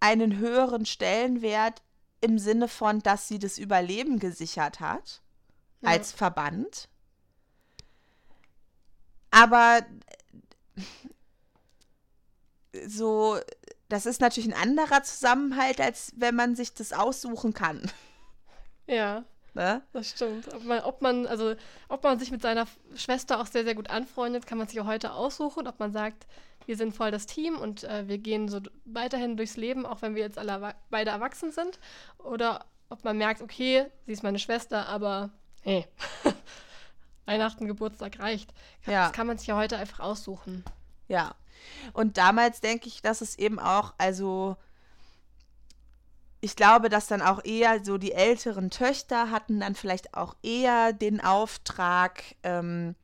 einen 0.00 0.38
höheren 0.38 0.86
Stellenwert 0.86 1.82
im 2.20 2.38
Sinne 2.38 2.68
von, 2.68 3.00
dass 3.00 3.28
sie 3.28 3.38
das 3.38 3.58
Überleben 3.58 4.18
gesichert 4.18 4.80
hat 4.80 5.22
Ja. 5.80 5.90
als 5.90 6.12
Verband. 6.12 6.88
Aber 9.30 9.80
so, 12.86 13.38
das 13.88 14.06
ist 14.06 14.20
natürlich 14.20 14.52
ein 14.52 14.60
anderer 14.60 15.02
Zusammenhalt, 15.02 15.80
als 15.80 16.12
wenn 16.16 16.34
man 16.34 16.56
sich 16.56 16.74
das 16.74 16.92
aussuchen 16.92 17.52
kann. 17.54 17.90
Ja. 18.86 19.24
Ne? 19.54 19.82
Das 19.92 20.10
stimmt. 20.10 20.52
Ob 20.52 20.64
man, 20.64 20.80
ob 20.80 21.00
man, 21.00 21.26
also, 21.28 21.54
ob 21.88 22.02
man 22.02 22.18
sich 22.18 22.32
mit 22.32 22.42
seiner 22.42 22.66
Schwester 22.96 23.40
auch 23.40 23.46
sehr, 23.46 23.62
sehr 23.62 23.76
gut 23.76 23.88
anfreundet, 23.88 24.46
kann 24.46 24.58
man 24.58 24.66
sich 24.66 24.80
auch 24.80 24.86
heute 24.86 25.12
aussuchen. 25.12 25.68
Ob 25.68 25.78
man 25.78 25.92
sagt, 25.92 26.26
wir 26.66 26.76
sind 26.76 26.94
voll 26.94 27.10
das 27.10 27.26
Team 27.26 27.56
und 27.56 27.84
äh, 27.84 28.08
wir 28.08 28.18
gehen 28.18 28.48
so 28.48 28.60
weiterhin 28.84 29.36
durchs 29.36 29.56
Leben, 29.56 29.86
auch 29.86 30.02
wenn 30.02 30.14
wir 30.14 30.22
jetzt 30.22 30.38
alle 30.38 30.74
beide 30.90 31.10
erwachsen 31.10 31.52
sind. 31.52 31.78
Oder 32.18 32.64
ob 32.88 33.04
man 33.04 33.18
merkt, 33.18 33.42
okay, 33.42 33.86
sie 34.06 34.12
ist 34.12 34.22
meine 34.22 34.38
Schwester, 34.38 34.88
aber 34.88 35.30
hey, 35.62 35.86
Weihnachten, 37.26 37.66
Geburtstag 37.66 38.18
reicht. 38.18 38.52
Ja. 38.86 39.06
Das 39.06 39.12
kann 39.12 39.26
man 39.26 39.38
sich 39.38 39.46
ja 39.46 39.56
heute 39.56 39.78
einfach 39.78 40.00
aussuchen. 40.00 40.64
Ja. 41.08 41.34
Und 41.92 42.18
damals 42.18 42.60
denke 42.60 42.88
ich, 42.88 43.02
dass 43.02 43.20
es 43.20 43.38
eben 43.38 43.58
auch, 43.58 43.94
also 43.98 44.56
ich 46.40 46.56
glaube, 46.56 46.90
dass 46.90 47.06
dann 47.06 47.22
auch 47.22 47.42
eher 47.44 47.82
so 47.82 47.96
die 47.96 48.12
älteren 48.12 48.70
Töchter 48.70 49.30
hatten 49.30 49.60
dann 49.60 49.74
vielleicht 49.74 50.14
auch 50.14 50.36
eher 50.42 50.92
den 50.92 51.22
Auftrag, 51.22 52.22
ähm, 52.42 52.94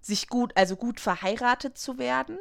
sich 0.00 0.28
gut, 0.28 0.56
also 0.56 0.76
gut 0.76 1.00
verheiratet 1.00 1.76
zu 1.78 1.98
werden, 1.98 2.38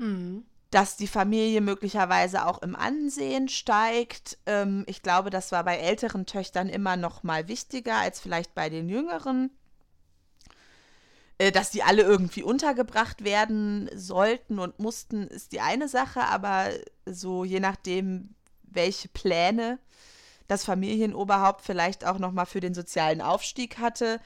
Mhm. 0.00 0.44
dass 0.70 0.96
die 0.96 1.08
Familie 1.08 1.60
möglicherweise 1.60 2.46
auch 2.46 2.62
im 2.62 2.76
Ansehen 2.76 3.48
steigt. 3.48 4.38
Ähm, 4.46 4.84
ich 4.86 5.02
glaube, 5.02 5.30
das 5.30 5.50
war 5.52 5.64
bei 5.64 5.76
älteren 5.76 6.26
Töchtern 6.26 6.68
immer 6.68 6.96
noch 6.96 7.22
mal 7.24 7.48
wichtiger 7.48 7.96
als 7.96 8.20
vielleicht 8.20 8.54
bei 8.54 8.70
den 8.70 8.88
jüngeren. 8.88 9.50
Äh, 11.38 11.50
Dass 11.52 11.70
die 11.70 11.82
alle 11.82 12.02
irgendwie 12.02 12.42
untergebracht 12.42 13.24
werden 13.24 13.90
sollten 13.94 14.58
und 14.58 14.78
mussten, 14.78 15.26
ist 15.26 15.52
die 15.52 15.60
eine 15.60 15.88
Sache, 15.88 16.22
aber 16.22 16.68
so 17.06 17.44
je 17.44 17.60
nachdem, 17.60 18.34
welche 18.62 19.08
Pläne 19.08 19.78
das 20.48 20.64
Familienoberhaupt 20.64 21.62
vielleicht 21.64 22.04
auch 22.06 22.18
noch 22.18 22.32
mal 22.32 22.44
für 22.46 22.60
den 22.60 22.74
sozialen 22.74 23.20
Aufstieg 23.22 23.78
hatte, 23.78 24.20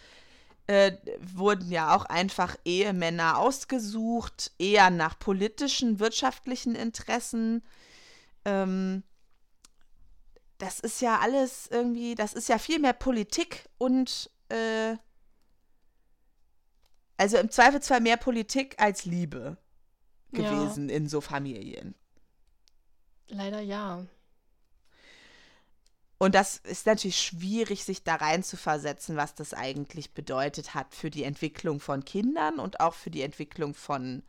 äh, 0.66 0.92
wurden 1.20 1.70
ja 1.70 1.94
auch 1.94 2.04
einfach 2.06 2.56
Ehemänner 2.64 3.38
ausgesucht, 3.38 4.52
eher 4.58 4.90
nach 4.90 5.18
politischen, 5.18 6.00
wirtschaftlichen 6.00 6.74
Interessen. 6.74 7.62
Ähm, 8.44 9.02
das 10.58 10.80
ist 10.80 11.00
ja 11.02 11.18
alles 11.18 11.66
irgendwie, 11.70 12.14
das 12.14 12.32
ist 12.32 12.48
ja 12.48 12.58
viel 12.58 12.78
mehr 12.78 12.92
Politik 12.94 13.68
und 13.78 14.30
äh, 14.48 14.96
also 17.16 17.36
im 17.38 17.50
Zweifelsfall 17.50 18.00
mehr 18.00 18.16
Politik 18.16 18.76
als 18.78 19.04
Liebe 19.04 19.56
Ja. 20.32 20.42
gewesen 20.42 20.88
in 20.88 21.08
so 21.08 21.20
Familien. 21.20 21.94
Leider 23.28 23.60
ja. 23.60 24.06
Und 26.18 26.34
das 26.34 26.58
ist 26.58 26.86
natürlich 26.86 27.20
schwierig, 27.20 27.84
sich 27.84 28.04
da 28.04 28.14
rein 28.14 28.42
zu 28.42 28.56
versetzen, 28.56 29.16
was 29.16 29.34
das 29.34 29.52
eigentlich 29.52 30.12
bedeutet 30.12 30.74
hat 30.74 30.94
für 30.94 31.10
die 31.10 31.24
Entwicklung 31.24 31.80
von 31.80 32.04
Kindern 32.04 32.58
und 32.58 32.80
auch 32.80 32.94
für 32.94 33.10
die 33.10 33.22
Entwicklung 33.22 33.74
von 33.74 34.22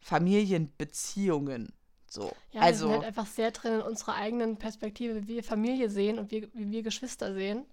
Familienbeziehungen. 0.00 1.72
So. 2.08 2.32
Ja, 2.52 2.60
wir 2.60 2.62
also, 2.62 2.86
sind 2.86 2.96
halt 2.98 3.06
einfach 3.06 3.26
sehr 3.26 3.50
drin 3.50 3.74
in 3.74 3.80
unserer 3.80 4.14
eigenen 4.14 4.56
Perspektive, 4.56 5.22
wie 5.22 5.28
wir 5.28 5.44
Familie 5.44 5.90
sehen 5.90 6.18
und 6.18 6.30
wie, 6.30 6.48
wie 6.54 6.70
wir 6.70 6.82
Geschwister 6.82 7.34
sehen. 7.34 7.64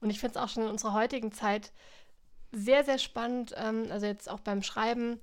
Und 0.00 0.10
ich 0.10 0.20
finde 0.20 0.38
es 0.38 0.44
auch 0.44 0.48
schon 0.48 0.62
in 0.62 0.68
unserer 0.68 0.92
heutigen 0.92 1.32
Zeit 1.32 1.72
sehr, 2.52 2.84
sehr 2.84 2.98
spannend, 2.98 3.54
ähm, 3.56 3.88
also 3.90 4.06
jetzt 4.06 4.30
auch 4.30 4.40
beim 4.40 4.62
Schreiben, 4.62 5.20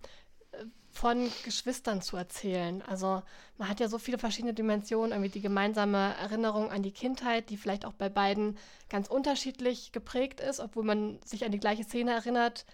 von 0.95 1.29
Geschwistern 1.43 2.01
zu 2.01 2.15
erzählen. 2.15 2.81
Also 2.83 3.21
man 3.57 3.67
hat 3.67 3.81
ja 3.81 3.89
so 3.89 3.97
viele 3.97 4.17
verschiedene 4.17 4.53
Dimensionen, 4.53 5.11
irgendwie 5.11 5.29
die 5.29 5.41
gemeinsame 5.41 6.15
Erinnerung 6.21 6.71
an 6.71 6.83
die 6.83 6.93
Kindheit, 6.93 7.49
die 7.49 7.57
vielleicht 7.57 7.85
auch 7.85 7.93
bei 7.93 8.07
beiden 8.07 8.57
ganz 8.89 9.09
unterschiedlich 9.09 9.91
geprägt 9.91 10.39
ist, 10.39 10.61
obwohl 10.61 10.85
man 10.85 11.19
sich 11.25 11.43
an 11.43 11.51
die 11.51 11.59
gleiche 11.59 11.83
Szene 11.83 12.11
erinnert, 12.11 12.65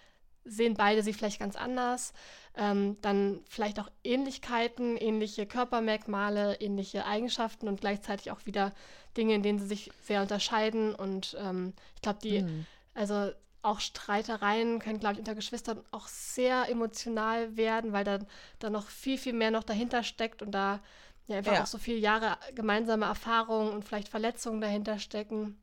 sehen 0.45 0.76
beide 0.76 1.01
sie 1.01 1.13
vielleicht 1.13 1.39
ganz 1.39 1.55
anders. 1.55 2.13
Ähm, 2.55 2.97
dann 3.01 3.41
vielleicht 3.49 3.80
auch 3.80 3.89
Ähnlichkeiten, 4.03 4.97
ähnliche 4.97 5.47
Körpermerkmale, 5.47 6.55
ähnliche 6.61 7.05
Eigenschaften 7.05 7.67
und 7.67 7.82
gleichzeitig 7.82 8.30
auch 8.30 8.45
wieder 8.45 8.72
Dinge, 9.17 9.34
in 9.34 9.41
denen 9.41 9.57
sie 9.57 9.67
sich 9.67 9.91
sehr 10.03 10.22
unterscheiden. 10.22 10.93
Und 10.93 11.36
ähm, 11.39 11.74
ich 11.95 12.01
glaube, 12.03 12.19
die, 12.24 12.41
hm, 12.41 12.65
also 12.93 13.32
auch 13.64 13.80
Streitereien 13.80 14.80
können, 14.80 14.99
glaube 14.99 15.14
ich, 15.14 15.20
unter 15.20 15.36
Geschwistern 15.36 15.84
auch 15.91 16.07
sehr 16.07 16.68
emotional 16.70 17.55
werden, 17.57 17.93
weil 17.93 18.03
da, 18.03 18.20
da 18.59 18.70
noch 18.70 18.88
viel, 18.88 19.18
viel 19.18 19.34
mehr 19.34 19.51
noch 19.51 19.64
dahinter 19.64 20.03
steckt 20.03 20.41
und 20.41 20.51
da 20.51 20.82
ja 21.28 21.38
einfach 21.38 21.53
Ja. 21.53 21.64
auch 21.64 21.68
so 21.68 21.78
viele 21.78 21.97
Jahre 21.97 22.38
gemeinsame 22.55 23.05
Erfahrungen 23.05 23.72
und 23.72 23.84
vielleicht 23.86 24.09
Verletzungen 24.09 24.62
dahinter 24.62 24.99
stecken. 24.99 25.57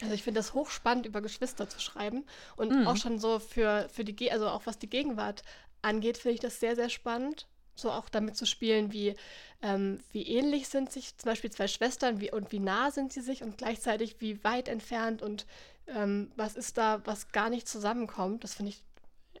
Also 0.00 0.14
ich 0.14 0.22
finde 0.22 0.40
das 0.40 0.54
hochspannend, 0.54 1.06
über 1.06 1.20
Geschwister 1.20 1.68
zu 1.68 1.80
schreiben. 1.80 2.24
Und 2.56 2.72
Mhm. 2.72 2.86
auch 2.86 2.96
schon 2.96 3.18
so 3.18 3.38
für, 3.38 3.88
für 3.92 4.04
die, 4.04 4.32
also 4.32 4.48
auch 4.48 4.66
was 4.66 4.78
die 4.78 4.90
Gegenwart 4.90 5.42
angeht, 5.82 6.18
finde 6.18 6.34
ich 6.34 6.40
das 6.40 6.60
sehr, 6.60 6.74
sehr 6.76 6.88
spannend. 6.88 7.46
So 7.74 7.90
auch 7.90 8.08
damit 8.08 8.36
zu 8.36 8.44
spielen, 8.44 8.92
wie, 8.92 9.14
ähm, 9.62 9.98
wie 10.12 10.26
ähnlich 10.26 10.68
sind 10.68 10.92
sich 10.92 11.16
zum 11.16 11.30
Beispiel 11.30 11.50
zwei 11.50 11.68
Schwestern 11.68 12.20
wie, 12.20 12.30
und 12.30 12.52
wie 12.52 12.58
nah 12.58 12.90
sind 12.90 13.12
sie 13.12 13.22
sich 13.22 13.42
und 13.42 13.56
gleichzeitig 13.58 14.16
wie 14.18 14.42
weit 14.44 14.68
entfernt 14.68 15.22
und 15.22 15.46
ähm, 15.86 16.32
was 16.36 16.56
ist 16.56 16.78
da, 16.78 17.00
was 17.04 17.32
gar 17.32 17.50
nicht 17.50 17.68
zusammenkommt. 17.68 18.44
Das 18.44 18.54
finde 18.54 18.70
ich, 18.70 18.82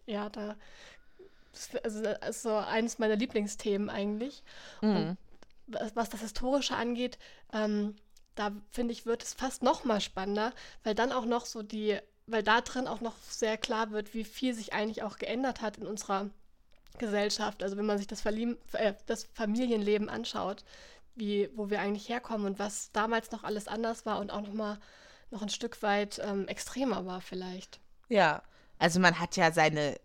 ja, 0.06 0.28
da, 0.28 0.56
das, 1.52 1.70
also 1.84 2.02
ist 2.28 2.42
so 2.42 2.54
eines 2.54 2.98
meiner 2.98 3.16
Lieblingsthemen 3.16 3.90
eigentlich 3.90 4.42
hm. 4.80 5.16
was 5.66 5.94
was 5.94 6.08
das 6.10 6.20
Historische 6.20 6.76
angeht, 6.76 7.18
ähm, 7.52 7.94
da 8.34 8.52
finde 8.70 8.92
ich, 8.92 9.06
wird 9.06 9.22
es 9.22 9.34
fast 9.34 9.62
noch 9.62 9.84
mal 9.84 10.00
spannender, 10.00 10.52
weil 10.84 10.94
dann 10.94 11.12
auch 11.12 11.26
noch 11.26 11.46
so 11.46 11.62
die, 11.62 11.98
weil 12.26 12.42
da 12.42 12.60
drin 12.60 12.86
auch 12.86 13.00
noch 13.00 13.16
sehr 13.28 13.58
klar 13.58 13.90
wird, 13.90 14.14
wie 14.14 14.24
viel 14.24 14.54
sich 14.54 14.72
eigentlich 14.72 15.02
auch 15.02 15.18
geändert 15.18 15.60
hat 15.60 15.78
in 15.78 15.86
unserer 15.86 16.30
Gesellschaft. 16.98 17.62
Also 17.62 17.76
wenn 17.76 17.86
man 17.86 17.98
sich 17.98 18.06
das, 18.06 18.20
Verlie 18.22 18.56
äh, 18.72 18.94
das 19.06 19.24
Familienleben 19.34 20.08
anschaut, 20.08 20.64
wie, 21.14 21.50
wo 21.54 21.68
wir 21.68 21.80
eigentlich 21.80 22.08
herkommen 22.08 22.46
und 22.46 22.58
was 22.58 22.90
damals 22.92 23.30
noch 23.32 23.44
alles 23.44 23.68
anders 23.68 24.06
war 24.06 24.18
und 24.18 24.30
auch 24.30 24.40
noch 24.40 24.54
mal 24.54 24.78
noch 25.32 25.42
ein 25.42 25.48
Stück 25.48 25.82
weit 25.82 26.20
ähm, 26.24 26.46
extremer 26.48 27.06
war 27.06 27.20
vielleicht. 27.20 27.80
Ja, 28.08 28.42
also 28.78 29.00
man 29.00 29.18
hat 29.18 29.36
ja 29.36 29.52
seine 29.52 29.98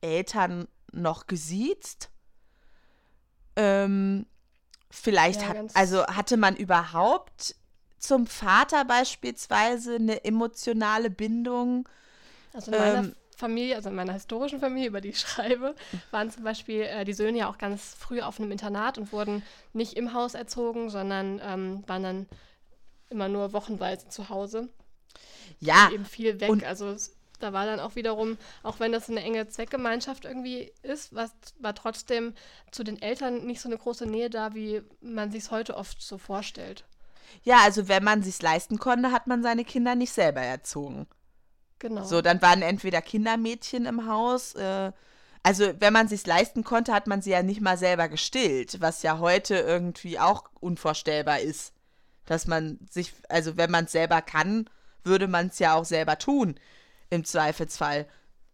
Eltern 0.00 0.68
noch 0.92 1.26
gesiezt. 1.26 2.10
Ähm, 3.56 4.26
vielleicht 4.90 5.42
Ja, 5.42 5.48
hat, 5.48 5.56
also 5.74 6.06
hatte 6.06 6.36
man 6.36 6.56
überhaupt 6.56 7.56
zum 7.98 8.26
Vater 8.26 8.84
beispielsweise 8.84 9.96
eine 9.96 10.24
emotionale 10.24 11.10
Bindung. 11.10 11.88
Also 12.52 12.70
in 12.72 12.78
meiner 12.78 13.04
Ähm, 13.04 13.14
Familie, 13.36 13.76
also 13.76 13.88
in 13.90 13.96
meiner 13.96 14.12
historischen 14.12 14.60
Familie, 14.60 14.88
über 14.88 15.00
die 15.00 15.08
ich 15.10 15.20
schreibe, 15.20 15.74
waren 16.10 16.30
zum 16.30 16.44
Beispiel 16.44 16.82
äh, 16.82 17.04
die 17.04 17.12
Söhne 17.14 17.38
ja 17.38 17.50
auch 17.50 17.58
ganz 17.58 17.94
früh 17.98 18.20
auf 18.20 18.40
einem 18.40 18.52
Internat 18.52 18.98
und 18.98 19.12
wurden 19.12 19.42
nicht 19.72 19.94
im 19.94 20.12
Haus 20.14 20.34
erzogen, 20.34 20.90
sondern 20.90 21.40
ähm, 21.42 21.84
waren 21.86 22.02
dann 22.02 22.26
immer 23.10 23.28
nur 23.28 23.52
wochenweise 23.52 24.08
zu 24.08 24.28
Hause. 24.28 24.68
Ja, 25.60 25.90
Eben 25.92 26.04
viel 26.04 26.40
weg. 26.40 26.50
und- 26.50 26.64
also 26.64 26.96
da 27.40 27.52
war 27.52 27.66
dann 27.66 27.80
auch 27.80 27.94
wiederum, 27.96 28.38
auch 28.62 28.80
wenn 28.80 28.92
das 28.92 29.10
eine 29.10 29.20
enge 29.22 29.48
Zweckgemeinschaft 29.48 30.24
irgendwie 30.24 30.72
ist, 30.82 31.14
was, 31.14 31.30
war 31.58 31.74
trotzdem 31.74 32.32
zu 32.70 32.84
den 32.84 33.00
Eltern 33.02 33.44
nicht 33.46 33.60
so 33.60 33.68
eine 33.68 33.76
große 33.76 34.06
Nähe 34.06 34.30
da, 34.30 34.54
wie 34.54 34.82
man 35.00 35.30
sich 35.30 35.44
es 35.44 35.50
heute 35.50 35.76
oft 35.76 36.00
so 36.00 36.16
vorstellt. 36.16 36.84
ja, 37.42 37.58
also 37.62 37.88
wenn 37.88 38.04
man 38.04 38.22
sich's 38.22 38.40
leisten 38.40 38.78
konnte, 38.78 39.10
hat 39.12 39.26
man 39.26 39.42
seine 39.42 39.64
Kinder 39.64 39.94
nicht 39.94 40.12
selber 40.12 40.40
erzogen. 40.40 41.06
genau. 41.80 42.04
So, 42.04 42.22
dann 42.22 42.40
waren 42.40 42.62
entweder 42.62 43.02
Kindermädchen 43.02 43.84
im 43.86 44.06
Haus. 44.06 44.54
Äh, 44.54 44.92
also, 45.42 45.74
wenn 45.78 45.92
man 45.92 46.08
sich 46.08 46.24
leisten 46.26 46.64
konnte, 46.64 46.94
hat 46.94 47.06
man 47.06 47.20
sie 47.20 47.30
ja 47.30 47.42
nicht 47.42 47.60
mal 47.60 47.76
selber 47.76 48.08
gestillt, 48.08 48.80
was 48.80 49.02
ja 49.02 49.18
heute 49.18 49.56
irgendwie 49.56 50.18
auch 50.18 50.44
unvorstellbar 50.60 51.40
ist. 51.40 51.73
Dass 52.26 52.46
man 52.46 52.78
sich, 52.90 53.12
also 53.28 53.56
wenn 53.56 53.70
man 53.70 53.84
es 53.84 53.92
selber 53.92 54.22
kann, 54.22 54.68
würde 55.02 55.28
man 55.28 55.48
es 55.48 55.58
ja 55.58 55.74
auch 55.74 55.84
selber 55.84 56.18
tun, 56.18 56.58
im 57.10 57.24
Zweifelsfall. 57.24 58.06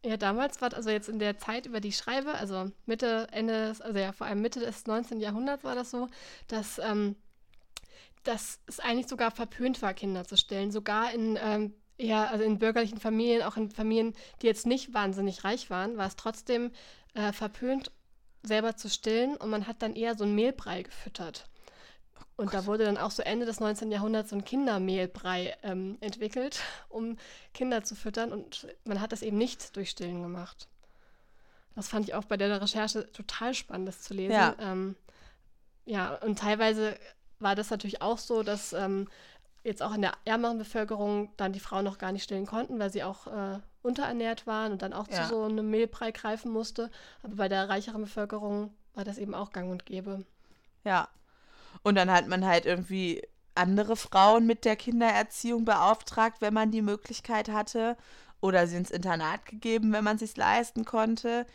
Ja, 0.03 0.17
damals 0.17 0.61
war, 0.63 0.73
also 0.73 0.89
jetzt 0.89 1.09
in 1.09 1.19
der 1.19 1.39
Zeit, 1.39 1.67
über 1.67 1.81
die 1.81 1.89
ich 1.89 1.99
schreibe, 1.99 2.33
also 2.33 2.71
Mitte, 2.87 3.29
Ende, 3.33 3.75
also 3.81 3.99
ja, 3.99 4.13
vor 4.13 4.27
allem 4.27 4.41
Mitte 4.41 4.61
des 4.61 4.87
19. 4.87 5.21
Jahrhunderts 5.21 5.63
war 5.63 5.75
das 5.75 5.91
so, 5.91 6.09
dass, 6.49 6.79
ähm, 6.79 7.17
dass 8.25 8.61
es 8.67 8.81
eigentlich 8.81 9.09
sogar 9.09 9.31
verpönt 9.31 9.83
war, 9.83 9.93
Kinder 9.93 10.25
zu 10.25 10.39
stillen. 10.39 10.71
Sogar 10.71 11.13
in, 11.13 11.39
ähm, 11.43 11.75
eher, 11.99 12.31
also 12.31 12.45
in 12.45 12.59
bürgerlichen 12.59 12.99
Familien, 12.99 13.43
auch 13.43 13.59
in 13.59 13.71
Familien, 13.71 14.15
die 14.41 14.47
jetzt 14.47 14.67
nicht 14.67 14.95
wahnsinnig 14.95 15.45
reich 15.45 15.69
waren, 15.69 15.99
war 15.99 16.07
es 16.07 16.17
trotzdem 16.17 16.71
äh, 17.13 17.33
verpönt, 17.33 17.93
selber 18.43 18.77
zu 18.77 18.89
stillen 18.89 19.37
und 19.37 19.51
man 19.51 19.67
hat 19.67 19.83
dann 19.83 19.95
eher 19.95 20.17
so 20.17 20.25
einen 20.25 20.35
Mehlbrei 20.35 20.83
gefüttert. 20.83 21.50
Und 22.37 22.55
da 22.55 22.67
wurde 22.67 22.85
dann 22.85 22.97
auch 22.97 23.11
so 23.11 23.23
Ende 23.23 23.45
des 23.47 23.61
19. 23.61 23.91
Jahrhunderts 23.91 24.31
so 24.31 24.37
ein 24.37 24.45
Kindermehlbrei 24.45 25.57
ähm, 25.63 25.99
entwickelt, 26.01 26.61
um 26.89 27.19
Kinder 27.53 27.85
zu 27.85 27.95
füttern. 27.95 28.33
Und 28.33 28.67
man 28.85 29.01
hat 29.01 29.13
das 29.13 29.23
eben 29.23 29.37
nicht 29.39 29.77
durch 29.77 29.91
Stillen 29.91 30.23
gemacht. 30.23 30.69
Das 31.75 31.89
fand 31.89 32.09
ich 32.09 32.15
auch 32.15 32.25
bei 32.25 32.37
der 32.37 32.61
Recherche 32.61 33.11
total 33.13 33.55
spannend, 33.55 33.89
das 33.89 34.03
zu 34.03 34.15
lesen. 34.15 34.33
Ja. 34.33 34.55
Ähm, 34.59 34.97
ja, 35.87 36.15
und 36.17 36.39
teilweise 36.39 36.97
war 37.39 37.55
das 37.55 37.71
natürlich 37.71 38.03
auch 38.03 38.19
so, 38.19 38.43
dass 38.43 38.73
ähm, 38.73 39.09
jetzt 39.65 39.83
auch 39.83 39.95
in 39.95 40.03
der 40.03 40.13
ärmeren 40.25 40.59
Bevölkerung 40.59 41.31
dann 41.37 41.53
die 41.53 41.61
Frauen 41.61 41.85
noch 41.85 41.99
gar 41.99 42.13
nicht 42.13 42.25
stillen 42.25 42.47
konnten, 42.47 42.79
weil 42.79 42.91
sie 42.91 43.03
auch 43.03 43.27
äh, 43.27 43.59
unterernährt 43.83 44.47
waren 44.47 44.73
und 44.73 44.83
dann 44.83 44.93
auch 44.93 45.09
Ja. 45.09 45.23
zu 45.23 45.29
so 45.29 45.43
einem 45.45 45.71
Mehlbrei 45.71 46.11
greifen 46.11 46.51
musste. 46.51 46.91
Aber 47.23 47.37
bei 47.37 47.49
der 47.49 47.69
reicheren 47.69 48.03
Bevölkerung 48.03 48.75
war 48.95 49.05
das 49.05 49.19
eben 49.19 49.35
auch 49.35 49.53
gang 49.53 49.71
und 49.71 49.87
gäbe. 49.87 50.25
Ja. 50.85 51.09
Und 51.83 51.95
dann 51.95 52.11
hat 52.11 52.29
man 52.29 52.45
halt 52.45 52.67
irgendwie 52.67 53.23
andere 53.55 53.97
Frauen 53.97 54.47
mit 54.47 54.65
der 54.65 54.77
Kindererziehung 54.77 55.65
beauftragt, 55.65 56.41
wenn 56.41 56.55
man 56.55 56.71
die 56.71 56.83
Möglichkeit 56.83 57.49
hatte. 57.49 57.97
Oder 58.41 58.67
sie 58.67 58.77
ins 58.77 58.91
Internat 58.91 59.45
gegeben, 59.45 59.93
wenn 59.93 60.05
man 60.05 60.17
es 60.17 60.21
sich 60.21 60.37
leisten 60.37 60.85
konnte. 60.85 61.47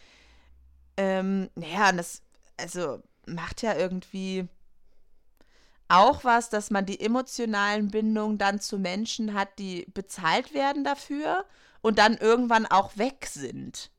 Ähm, 0.97 1.49
naja, 1.55 1.89
und 1.89 1.97
das, 1.97 2.21
also 2.57 3.01
macht 3.25 3.61
ja 3.61 3.75
irgendwie 3.75 4.47
auch 5.87 6.23
was, 6.23 6.49
dass 6.49 6.71
man 6.71 6.85
die 6.85 6.99
emotionalen 6.99 7.89
Bindungen 7.89 8.37
dann 8.37 8.59
zu 8.59 8.79
Menschen 8.79 9.33
hat, 9.33 9.59
die 9.59 9.85
bezahlt 9.93 10.53
werden 10.53 10.83
dafür 10.83 11.45
und 11.81 11.99
dann 11.99 12.17
irgendwann 12.17 12.65
auch 12.65 12.97
weg 12.97 13.27
sind. 13.29 13.91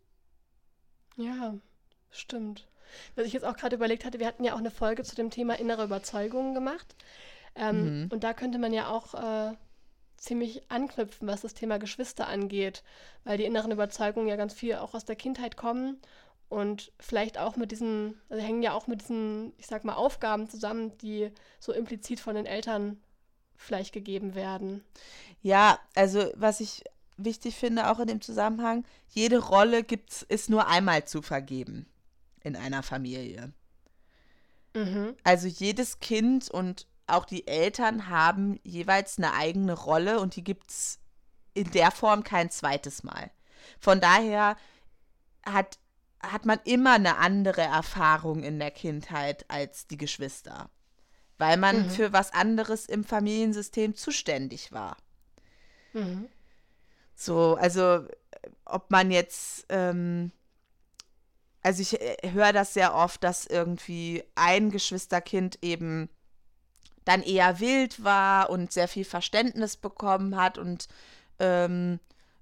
Ja, 1.17 1.55
stimmt. 2.11 2.67
Was 3.15 3.27
ich 3.27 3.33
jetzt 3.33 3.45
auch 3.45 3.57
gerade 3.57 3.77
überlegt 3.77 4.05
hatte, 4.05 4.19
wir 4.19 4.27
hatten 4.27 4.45
ja 4.45 4.55
auch 4.55 4.59
eine 4.59 4.71
Folge 4.71 5.03
zu 5.03 5.15
dem 5.15 5.31
Thema 5.31 5.59
innere 5.59 5.85
Überzeugungen 5.85 6.55
gemacht. 6.55 6.95
Ähm, 7.55 8.03
Mhm. 8.03 8.09
Und 8.13 8.25
da 8.25 8.35
könnte 8.35 8.59
man 8.59 8.73
ja 8.73 8.89
auch 8.89 9.15
äh, 9.15 9.55
ziemlich 10.17 10.71
anknüpfen, 10.71 11.29
was 11.29 11.43
das 11.43 11.55
Thema 11.55 11.79
Geschwister 11.79 12.29
angeht, 12.29 12.83
weil 13.25 13.39
die 13.39 13.45
inneren 13.45 13.73
Überzeugungen 13.73 14.29
ja 14.29 14.37
ganz 14.37 14.55
viel 14.55 14.77
auch 14.77 14.95
aus 14.95 15.05
der 15.05 15.17
Kindheit 15.17 15.57
kommen 15.57 16.01
und 16.49 16.93
vielleicht 16.99 17.39
auch 17.39 17.57
mit 17.57 17.73
diesen, 17.73 18.21
also 18.29 18.43
hängen 18.43 18.63
ja 18.63 18.73
auch 18.73 18.87
mit 18.87 19.03
diesen, 19.03 19.53
ich 19.59 19.67
sag 19.67 19.85
mal, 19.85 19.95
Aufgaben 19.95 20.49
zusammen, 20.49 20.97
die 20.99 21.31
so 21.59 21.73
implizit 21.73 22.21
von 22.21 22.35
den 22.35 22.47
Eltern 22.47 23.01
vielleicht 23.57 23.93
gegeben 23.93 24.35
werden. 24.35 24.85
Ja, 25.43 25.79
also 25.95 26.31
was 26.35 26.61
ich 26.61 26.85
wichtig 27.17 27.57
finde, 27.57 27.91
auch 27.91 27.99
in 27.99 28.07
dem 28.07 28.21
Zusammenhang, 28.21 28.85
jede 29.09 29.39
Rolle 29.39 29.83
gibt's, 29.83 30.23
ist 30.23 30.51
nur 30.51 30.69
einmal 30.69 31.05
zu 31.07 31.23
vergeben 31.23 31.87
in 32.47 32.57
einer 32.57 32.83
Familie. 32.83 33.53
Mhm. 34.75 35.17
Also 35.25 35.49
jedes 35.49 35.99
Kind 36.01 36.49
und 36.51 36.87
auch 37.07 37.25
die 37.25 37.47
Eltern 37.47 38.09
haben 38.09 38.59
jeweils 38.63 39.19
eine 39.19 39.35
eigene 39.35 39.73
Rolle 39.75 40.21
und 40.21 40.37
die 40.37 40.45
gibt's 40.45 40.99
in 41.55 41.71
der 41.73 41.91
Form 41.91 42.23
kein 42.25 42.51
zweites 42.51 43.03
Mal. 43.03 43.31
Von 43.81 44.01
daher 44.01 44.57
hat, 45.45 45.79
hat 46.21 46.47
man 46.47 46.59
immer 46.65 46.95
eine 46.95 47.17
andere 47.17 47.63
Erfahrung 47.63 48.43
in 48.43 48.59
der 48.59 48.71
Kindheit 48.71 49.45
als 49.49 49.87
die 49.87 49.97
Geschwister, 49.97 50.71
weil 51.39 51.57
man 51.57 51.87
Mhm. 51.87 51.91
für 51.91 52.13
was 52.13 52.33
anderes 52.33 52.87
im 52.87 53.05
Familiensystem 53.05 53.95
zuständig 53.95 54.73
war. 54.73 54.97
Mhm. 55.93 56.29
So, 57.15 57.55
also 57.57 58.07
ob 58.67 58.91
man 58.91 59.11
jetzt, 59.11 59.65
ähm, 59.71 60.31
also 61.67 61.83
ich 61.83 62.01
äh, 62.01 62.31
höre 62.31 62.53
das 62.53 62.75
sehr 62.75 62.95
oft, 62.95 63.25
dass 63.25 63.45
irgendwie 63.45 64.23
ein 64.37 64.71
Geschwisterkind 64.71 65.59
eben 65.63 66.09
dann 67.05 67.23
eher 67.23 67.59
wild 67.59 68.05
war 68.05 68.51
und 68.51 68.73
sehr 68.73 68.87
viel 68.87 69.05
Verständnis 69.05 69.77
bekommen 69.77 70.37
hat 70.37 70.59
und 70.59 70.87
ähm, 71.41 71.99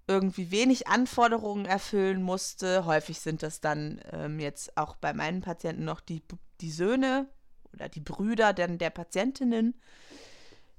irgendwie 0.06 0.50
wenig 0.50 0.88
Anforderungen 0.88 1.64
erfüllen 1.64 2.22
musste. 2.22 2.84
Häufig 2.84 3.18
sind 3.18 3.42
das 3.42 3.62
dann 3.62 3.98
ähm, 4.12 4.40
jetzt 4.40 4.76
auch 4.76 4.94
bei 4.96 5.14
meinen 5.14 5.40
Patienten 5.40 5.86
noch 5.86 6.00
die, 6.00 6.22
die 6.60 6.70
Söhne 6.70 7.26
oder 7.72 7.88
die 7.88 8.00
Brüder 8.00 8.52
denn 8.52 8.76
der 8.76 8.90
Patientinnen 8.90 9.80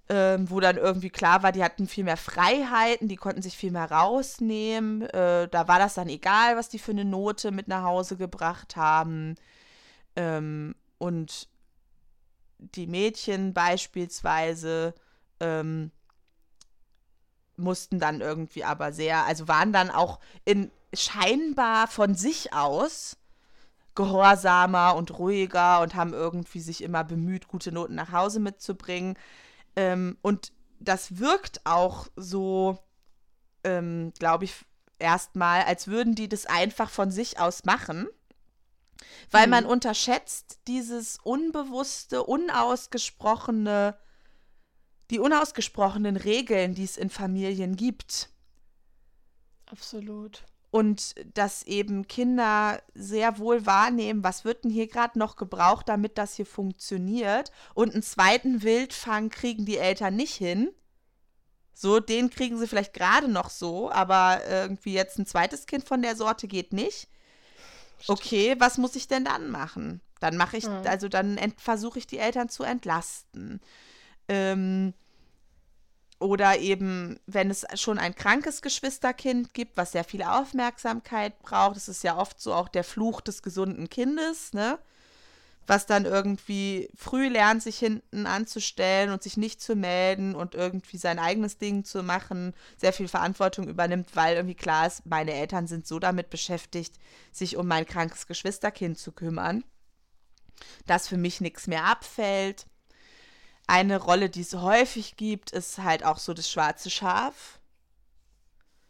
ähm, 0.08 0.50
wo 0.50 0.60
dann 0.60 0.78
irgendwie 0.78 1.10
klar 1.10 1.42
war, 1.42 1.52
die 1.52 1.64
hatten 1.64 1.88
viel 1.88 2.04
mehr 2.04 2.18
Freiheiten, 2.18 3.08
die 3.08 3.16
konnten 3.16 3.42
sich 3.42 3.58
viel 3.58 3.72
mehr 3.72 3.92
rausnehmen. 3.92 5.02
Äh, 5.02 5.48
da 5.48 5.68
war 5.68 5.80
das 5.80 5.96
dann 5.96 6.10
egal, 6.10 6.58
was 6.58 6.70
die 6.70 6.80
für 6.80 6.92
eine 6.92 7.06
Note 7.06 7.52
mit 7.52 7.68
nach 7.68 7.84
Hause 7.84 8.16
gebracht 8.16 8.76
haben. 8.76 9.36
Ähm, 10.16 10.76
und 11.00 11.48
die 12.60 12.88
Mädchen 12.88 13.54
beispielsweise 13.54 14.94
ähm, 15.40 15.92
mussten 17.58 18.00
dann 18.00 18.22
irgendwie 18.22 18.64
aber 18.64 18.92
sehr, 18.94 19.26
also 19.26 19.48
waren 19.48 19.74
dann 19.74 19.90
auch 19.90 20.20
in 20.46 20.72
scheinbar 20.94 21.88
von 21.88 22.16
sich 22.16 22.54
aus 22.54 23.18
gehorsamer 23.96 24.96
und 24.96 25.18
ruhiger 25.18 25.82
und 25.82 25.96
haben 25.96 26.14
irgendwie 26.14 26.60
sich 26.60 26.84
immer 26.84 27.04
bemüht, 27.04 27.48
gute 27.48 27.72
Noten 27.72 27.96
nach 27.96 28.12
Hause 28.12 28.40
mitzubringen. 28.40 29.18
Ähm, 29.76 30.18
und 30.22 30.52
das 30.80 31.20
wirkt 31.20 31.66
auch 31.66 32.08
so, 32.16 32.78
ähm, 33.64 34.14
glaube 34.20 34.46
ich, 34.46 34.54
erstmal, 35.00 35.64
als 35.64 35.88
würden 35.88 36.16
die 36.16 36.30
das 36.30 36.46
einfach 36.46 36.90
von 36.90 37.12
sich 37.12 37.40
aus 37.40 37.66
machen. 37.66 38.08
Weil 39.32 39.48
Mhm. 39.48 39.52
man 39.52 39.66
unterschätzt 39.66 40.60
dieses 40.68 41.18
unbewusste, 41.24 42.24
unausgesprochene, 42.24 43.98
die 45.12 45.20
unausgesprochenen 45.20 46.18
Regeln, 46.18 46.74
die 46.76 46.84
es 46.84 46.98
in 46.98 47.10
Familien 47.10 47.76
gibt. 47.76 48.30
Absolut. 49.68 50.44
Und 50.76 51.16
dass 51.36 51.64
eben 51.64 52.06
Kinder 52.06 52.82
sehr 52.94 53.38
wohl 53.38 53.66
wahrnehmen, 53.66 54.26
was 54.26 54.44
wird 54.44 54.66
denn 54.66 54.72
hier 54.72 54.88
gerade 54.88 55.18
noch 55.18 55.38
gebraucht, 55.38 55.88
damit 55.88 56.18
das 56.18 56.36
hier 56.36 56.46
funktioniert. 56.46 57.54
Und 57.76 57.94
einen 57.94 58.04
zweiten 58.04 58.62
Wildfang 58.62 59.30
kriegen 59.30 59.66
die 59.66 59.78
Eltern 59.78 60.18
nicht 60.18 60.34
hin. 60.34 60.70
So, 61.74 62.02
den 62.02 62.30
kriegen 62.30 62.58
sie 62.58 62.68
vielleicht 62.68 62.94
gerade 62.94 63.30
noch 63.30 63.50
so, 63.50 63.90
aber 63.90 64.42
irgendwie 64.50 64.92
jetzt 64.92 65.18
ein 65.18 65.26
zweites 65.26 65.66
Kind 65.66 65.88
von 65.88 66.02
der 66.02 66.18
Sorte 66.18 66.46
geht 66.50 66.74
nicht. 66.74 67.08
Okay, 68.10 68.56
was 68.60 68.78
muss 68.78 68.98
ich 68.98 69.08
denn 69.08 69.24
dann 69.24 69.52
machen? 69.52 70.02
Dann 70.20 70.36
mache 70.36 70.58
ich, 70.58 70.68
Mhm. 70.68 70.82
also 70.88 71.08
dann 71.08 71.40
versuche 71.56 72.00
ich 72.00 72.08
die 72.08 72.20
Eltern 72.20 72.50
zu 72.50 72.64
entlasten. 72.64 73.62
Ähm, 74.28 74.94
oder 76.20 76.58
eben, 76.60 77.20
wenn 77.26 77.50
es 77.50 77.66
schon 77.76 78.00
ein 78.00 78.16
krankes 78.16 78.62
Geschwisterkind 78.62 79.54
gibt, 79.54 79.76
was 79.78 79.92
sehr 79.92 80.04
viel 80.04 80.24
Aufmerksamkeit 80.24 81.40
braucht, 81.40 81.76
das 81.76 81.90
ist 81.90 82.04
ja 82.04 82.18
oft 82.18 82.40
so 82.40 82.54
auch 82.54 82.70
der 82.70 82.84
Fluch 82.84 83.22
des 83.22 83.44
gesunden 83.44 83.90
Kindes, 83.90 84.54
ne? 84.54 84.80
Was 85.68 85.88
dann 85.88 86.06
irgendwie 86.06 86.90
früh 86.96 87.28
lernt, 87.28 87.64
sich 87.64 87.80
hinten 87.80 88.28
anzustellen 88.28 89.10
und 89.10 89.24
sich 89.24 89.36
nicht 89.36 89.60
zu 89.62 89.76
melden 89.76 90.36
und 90.36 90.54
irgendwie 90.54 90.98
sein 90.98 91.18
eigenes 91.18 91.58
Ding 91.58 91.84
zu 91.84 92.04
machen, 92.04 92.54
sehr 92.78 92.94
viel 92.94 93.08
Verantwortung 93.08 93.68
übernimmt, 93.68 94.16
weil 94.16 94.36
irgendwie 94.36 94.56
klar 94.56 94.86
ist, 94.86 95.08
meine 95.08 95.34
Eltern 95.34 95.66
sind 95.66 95.88
so 95.88 95.98
damit 95.98 96.30
beschäftigt, 96.30 97.00
sich 97.32 97.58
um 97.58 97.68
mein 97.68 97.88
krankes 97.88 98.28
Geschwisterkind 98.28 99.00
zu 99.00 99.12
kümmern, 99.12 99.64
dass 100.86 101.08
für 101.08 101.18
mich 101.18 101.42
nichts 101.42 101.66
mehr 101.66 101.86
abfällt. 101.86 102.68
Eine 103.68 103.98
Rolle, 103.98 104.30
die 104.30 104.42
es 104.42 104.54
häufig 104.56 105.16
gibt, 105.18 105.52
ist 105.52 105.80
halt 105.80 106.04
auch 106.06 106.18
so 106.20 106.34
das 106.34 106.50
schwarze 106.50 106.90
Schaf 106.90 107.60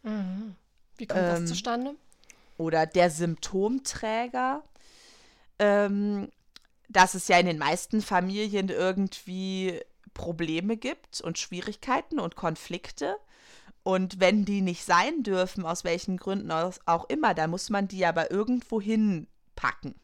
Mhm. 0.03 0.55
Wie 0.97 1.07
kommt 1.07 1.21
Ähm, 1.21 1.41
das 1.41 1.45
zustande? 1.49 1.95
oder 2.57 2.85
der 2.85 3.09
Symptomträger. 3.09 4.63
Ähm, 5.59 6.31
dass 6.87 7.15
es 7.15 7.27
ja 7.27 7.39
in 7.39 7.47
den 7.47 7.57
meisten 7.57 8.01
Familien 8.01 8.69
irgendwie 8.69 9.81
Probleme 10.13 10.77
gibt 10.77 11.21
und 11.21 11.39
Schwierigkeiten 11.39 12.19
und 12.19 12.35
Konflikte. 12.35 13.17
Und 13.83 14.19
wenn 14.19 14.45
die 14.45 14.61
nicht 14.61 14.85
sein 14.85 15.23
dürfen, 15.23 15.65
aus 15.65 15.83
welchen 15.83 16.17
Gründen 16.17 16.51
auch 16.51 17.09
immer, 17.09 17.33
dann 17.33 17.49
muss 17.49 17.69
man 17.69 17.87
die 17.87 18.05
aber 18.05 18.31
irgendwo 18.31 18.79
hinpacken. 18.79 19.95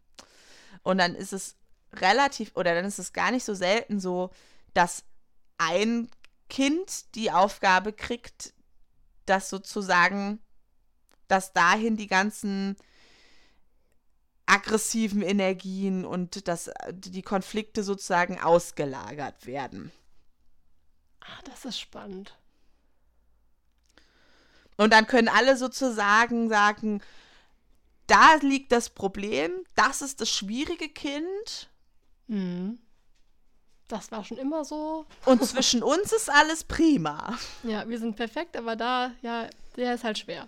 Und 0.83 0.97
dann 0.97 1.15
ist 1.15 1.33
es 1.33 1.55
relativ, 1.93 2.51
oder 2.55 2.73
dann 2.73 2.85
ist 2.85 2.99
es 2.99 3.13
gar 3.13 3.31
nicht 3.31 3.43
so 3.45 3.53
selten 3.53 3.99
so, 3.99 4.31
dass 4.73 5.03
ein 5.57 6.09
Kind 6.49 7.15
die 7.15 7.31
Aufgabe 7.31 7.93
kriegt, 7.93 8.53
dass 9.25 9.49
sozusagen, 9.49 10.39
dass 11.27 11.53
dahin 11.53 11.97
die 11.97 12.07
ganzen 12.07 12.75
aggressiven 14.45 15.21
Energien 15.21 16.03
und 16.05 16.47
dass 16.47 16.69
die 16.91 17.21
Konflikte 17.21 17.83
sozusagen 17.83 18.39
ausgelagert 18.39 19.45
werden. 19.45 19.91
Ah, 21.21 21.41
das 21.45 21.63
ist 21.65 21.79
spannend. 21.79 22.37
Und 24.75 24.91
dann 24.91 25.07
können 25.07 25.29
alle 25.29 25.55
sozusagen 25.55 26.49
sagen, 26.49 27.01
da 28.07 28.35
liegt 28.41 28.71
das 28.71 28.89
Problem, 28.89 29.51
das 29.75 30.01
ist 30.01 30.19
das 30.19 30.29
schwierige 30.29 30.89
Kind. 30.89 31.69
Mhm. 32.27 32.79
Das 33.91 34.09
war 34.09 34.23
schon 34.23 34.37
immer 34.37 34.63
so. 34.63 35.05
Und 35.25 35.43
zwischen 35.43 35.83
uns 35.83 36.13
ist 36.13 36.31
alles 36.31 36.63
prima. 36.63 37.37
Ja, 37.63 37.87
wir 37.89 37.99
sind 37.99 38.15
perfekt, 38.15 38.55
aber 38.55 38.77
da, 38.77 39.11
ja, 39.21 39.49
der 39.75 39.95
ist 39.95 40.05
halt 40.05 40.17
schwer. 40.17 40.47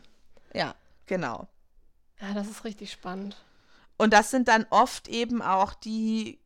Ja, 0.53 0.75
genau. 1.07 1.49
Ja, 2.21 2.33
das 2.33 2.47
ist 2.47 2.63
richtig 2.63 2.93
spannend. 2.93 3.35
Und 3.97 4.13
das 4.13 4.31
sind 4.31 4.47
dann 4.47 4.65
oft 4.69 5.09
eben 5.09 5.41
auch 5.41 5.73
die, 5.73 6.39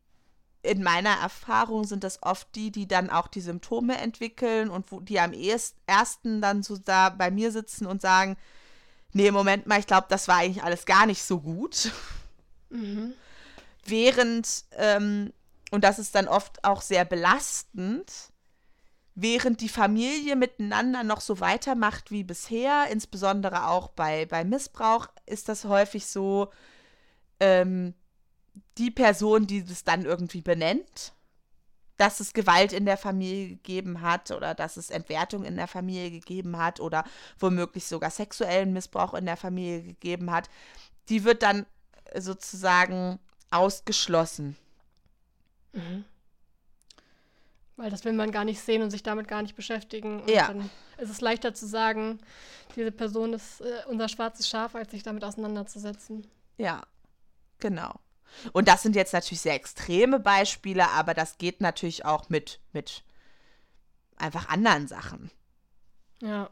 in 0.62 0.82
meiner 0.82 1.14
Erfahrung 1.22 1.84
sind 1.84 2.02
das 2.02 2.20
oft 2.24 2.52
die, 2.56 2.72
die 2.72 2.88
dann 2.88 3.10
auch 3.10 3.28
die 3.28 3.42
Symptome 3.42 3.96
entwickeln 3.98 4.68
und 4.68 4.90
wo 4.90 4.98
die 4.98 5.20
am 5.20 5.32
ersten 5.32 6.40
dann 6.40 6.64
so 6.64 6.78
da 6.78 7.10
bei 7.10 7.30
mir 7.30 7.52
sitzen 7.52 7.86
und 7.86 8.02
sagen, 8.02 8.36
nee, 9.12 9.30
Moment 9.30 9.68
mal, 9.68 9.78
ich 9.78 9.86
glaube, 9.86 10.08
das 10.10 10.26
war 10.26 10.38
eigentlich 10.38 10.64
alles 10.64 10.84
gar 10.84 11.06
nicht 11.06 11.22
so 11.22 11.38
gut. 11.38 11.92
Mhm. 12.70 13.14
Während 13.84 14.64
ähm, 14.72 15.32
und 15.70 15.84
das 15.84 15.98
ist 15.98 16.14
dann 16.14 16.28
oft 16.28 16.64
auch 16.64 16.82
sehr 16.82 17.04
belastend, 17.04 18.32
während 19.14 19.60
die 19.60 19.68
Familie 19.68 20.36
miteinander 20.36 21.02
noch 21.02 21.20
so 21.20 21.40
weitermacht 21.40 22.10
wie 22.10 22.24
bisher, 22.24 22.86
insbesondere 22.90 23.66
auch 23.66 23.88
bei, 23.88 24.26
bei 24.26 24.44
Missbrauch, 24.44 25.08
ist 25.26 25.48
das 25.48 25.64
häufig 25.64 26.06
so, 26.06 26.50
ähm, 27.40 27.94
die 28.78 28.90
Person, 28.90 29.46
die 29.46 29.64
das 29.64 29.84
dann 29.84 30.04
irgendwie 30.04 30.40
benennt, 30.40 31.12
dass 31.96 32.20
es 32.20 32.32
Gewalt 32.32 32.72
in 32.72 32.86
der 32.86 32.96
Familie 32.96 33.48
gegeben 33.48 34.02
hat 34.02 34.30
oder 34.30 34.54
dass 34.54 34.76
es 34.76 34.90
Entwertung 34.90 35.44
in 35.44 35.56
der 35.56 35.66
Familie 35.66 36.12
gegeben 36.12 36.56
hat 36.58 36.78
oder 36.78 37.04
womöglich 37.38 37.86
sogar 37.86 38.10
sexuellen 38.10 38.72
Missbrauch 38.72 39.14
in 39.14 39.26
der 39.26 39.36
Familie 39.36 39.82
gegeben 39.82 40.30
hat, 40.30 40.48
die 41.08 41.24
wird 41.24 41.42
dann 41.42 41.66
sozusagen 42.16 43.18
ausgeschlossen. 43.50 44.56
Mhm. 45.78 46.04
Weil 47.76 47.90
das 47.90 48.04
will 48.04 48.12
man 48.12 48.32
gar 48.32 48.44
nicht 48.44 48.60
sehen 48.60 48.82
und 48.82 48.90
sich 48.90 49.02
damit 49.02 49.28
gar 49.28 49.42
nicht 49.42 49.54
beschäftigen. 49.54 50.22
Und 50.22 50.30
ja. 50.30 50.48
dann 50.48 50.68
ist 50.98 51.10
es 51.10 51.20
leichter 51.20 51.54
zu 51.54 51.66
sagen, 51.66 52.18
diese 52.74 52.90
Person 52.90 53.32
ist 53.32 53.60
äh, 53.60 53.82
unser 53.86 54.08
schwarzes 54.08 54.48
Schaf, 54.48 54.74
als 54.74 54.90
sich 54.90 55.04
damit 55.04 55.22
auseinanderzusetzen. 55.22 56.26
Ja, 56.56 56.82
genau. 57.60 58.00
Und 58.52 58.68
das 58.68 58.82
sind 58.82 58.96
jetzt 58.96 59.12
natürlich 59.12 59.40
sehr 59.40 59.54
extreme 59.54 60.18
Beispiele, 60.18 60.90
aber 60.90 61.14
das 61.14 61.38
geht 61.38 61.60
natürlich 61.60 62.04
auch 62.04 62.28
mit, 62.28 62.60
mit 62.72 63.04
einfach 64.16 64.48
anderen 64.48 64.88
Sachen. 64.88 65.30
Ja. 66.20 66.50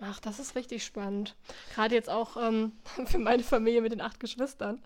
Ach, 0.00 0.20
das 0.20 0.38
ist 0.38 0.54
richtig 0.54 0.84
spannend. 0.84 1.34
Gerade 1.74 1.94
jetzt 1.96 2.08
auch 2.08 2.36
ähm, 2.36 2.72
für 3.06 3.18
meine 3.18 3.42
Familie 3.42 3.82
mit 3.82 3.92
den 3.92 4.00
acht 4.00 4.20
Geschwistern 4.20 4.80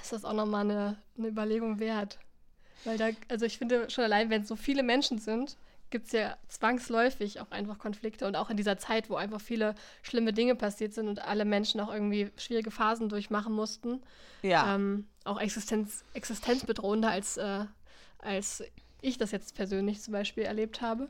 ist 0.00 0.12
das 0.12 0.24
auch 0.24 0.32
nochmal 0.32 0.64
eine, 0.64 1.02
eine 1.16 1.28
Überlegung 1.28 1.78
wert. 1.78 2.18
Weil 2.84 2.98
da, 2.98 3.10
also 3.28 3.46
ich 3.46 3.58
finde 3.58 3.90
schon 3.90 4.04
allein, 4.04 4.30
wenn 4.30 4.42
es 4.42 4.48
so 4.48 4.56
viele 4.56 4.82
Menschen 4.82 5.18
sind, 5.18 5.56
gibt 5.90 6.06
es 6.06 6.12
ja 6.12 6.36
zwangsläufig 6.48 7.40
auch 7.40 7.50
einfach 7.50 7.78
Konflikte 7.78 8.26
und 8.26 8.36
auch 8.36 8.50
in 8.50 8.56
dieser 8.56 8.78
Zeit, 8.78 9.08
wo 9.08 9.16
einfach 9.16 9.40
viele 9.40 9.74
schlimme 10.02 10.32
Dinge 10.32 10.54
passiert 10.54 10.92
sind 10.92 11.08
und 11.08 11.20
alle 11.20 11.44
Menschen 11.44 11.80
auch 11.80 11.92
irgendwie 11.92 12.30
schwierige 12.36 12.70
Phasen 12.70 13.08
durchmachen 13.08 13.52
mussten. 13.52 14.02
Ja. 14.42 14.74
Ähm, 14.74 15.06
auch 15.24 15.40
Existenz, 15.40 16.04
existenzbedrohender 16.14 17.10
als, 17.10 17.36
äh, 17.38 17.64
als 18.18 18.62
ich 19.00 19.18
das 19.18 19.30
jetzt 19.30 19.54
persönlich 19.54 20.02
zum 20.02 20.12
Beispiel 20.12 20.44
erlebt 20.44 20.82
habe. 20.82 21.08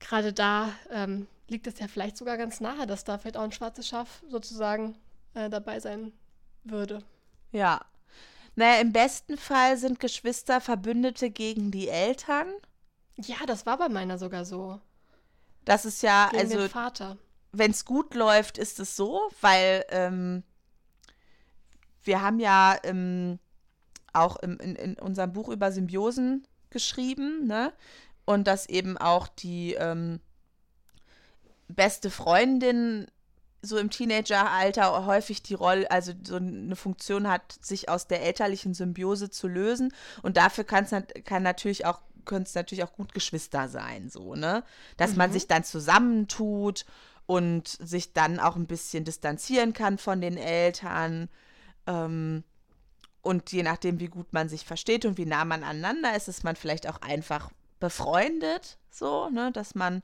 Gerade 0.00 0.32
da 0.32 0.72
ähm, 0.90 1.26
liegt 1.48 1.66
es 1.66 1.78
ja 1.78 1.86
vielleicht 1.86 2.16
sogar 2.16 2.36
ganz 2.36 2.60
nahe, 2.60 2.86
dass 2.86 3.04
da 3.04 3.18
vielleicht 3.18 3.36
auch 3.36 3.42
ein 3.42 3.52
schwarzes 3.52 3.86
Schaf 3.86 4.22
sozusagen 4.28 4.96
äh, 5.34 5.50
dabei 5.50 5.78
sein 5.78 6.12
würde. 6.64 7.02
Ja, 7.52 7.84
naja, 8.56 8.80
im 8.80 8.92
besten 8.92 9.36
Fall 9.36 9.76
sind 9.76 10.00
Geschwister 10.00 10.60
Verbündete 10.60 11.30
gegen 11.30 11.70
die 11.70 11.88
Eltern. 11.88 12.52
Ja, 13.16 13.46
das 13.46 13.66
war 13.66 13.78
bei 13.78 13.88
meiner 13.88 14.18
sogar 14.18 14.44
so. 14.44 14.80
Das 15.64 15.84
ist 15.84 16.02
ja, 16.02 16.28
gegen 16.30 16.42
also. 16.42 16.58
Den 16.58 16.68
Vater. 16.68 17.18
Wenn 17.52 17.70
es 17.70 17.84
gut 17.84 18.14
läuft, 18.14 18.58
ist 18.58 18.78
es 18.78 18.96
so, 18.96 19.20
weil 19.40 19.84
ähm, 19.90 20.44
wir 22.04 22.22
haben 22.22 22.38
ja 22.38 22.78
ähm, 22.84 23.38
auch 24.12 24.36
im, 24.36 24.58
in, 24.58 24.76
in 24.76 24.94
unserem 24.98 25.32
Buch 25.32 25.48
über 25.48 25.72
Symbiosen 25.72 26.46
geschrieben, 26.70 27.46
ne? 27.46 27.72
Und 28.24 28.46
dass 28.46 28.68
eben 28.68 28.96
auch 28.96 29.26
die 29.26 29.74
ähm, 29.74 30.20
beste 31.68 32.10
Freundin 32.10 33.06
so 33.62 33.78
im 33.78 33.90
Teenageralter 33.90 35.06
häufig 35.06 35.42
die 35.42 35.54
Rolle, 35.54 35.90
also 35.90 36.12
so 36.26 36.36
eine 36.36 36.76
Funktion 36.76 37.28
hat, 37.28 37.56
sich 37.60 37.88
aus 37.88 38.06
der 38.06 38.22
elterlichen 38.22 38.74
Symbiose 38.74 39.30
zu 39.30 39.48
lösen. 39.48 39.92
Und 40.22 40.36
dafür 40.36 40.64
kann's, 40.64 40.94
kann 41.24 41.42
natürlich 41.42 41.86
auch 41.86 42.00
können 42.24 42.44
es 42.44 42.54
natürlich 42.54 42.84
auch 42.84 42.92
gut 42.92 43.12
Geschwister 43.12 43.68
sein, 43.68 44.10
so, 44.10 44.34
ne? 44.34 44.62
Dass 44.96 45.12
mhm. 45.12 45.18
man 45.18 45.32
sich 45.32 45.46
dann 45.46 45.64
zusammentut 45.64 46.84
und 47.26 47.68
sich 47.68 48.12
dann 48.12 48.38
auch 48.38 48.56
ein 48.56 48.66
bisschen 48.66 49.04
distanzieren 49.04 49.72
kann 49.72 49.98
von 49.98 50.20
den 50.20 50.36
Eltern. 50.36 51.28
Ähm, 51.86 52.44
und 53.22 53.52
je 53.52 53.62
nachdem, 53.62 54.00
wie 54.00 54.08
gut 54.08 54.32
man 54.32 54.48
sich 54.48 54.64
versteht 54.64 55.04
und 55.04 55.18
wie 55.18 55.26
nah 55.26 55.44
man 55.44 55.62
aneinander 55.62 56.16
ist, 56.16 56.28
ist 56.28 56.44
man 56.44 56.56
vielleicht 56.56 56.88
auch 56.88 57.00
einfach 57.02 57.50
befreundet, 57.80 58.78
so, 58.90 59.28
ne? 59.30 59.50
Dass 59.52 59.74
man 59.74 60.02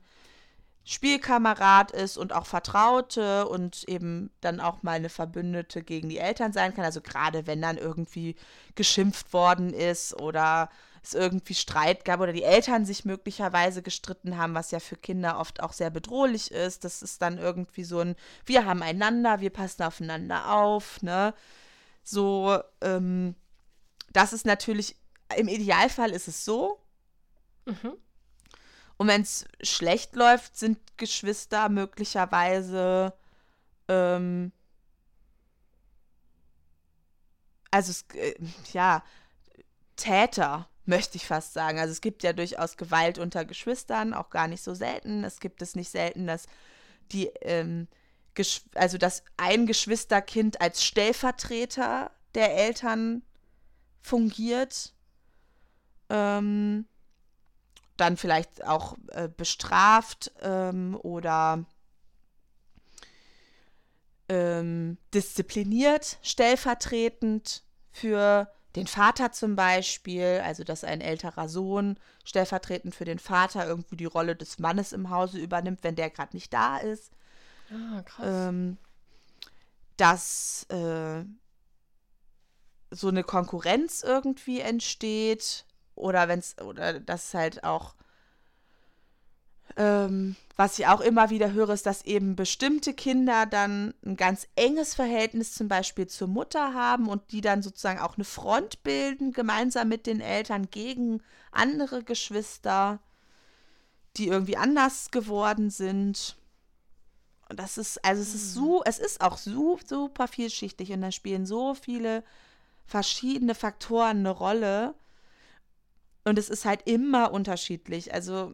Spielkamerad 0.89 1.91
ist 1.91 2.17
und 2.17 2.31
auch 2.31 2.45
Vertraute 2.45 3.45
und 3.49 3.83
eben 3.89 4.31
dann 4.39 4.61
auch 4.61 4.83
mal 4.83 4.93
eine 4.93 5.09
Verbündete 5.09 5.83
gegen 5.83 6.07
die 6.07 6.17
Eltern 6.17 6.53
sein 6.53 6.73
kann. 6.73 6.85
Also 6.85 7.01
gerade 7.01 7.45
wenn 7.45 7.61
dann 7.61 7.77
irgendwie 7.77 8.37
geschimpft 8.75 9.33
worden 9.33 9.73
ist 9.73 10.13
oder 10.13 10.69
es 11.03 11.13
irgendwie 11.13 11.55
Streit 11.55 12.05
gab 12.05 12.21
oder 12.21 12.31
die 12.31 12.43
Eltern 12.43 12.85
sich 12.85 13.03
möglicherweise 13.03 13.81
gestritten 13.81 14.37
haben, 14.37 14.55
was 14.55 14.71
ja 14.71 14.79
für 14.79 14.95
Kinder 14.95 15.39
oft 15.39 15.61
auch 15.61 15.73
sehr 15.73 15.89
bedrohlich 15.89 16.51
ist. 16.51 16.85
Das 16.85 17.01
ist 17.01 17.21
dann 17.21 17.37
irgendwie 17.37 17.83
so 17.83 17.99
ein, 17.99 18.15
wir 18.45 18.65
haben 18.65 18.81
einander, 18.81 19.41
wir 19.41 19.49
passen 19.49 19.83
aufeinander 19.83 20.53
auf, 20.53 21.01
ne? 21.01 21.33
So, 22.01 22.59
ähm, 22.79 23.35
das 24.13 24.31
ist 24.31 24.45
natürlich, 24.45 24.95
im 25.35 25.49
Idealfall 25.49 26.11
ist 26.11 26.29
es 26.29 26.45
so. 26.45 26.79
Mhm 27.65 27.97
und 28.97 29.07
wenn 29.07 29.21
es 29.21 29.45
schlecht 29.61 30.15
läuft, 30.15 30.57
sind 30.57 30.79
Geschwister 30.97 31.69
möglicherweise, 31.69 33.13
ähm, 33.87 34.51
also 37.71 37.91
es, 37.91 38.05
äh, 38.15 38.35
ja, 38.73 39.03
Täter, 39.95 40.67
möchte 40.87 41.17
ich 41.17 41.27
fast 41.27 41.53
sagen. 41.53 41.79
Also 41.79 41.91
es 41.91 42.01
gibt 42.01 42.23
ja 42.23 42.33
durchaus 42.33 42.77
Gewalt 42.77 43.19
unter 43.19 43.45
Geschwistern, 43.45 44.13
auch 44.13 44.29
gar 44.29 44.47
nicht 44.47 44.63
so 44.63 44.73
selten. 44.73 45.23
Es 45.23 45.39
gibt 45.39 45.61
es 45.61 45.75
nicht 45.75 45.89
selten, 45.89 46.25
dass 46.25 46.47
die, 47.11 47.27
ähm, 47.41 47.87
also 48.73 48.97
dass 48.97 49.23
ein 49.35 49.65
Geschwisterkind 49.65 50.61
als 50.61 50.83
Stellvertreter 50.83 52.11
der 52.35 52.55
Eltern 52.55 53.23
fungiert. 54.01 54.93
Ähm, 56.09 56.85
dann 57.97 58.17
vielleicht 58.17 58.63
auch 58.65 58.95
äh, 59.09 59.27
bestraft 59.27 60.31
ähm, 60.41 60.97
oder 61.01 61.65
ähm, 64.29 64.97
diszipliniert, 65.13 66.17
stellvertretend 66.21 67.63
für 67.91 68.51
den 68.75 68.87
Vater 68.87 69.31
zum 69.31 69.55
Beispiel, 69.55 70.41
also 70.43 70.63
dass 70.63 70.83
ein 70.83 71.01
älterer 71.01 71.49
Sohn 71.49 71.97
stellvertretend 72.23 72.93
für 72.93 73.05
den 73.05 73.19
Vater 73.19 73.65
irgendwie 73.67 73.95
die 73.95 74.05
Rolle 74.05 74.35
des 74.35 74.59
Mannes 74.59 74.91
im 74.93 75.09
Hause 75.09 75.39
übernimmt, 75.39 75.83
wenn 75.83 75.95
der 75.95 76.09
gerade 76.09 76.35
nicht 76.35 76.53
da 76.53 76.77
ist. 76.77 77.11
Ah, 77.71 78.01
krass. 78.03 78.25
Ähm, 78.25 78.77
dass 79.97 80.67
äh, 80.69 81.23
so 82.91 83.07
eine 83.07 83.23
Konkurrenz 83.23 84.03
irgendwie 84.03 84.59
entsteht 84.61 85.65
oder 85.97 86.27
wenn 86.27 86.39
es, 86.39 86.57
oder 86.61 86.99
dass 86.99 87.33
halt 87.33 87.63
auch 87.63 87.95
Ähm, 89.75 90.35
was 90.55 90.79
ich 90.79 90.87
auch 90.87 91.01
immer 91.01 91.29
wieder 91.29 91.51
höre, 91.51 91.69
ist, 91.69 91.85
dass 91.85 92.03
eben 92.05 92.35
bestimmte 92.35 92.93
Kinder 92.93 93.45
dann 93.45 93.93
ein 94.03 94.15
ganz 94.15 94.47
enges 94.55 94.95
Verhältnis 94.95 95.53
zum 95.53 95.67
Beispiel 95.67 96.07
zur 96.07 96.27
Mutter 96.27 96.73
haben 96.73 97.07
und 97.07 97.31
die 97.31 97.41
dann 97.41 97.61
sozusagen 97.61 97.99
auch 97.99 98.15
eine 98.15 98.23
Front 98.23 98.81
bilden, 98.83 99.33
gemeinsam 99.33 99.87
mit 99.89 100.07
den 100.07 100.19
Eltern 100.21 100.69
gegen 100.71 101.21
andere 101.51 102.03
Geschwister, 102.03 102.99
die 104.15 104.27
irgendwie 104.29 104.57
anders 104.57 105.11
geworden 105.11 105.69
sind. 105.69 106.37
Und 107.49 107.59
das 107.59 107.77
ist, 107.77 108.03
also 108.03 108.21
es 108.21 108.33
ist 108.33 108.53
so, 108.53 108.83
es 108.85 108.99
ist 108.99 109.21
auch 109.21 109.37
so, 109.37 109.77
super 109.85 110.27
vielschichtig 110.27 110.91
und 110.91 111.01
da 111.01 111.11
spielen 111.11 111.45
so 111.45 111.75
viele 111.75 112.23
verschiedene 112.85 113.53
Faktoren 113.55 114.19
eine 114.19 114.31
Rolle. 114.31 114.95
Und 116.27 116.37
es 116.37 116.49
ist 116.49 116.65
halt 116.65 116.81
immer 116.85 117.31
unterschiedlich. 117.31 118.13
Also 118.13 118.53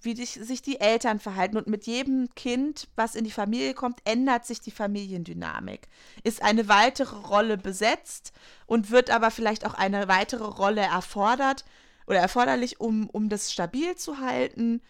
wie 0.00 0.14
dich, 0.14 0.30
sich 0.30 0.62
die 0.62 0.80
Eltern 0.80 1.20
verhalten. 1.20 1.56
Und 1.56 1.66
mit 1.66 1.86
jedem 1.86 2.34
Kind, 2.34 2.88
was 2.96 3.14
in 3.14 3.24
die 3.24 3.30
Familie 3.30 3.74
kommt, 3.74 4.00
ändert 4.04 4.46
sich 4.46 4.60
die 4.60 4.70
Familiendynamik. 4.70 5.88
Ist 6.24 6.42
eine 6.42 6.68
weitere 6.68 7.16
Rolle 7.16 7.58
besetzt 7.58 8.32
und 8.66 8.90
wird 8.90 9.10
aber 9.10 9.30
vielleicht 9.30 9.66
auch 9.66 9.74
eine 9.74 10.08
weitere 10.08 10.44
Rolle 10.44 10.80
erfordert 10.80 11.64
oder 12.06 12.20
erforderlich, 12.20 12.80
um, 12.80 13.10
um 13.10 13.28
das 13.28 13.52
stabil 13.52 13.96
zu 13.96 14.18
halten. 14.18 14.80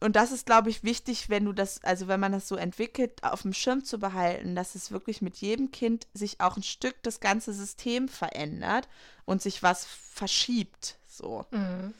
Und 0.00 0.16
das 0.16 0.32
ist, 0.32 0.46
glaube 0.46 0.70
ich, 0.70 0.84
wichtig, 0.84 1.28
wenn 1.28 1.44
du 1.44 1.52
das, 1.52 1.82
also 1.82 2.08
wenn 2.08 2.20
man 2.20 2.32
das 2.32 2.46
so 2.46 2.56
entwickelt, 2.56 3.22
auf 3.22 3.42
dem 3.42 3.52
Schirm 3.52 3.84
zu 3.84 3.98
behalten, 3.98 4.54
dass 4.54 4.74
es 4.74 4.92
wirklich 4.92 5.22
mit 5.22 5.36
jedem 5.38 5.70
Kind 5.70 6.06
sich 6.14 6.40
auch 6.40 6.56
ein 6.56 6.62
Stück 6.62 7.02
das 7.02 7.20
ganze 7.20 7.52
System 7.52 8.08
verändert 8.08 8.88
und 9.24 9.42
sich 9.42 9.62
was 9.62 9.84
verschiebt. 9.84 10.98
So. 11.06 11.44
Mhm. 11.50 11.94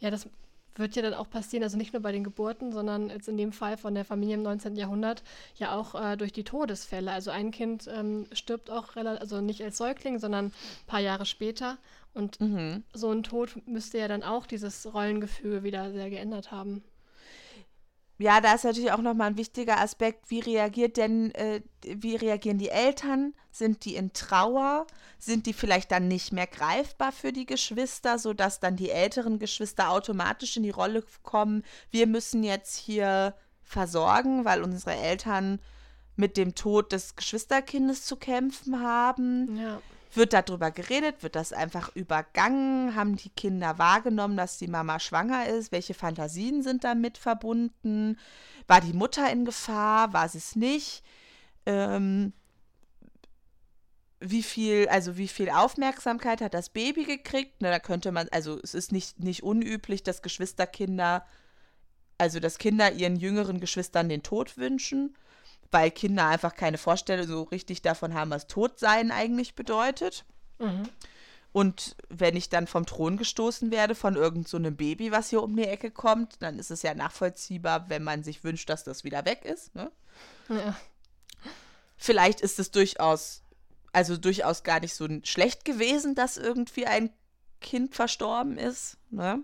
Ja, 0.00 0.10
das 0.10 0.28
wird 0.76 0.96
ja 0.96 1.02
dann 1.02 1.14
auch 1.14 1.30
passieren, 1.30 1.62
also 1.62 1.76
nicht 1.76 1.92
nur 1.92 2.02
bei 2.02 2.12
den 2.12 2.24
Geburten, 2.24 2.72
sondern 2.72 3.08
jetzt 3.08 3.28
in 3.28 3.36
dem 3.36 3.52
Fall 3.52 3.76
von 3.76 3.94
der 3.94 4.04
Familie 4.04 4.34
im 4.34 4.42
19. 4.42 4.76
Jahrhundert 4.76 5.22
ja 5.56 5.74
auch 5.74 5.94
äh, 5.94 6.16
durch 6.16 6.32
die 6.32 6.44
Todesfälle. 6.44 7.12
Also 7.12 7.30
ein 7.30 7.52
Kind 7.52 7.88
ähm, 7.92 8.26
stirbt 8.32 8.70
auch 8.70 8.96
relativ, 8.96 9.20
also 9.20 9.40
nicht 9.40 9.62
als 9.62 9.78
Säugling, 9.78 10.18
sondern 10.18 10.46
ein 10.46 10.52
paar 10.86 11.00
Jahre 11.00 11.26
später. 11.26 11.78
Und 12.12 12.40
mhm. 12.40 12.82
so 12.92 13.10
ein 13.10 13.22
Tod 13.22 13.56
müsste 13.66 13.98
ja 13.98 14.08
dann 14.08 14.22
auch 14.22 14.46
dieses 14.46 14.92
Rollengefühl 14.92 15.62
wieder 15.62 15.92
sehr 15.92 16.10
geändert 16.10 16.50
haben 16.50 16.82
ja, 18.18 18.40
da 18.40 18.54
ist 18.54 18.64
natürlich 18.64 18.92
auch 18.92 19.00
nochmal 19.00 19.28
ein 19.28 19.36
wichtiger 19.36 19.80
Aspekt, 19.80 20.30
wie 20.30 20.40
reagiert 20.40 20.96
denn, 20.96 21.34
äh, 21.34 21.62
wie 21.84 22.14
reagieren 22.14 22.58
die 22.58 22.68
Eltern? 22.68 23.34
Sind 23.50 23.84
die 23.84 23.96
in 23.96 24.12
Trauer? 24.12 24.86
Sind 25.18 25.46
die 25.46 25.52
vielleicht 25.52 25.90
dann 25.90 26.06
nicht 26.06 26.32
mehr 26.32 26.46
greifbar 26.46 27.10
für 27.10 27.32
die 27.32 27.46
Geschwister, 27.46 28.18
sodass 28.18 28.60
dann 28.60 28.76
die 28.76 28.90
älteren 28.90 29.38
Geschwister 29.38 29.90
automatisch 29.90 30.56
in 30.56 30.62
die 30.62 30.70
Rolle 30.70 31.04
kommen, 31.22 31.64
wir 31.90 32.06
müssen 32.06 32.44
jetzt 32.44 32.76
hier 32.76 33.34
versorgen, 33.62 34.44
weil 34.44 34.62
unsere 34.62 34.94
Eltern 34.94 35.60
mit 36.16 36.36
dem 36.36 36.54
Tod 36.54 36.92
des 36.92 37.16
Geschwisterkindes 37.16 38.04
zu 38.04 38.16
kämpfen 38.16 38.80
haben? 38.80 39.58
Ja. 39.58 39.80
Wird 40.14 40.32
darüber 40.32 40.70
geredet? 40.70 41.22
Wird 41.22 41.34
das 41.34 41.52
einfach 41.52 41.94
übergangen? 41.96 42.94
Haben 42.94 43.16
die 43.16 43.30
Kinder 43.30 43.78
wahrgenommen, 43.78 44.36
dass 44.36 44.58
die 44.58 44.68
Mama 44.68 45.00
schwanger 45.00 45.48
ist? 45.48 45.72
Welche 45.72 45.94
Fantasien 45.94 46.62
sind 46.62 46.84
damit 46.84 47.18
verbunden? 47.18 48.18
War 48.68 48.80
die 48.80 48.92
Mutter 48.92 49.30
in 49.30 49.44
Gefahr? 49.44 50.12
War 50.12 50.28
sie 50.28 50.38
es 50.38 50.54
nicht? 50.54 51.02
Ähm, 51.66 52.32
wie 54.20 54.42
viel, 54.42 54.88
also 54.88 55.16
wie 55.16 55.28
viel 55.28 55.50
Aufmerksamkeit 55.50 56.40
hat 56.40 56.54
das 56.54 56.68
Baby 56.68 57.04
gekriegt? 57.04 57.56
Na, 57.60 57.70
da 57.70 57.78
könnte 57.80 58.12
man, 58.12 58.28
also 58.30 58.58
es 58.62 58.74
ist 58.74 58.92
nicht, 58.92 59.18
nicht 59.20 59.42
unüblich, 59.42 60.02
dass 60.02 60.22
Geschwisterkinder, 60.22 61.26
also 62.18 62.40
dass 62.40 62.58
Kinder 62.58 62.92
ihren 62.92 63.16
jüngeren 63.16 63.60
Geschwistern 63.60 64.08
den 64.08 64.22
Tod 64.22 64.56
wünschen 64.56 65.16
weil 65.70 65.90
Kinder 65.90 66.26
einfach 66.26 66.54
keine 66.54 66.78
Vorstellung 66.78 67.26
so 67.26 67.42
richtig 67.42 67.82
davon 67.82 68.14
haben, 68.14 68.30
was 68.30 68.46
Todsein 68.46 69.10
eigentlich 69.10 69.54
bedeutet. 69.54 70.24
Mhm. 70.58 70.88
Und 71.52 71.96
wenn 72.08 72.34
ich 72.34 72.48
dann 72.48 72.66
vom 72.66 72.84
Thron 72.84 73.16
gestoßen 73.16 73.70
werde 73.70 73.94
von 73.94 74.16
irgend 74.16 74.48
so 74.48 74.56
einem 74.56 74.76
Baby, 74.76 75.12
was 75.12 75.30
hier 75.30 75.40
um 75.40 75.54
die 75.54 75.62
Ecke 75.62 75.92
kommt, 75.92 76.42
dann 76.42 76.58
ist 76.58 76.72
es 76.72 76.82
ja 76.82 76.94
nachvollziehbar, 76.94 77.88
wenn 77.88 78.02
man 78.02 78.24
sich 78.24 78.42
wünscht, 78.42 78.68
dass 78.68 78.82
das 78.82 79.04
wieder 79.04 79.24
weg 79.24 79.44
ist. 79.44 79.72
Ne? 79.74 79.92
Ja. 80.48 80.76
Vielleicht 81.96 82.40
ist 82.40 82.58
es 82.58 82.72
durchaus, 82.72 83.42
also 83.92 84.16
durchaus 84.16 84.64
gar 84.64 84.80
nicht 84.80 84.94
so 84.94 85.06
schlecht 85.22 85.64
gewesen, 85.64 86.16
dass 86.16 86.38
irgendwie 86.38 86.86
ein 86.86 87.10
Kind 87.60 87.94
verstorben 87.94 88.58
ist. 88.58 88.98
Ne? 89.10 89.40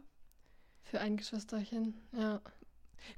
Für 0.82 1.00
ein 1.00 1.16
Geschwisterchen, 1.16 1.94
ja. 2.12 2.40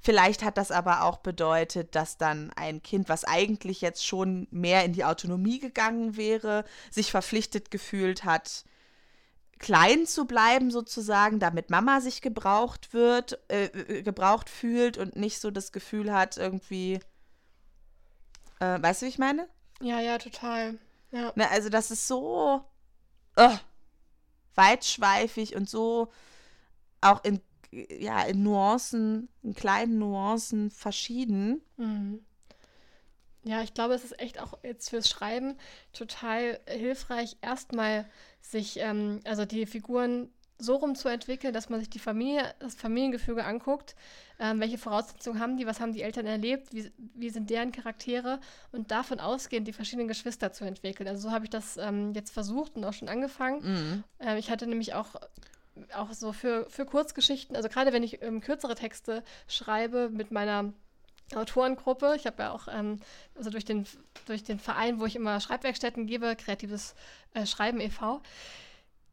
Vielleicht 0.01 0.43
hat 0.43 0.57
das 0.57 0.71
aber 0.71 1.03
auch 1.03 1.17
bedeutet, 1.17 1.95
dass 1.95 2.17
dann 2.17 2.51
ein 2.55 2.81
Kind, 2.83 3.09
was 3.09 3.23
eigentlich 3.23 3.81
jetzt 3.81 4.05
schon 4.05 4.47
mehr 4.51 4.83
in 4.85 4.93
die 4.93 5.05
Autonomie 5.05 5.59
gegangen 5.59 6.17
wäre, 6.17 6.65
sich 6.91 7.11
verpflichtet 7.11 7.71
gefühlt 7.71 8.23
hat, 8.25 8.65
klein 9.59 10.05
zu 10.05 10.25
bleiben 10.25 10.71
sozusagen, 10.71 11.39
damit 11.39 11.69
Mama 11.69 12.01
sich 12.01 12.21
gebraucht 12.21 12.93
wird, 12.93 13.39
äh, 13.49 13.65
äh 13.65 14.01
gebraucht 14.03 14.49
fühlt 14.49 14.97
und 14.97 15.15
nicht 15.15 15.39
so 15.39 15.51
das 15.51 15.71
Gefühl 15.71 16.13
hat 16.13 16.37
irgendwie, 16.37 16.99
äh, 18.59 18.81
weißt 18.81 19.01
du, 19.01 19.05
wie 19.05 19.09
ich 19.09 19.19
meine? 19.19 19.47
Ja, 19.81 19.99
ja, 19.99 20.17
total. 20.17 20.77
Ja. 21.11 21.31
Ne, 21.35 21.49
also 21.49 21.69
das 21.69 21.91
ist 21.91 22.07
so 22.07 22.63
oh, 23.37 23.57
weitschweifig 24.55 25.55
und 25.55 25.69
so 25.69 26.11
auch 27.01 27.23
in 27.23 27.41
ja, 27.99 28.23
in 28.23 28.43
Nuancen, 28.43 29.29
in 29.41 29.53
kleinen 29.53 29.99
Nuancen 29.99 30.71
verschieden. 30.71 31.61
Mhm. 31.77 32.23
Ja, 33.45 33.61
ich 33.61 33.73
glaube, 33.73 33.93
es 33.93 34.05
ist 34.05 34.19
echt 34.19 34.39
auch 34.39 34.57
jetzt 34.63 34.89
fürs 34.89 35.09
Schreiben 35.09 35.57
total 35.91 36.59
hilfreich, 36.65 37.35
erstmal 37.41 38.05
sich, 38.41 38.79
ähm, 38.79 39.19
also 39.25 39.45
die 39.45 39.65
Figuren 39.65 40.29
so 40.57 40.75
rum 40.75 40.95
zu 40.95 41.09
entwickeln, 41.09 41.53
dass 41.53 41.69
man 41.69 41.79
sich 41.79 41.89
die 41.89 41.99
Familie, 41.99 42.53
das 42.59 42.75
Familiengefüge 42.75 43.43
anguckt, 43.43 43.95
ähm, 44.39 44.59
welche 44.59 44.77
Voraussetzungen 44.77 45.39
haben 45.39 45.57
die, 45.57 45.65
was 45.65 45.81
haben 45.81 45.93
die 45.93 46.01
Eltern 46.01 46.25
erlebt, 46.25 46.73
wie, 46.73 46.91
wie 47.15 47.29
sind 47.29 47.49
deren 47.49 47.71
Charaktere 47.71 48.39
und 48.71 48.91
davon 48.91 49.19
ausgehend 49.19 49.67
die 49.67 49.73
verschiedenen 49.73 50.07
Geschwister 50.07 50.53
zu 50.53 50.63
entwickeln. 50.63 51.07
Also 51.09 51.23
so 51.23 51.31
habe 51.31 51.45
ich 51.45 51.49
das 51.49 51.77
ähm, 51.77 52.13
jetzt 52.13 52.31
versucht 52.31 52.75
und 52.75 52.85
auch 52.85 52.93
schon 52.93 53.09
angefangen. 53.09 53.61
Mhm. 53.61 54.03
Ähm, 54.19 54.37
ich 54.37 54.49
hatte 54.49 54.67
nämlich 54.67 54.93
auch 54.93 55.15
auch 55.95 56.11
so 56.13 56.33
für, 56.33 56.69
für 56.69 56.85
Kurzgeschichten, 56.85 57.55
also 57.55 57.69
gerade 57.69 57.93
wenn 57.93 58.03
ich 58.03 58.21
ähm, 58.21 58.41
kürzere 58.41 58.75
Texte 58.75 59.23
schreibe 59.47 60.09
mit 60.09 60.31
meiner 60.31 60.73
Autorengruppe, 61.33 62.13
ich 62.15 62.25
habe 62.25 62.43
ja 62.43 62.51
auch, 62.51 62.67
ähm, 62.67 62.99
also 63.35 63.49
durch 63.49 63.65
den, 63.65 63.85
durch 64.25 64.43
den 64.43 64.59
Verein, 64.59 64.99
wo 64.99 65.05
ich 65.05 65.15
immer 65.15 65.39
Schreibwerkstätten 65.39 66.05
gebe, 66.05 66.35
Kreatives 66.35 66.95
äh, 67.33 67.45
Schreiben 67.45 67.79
e.V., 67.79 68.21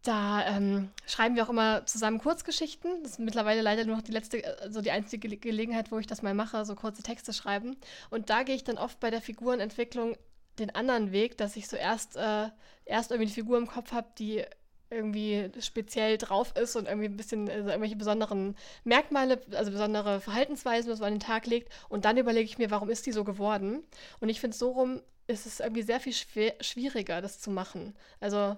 da 0.03 0.47
ähm, 0.47 0.89
schreiben 1.07 1.37
wir 1.37 1.45
auch 1.45 1.51
immer 1.51 1.85
zusammen 1.85 2.19
Kurzgeschichten. 2.19 3.03
Das 3.03 3.13
ist 3.13 3.19
mittlerweile 3.19 3.61
leider 3.61 3.85
nur 3.85 3.97
noch 3.97 4.03
die 4.03 4.13
letzte, 4.13 4.43
also 4.63 4.81
die 4.81 4.93
einzige 4.93 5.29
Ge 5.29 5.37
Gelegenheit, 5.37 5.93
wo 5.93 5.99
ich 5.99 6.07
das 6.07 6.23
mal 6.23 6.33
mache, 6.33 6.65
so 6.65 6.75
kurze 6.75 7.03
Texte 7.03 7.35
schreiben. 7.35 7.77
Und 8.09 8.31
da 8.31 8.43
gehe 8.43 8.55
ich 8.55 8.65
dann 8.65 8.79
oft 8.79 8.99
bei 8.99 9.11
der 9.11 9.21
Figurenentwicklung 9.21 10.17
den 10.59 10.75
anderen 10.75 11.13
Weg, 11.13 11.37
dass 11.37 11.55
ich 11.57 11.69
so 11.69 11.77
erst, 11.77 12.17
äh, 12.17 12.49
erst 12.87 13.11
irgendwie 13.11 13.29
die 13.29 13.35
Figur 13.35 13.59
im 13.59 13.67
Kopf 13.67 13.93
habe, 13.93 14.09
die 14.19 14.43
irgendwie 14.91 15.51
speziell 15.61 16.19
drauf 16.19 16.53
ist 16.57 16.77
und 16.77 16.87
irgendwie 16.87 17.09
ein 17.09 17.17
bisschen 17.17 17.49
also 17.49 17.69
irgendwelche 17.69 17.97
besonderen 17.97 18.57
Merkmale, 18.85 19.41
also 19.53 19.71
besondere 19.71 20.21
Verhaltensweisen, 20.21 20.91
was 20.91 20.99
man 21.01 21.09
an 21.09 21.15
den 21.15 21.21
Tag 21.21 21.47
legt. 21.47 21.73
Und 21.89 22.05
dann 22.05 22.17
überlege 22.17 22.45
ich 22.45 22.59
mir, 22.59 22.71
warum 22.71 22.91
ist 22.91 23.07
die 23.07 23.13
so 23.13 23.25
geworden? 23.25 23.83
Und 24.21 24.29
ich 24.29 24.41
finde, 24.41 24.57
so 24.57 24.71
rum 24.73 25.01
ist 25.27 25.47
es 25.47 25.61
irgendwie 25.61 25.83
sehr 25.83 26.01
viel 26.01 26.13
schwer, 26.13 26.55
schwieriger, 26.61 27.23
das 27.23 27.41
zu 27.41 27.51
machen. 27.51 27.95
Also 28.21 28.57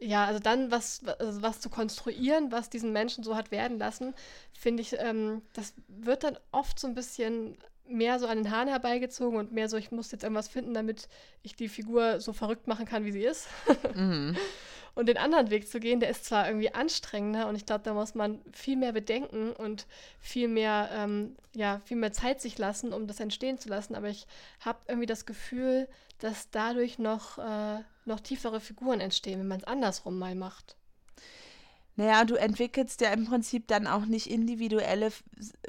ja, 0.00 0.26
also 0.26 0.38
dann 0.38 0.70
was, 0.70 1.02
also 1.18 1.42
was 1.42 1.60
zu 1.60 1.70
konstruieren, 1.70 2.52
was 2.52 2.68
diesen 2.70 2.92
Menschen 2.92 3.24
so 3.24 3.36
hat 3.36 3.50
werden 3.50 3.78
lassen, 3.78 4.14
finde 4.52 4.82
ich, 4.82 4.98
ähm, 4.98 5.42
das 5.54 5.74
wird 5.88 6.24
dann 6.24 6.38
oft 6.50 6.78
so 6.78 6.86
ein 6.88 6.94
bisschen 6.94 7.56
mehr 7.86 8.18
so 8.18 8.26
an 8.26 8.38
den 8.38 8.50
Haaren 8.50 8.68
herbeigezogen 8.68 9.38
und 9.38 9.52
mehr 9.52 9.68
so, 9.68 9.76
ich 9.76 9.90
muss 9.90 10.12
jetzt 10.12 10.22
irgendwas 10.22 10.48
finden, 10.48 10.74
damit 10.74 11.08
ich 11.42 11.56
die 11.56 11.68
Figur 11.68 12.20
so 12.20 12.32
verrückt 12.32 12.66
machen 12.66 12.86
kann, 12.86 13.04
wie 13.04 13.12
sie 13.12 13.24
ist. 13.24 13.48
mhm. 13.94 14.36
Und 14.94 15.06
den 15.06 15.16
anderen 15.16 15.48
Weg 15.48 15.68
zu 15.68 15.80
gehen, 15.80 16.00
der 16.00 16.10
ist 16.10 16.26
zwar 16.26 16.46
irgendwie 16.46 16.74
anstrengender 16.74 17.48
und 17.48 17.56
ich 17.56 17.64
glaube, 17.64 17.82
da 17.82 17.94
muss 17.94 18.14
man 18.14 18.42
viel 18.52 18.76
mehr 18.76 18.92
bedenken 18.92 19.52
und 19.52 19.86
viel 20.20 20.48
mehr, 20.48 20.90
ähm, 20.92 21.34
ja, 21.54 21.80
viel 21.86 21.96
mehr 21.96 22.12
Zeit 22.12 22.42
sich 22.42 22.58
lassen, 22.58 22.92
um 22.92 23.06
das 23.06 23.18
entstehen 23.18 23.56
zu 23.56 23.70
lassen. 23.70 23.94
Aber 23.94 24.08
ich 24.08 24.26
habe 24.60 24.80
irgendwie 24.88 25.06
das 25.06 25.24
Gefühl, 25.24 25.88
dass 26.18 26.50
dadurch 26.50 26.98
noch, 26.98 27.38
äh, 27.38 27.80
noch 28.04 28.20
tiefere 28.20 28.60
Figuren 28.60 29.00
entstehen, 29.00 29.40
wenn 29.40 29.48
man 29.48 29.60
es 29.60 29.66
andersrum 29.66 30.18
mal 30.18 30.34
macht. 30.34 30.76
Naja, 31.96 32.24
du 32.24 32.34
entwickelst 32.34 33.00
ja 33.00 33.12
im 33.12 33.26
Prinzip 33.26 33.68
dann 33.68 33.86
auch 33.86 34.04
nicht 34.04 34.30
individuelle 34.30 35.10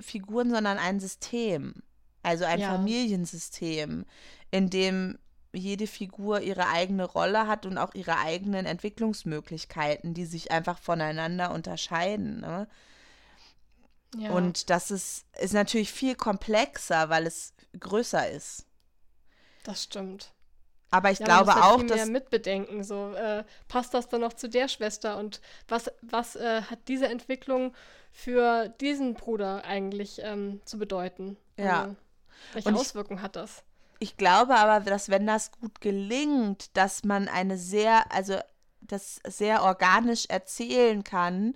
Figuren, 0.02 0.52
sondern 0.52 0.78
ein 0.78 1.00
System. 1.00 1.76
Also 2.24 2.46
ein 2.46 2.60
ja. 2.60 2.70
Familiensystem, 2.70 4.06
in 4.50 4.70
dem 4.70 5.20
jede 5.54 5.86
Figur 5.88 6.42
ihre 6.42 6.68
eigene 6.70 7.06
Rolle 7.06 7.48
hat 7.48 7.66
und 7.66 7.78
auch 7.78 7.94
ihre 7.94 8.18
eigenen 8.18 8.66
Entwicklungsmöglichkeiten, 8.66 10.14
die 10.14 10.26
sich 10.26 10.52
einfach 10.52 10.80
voneinander 10.80 11.52
unterscheiden. 11.52 12.40
Ne? 12.40 12.68
Ja. 14.18 14.32
Und 14.32 14.70
das 14.70 14.90
ist, 14.90 15.26
ist 15.40 15.54
natürlich 15.54 15.92
viel 15.92 16.16
komplexer, 16.16 17.10
weil 17.10 17.28
es 17.28 17.54
größer 17.80 18.30
ist. 18.30 18.66
Das 19.64 19.84
stimmt. 19.84 20.34
Aber 20.90 21.10
ich 21.10 21.20
ja, 21.20 21.26
glaube 21.26 21.48
man 21.48 21.56
muss 21.56 21.64
halt 21.64 21.74
auch, 21.74 21.80
viel 21.80 21.88
dass. 21.88 21.98
Mehr 21.98 22.06
mitbedenken, 22.08 22.84
so 22.84 23.14
äh, 23.14 23.44
passt 23.68 23.94
das 23.94 24.10
dann 24.10 24.22
noch 24.22 24.34
zu 24.34 24.48
der 24.48 24.68
Schwester 24.68 25.18
und 25.18 25.42
was, 25.68 25.92
was 26.02 26.36
äh, 26.36 26.62
hat 26.62 26.88
diese 26.88 27.08
Entwicklung 27.08 27.76
für 28.12 28.70
diesen 28.80 29.16
Bruder 29.16 29.66
eigentlich 29.66 30.20
ähm, 30.22 30.62
zu 30.66 30.78
bedeuten? 30.78 31.36
Ja. 31.58 31.82
Also, 31.82 31.96
welche 32.54 32.70
und 32.70 32.76
Auswirkungen 32.76 33.22
hat 33.22 33.36
das? 33.36 33.64
Ich 34.00 34.18
glaube 34.18 34.56
aber, 34.56 34.84
dass 34.84 35.10
wenn 35.10 35.26
das 35.26 35.52
gut 35.52 35.80
gelingt, 35.80 36.76
dass 36.76 37.04
man 37.04 37.28
eine 37.28 37.58
sehr, 37.58 38.12
also 38.12 38.38
das 38.82 39.22
sehr 39.26 39.64
organisch 39.64 40.26
erzählen 40.28 41.04
kann, 41.04 41.56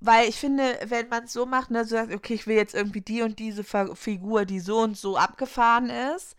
weil 0.00 0.28
ich 0.28 0.36
finde, 0.36 0.78
wenn 0.84 1.08
man 1.08 1.24
es 1.24 1.32
so 1.32 1.44
macht, 1.44 1.70
ne, 1.70 1.84
so 1.84 1.90
sagt, 1.96 2.14
okay, 2.14 2.34
ich 2.34 2.46
will 2.46 2.56
jetzt 2.56 2.74
irgendwie 2.74 3.00
die 3.00 3.22
und 3.22 3.38
diese 3.38 3.64
Figur, 3.64 4.44
die 4.44 4.60
so 4.60 4.78
und 4.78 4.96
so 4.96 5.16
abgefahren 5.16 5.90
ist, 5.90 6.36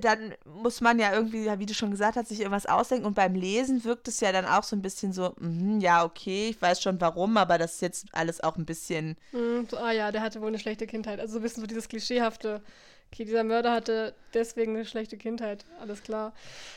dann 0.00 0.34
muss 0.44 0.80
man 0.80 0.98
ja 0.98 1.12
irgendwie, 1.12 1.46
wie 1.58 1.66
du 1.66 1.74
schon 1.74 1.90
gesagt 1.90 2.16
hast, 2.16 2.28
sich 2.28 2.40
irgendwas 2.40 2.66
ausdenken. 2.66 3.06
Und 3.06 3.14
beim 3.14 3.34
Lesen 3.34 3.84
wirkt 3.84 4.08
es 4.08 4.20
ja 4.20 4.32
dann 4.32 4.44
auch 4.44 4.62
so 4.62 4.76
ein 4.76 4.82
bisschen 4.82 5.12
so, 5.12 5.34
mh, 5.38 5.82
ja, 5.82 6.04
okay, 6.04 6.48
ich 6.50 6.60
weiß 6.60 6.82
schon 6.82 7.00
warum, 7.00 7.36
aber 7.36 7.58
das 7.58 7.74
ist 7.74 7.82
jetzt 7.82 8.06
alles 8.12 8.42
auch 8.42 8.56
ein 8.56 8.66
bisschen. 8.66 9.16
Mm, 9.32 9.64
so, 9.68 9.76
ah 9.78 9.92
ja, 9.92 10.12
der 10.12 10.22
hatte 10.22 10.40
wohl 10.40 10.48
eine 10.48 10.58
schlechte 10.58 10.86
Kindheit. 10.86 11.20
Also 11.20 11.34
so 11.34 11.38
ein 11.38 11.42
bisschen 11.42 11.62
so 11.62 11.66
dieses 11.66 11.88
klischeehafte, 11.88 12.62
okay, 13.12 13.24
dieser 13.24 13.44
Mörder 13.44 13.72
hatte 13.72 14.14
deswegen 14.34 14.74
eine 14.74 14.84
schlechte 14.84 15.16
Kindheit, 15.16 15.64
alles 15.80 16.02
klar. 16.02 16.32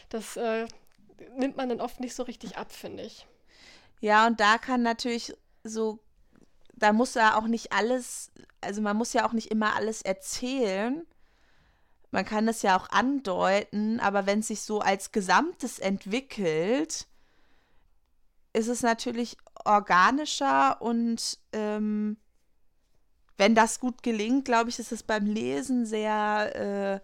Das 0.09 0.37
äh, 0.37 0.67
nimmt 1.37 1.57
man 1.57 1.69
dann 1.69 1.81
oft 1.81 1.99
nicht 1.99 2.15
so 2.15 2.23
richtig 2.23 2.57
ab, 2.57 2.71
finde 2.71 3.03
ich. 3.03 3.25
Ja, 4.01 4.27
und 4.27 4.39
da 4.39 4.57
kann 4.57 4.81
natürlich 4.81 5.33
so, 5.63 5.99
da 6.73 6.93
muss 6.93 7.15
ja 7.15 7.37
auch 7.37 7.47
nicht 7.47 7.73
alles, 7.73 8.31
also 8.61 8.81
man 8.81 8.95
muss 8.95 9.13
ja 9.13 9.27
auch 9.27 9.33
nicht 9.33 9.51
immer 9.51 9.75
alles 9.75 10.01
erzählen 10.01 11.05
man 12.11 12.25
kann 12.25 12.47
es 12.47 12.61
ja 12.61 12.77
auch 12.77 12.89
andeuten, 12.89 13.99
aber 13.99 14.25
wenn 14.25 14.39
es 14.39 14.47
sich 14.47 14.61
so 14.61 14.79
als 14.79 15.11
Gesamtes 15.11 15.79
entwickelt, 15.79 17.07
ist 18.53 18.67
es 18.67 18.81
natürlich 18.81 19.37
organischer 19.65 20.81
und 20.81 21.37
ähm, 21.53 22.17
wenn 23.37 23.55
das 23.55 23.79
gut 23.79 24.03
gelingt, 24.03 24.45
glaube 24.45 24.69
ich, 24.69 24.79
ist 24.79 24.91
es 24.91 25.03
beim 25.03 25.25
Lesen 25.25 25.85
sehr, 25.85 27.01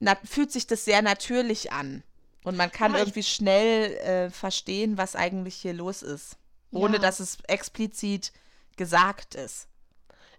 äh, 0.00 0.16
fühlt 0.26 0.52
sich 0.52 0.66
das 0.66 0.84
sehr 0.84 1.02
natürlich 1.02 1.72
an. 1.72 2.02
Und 2.44 2.56
man 2.56 2.70
kann 2.70 2.92
ja, 2.92 2.98
irgendwie 2.98 3.22
schnell 3.22 3.92
äh, 3.96 4.30
verstehen, 4.30 4.98
was 4.98 5.16
eigentlich 5.16 5.56
hier 5.56 5.72
los 5.72 6.02
ist, 6.02 6.36
ohne 6.70 6.96
ja. 6.96 7.02
dass 7.02 7.20
es 7.20 7.38
explizit 7.48 8.32
gesagt 8.76 9.34
ist. 9.34 9.66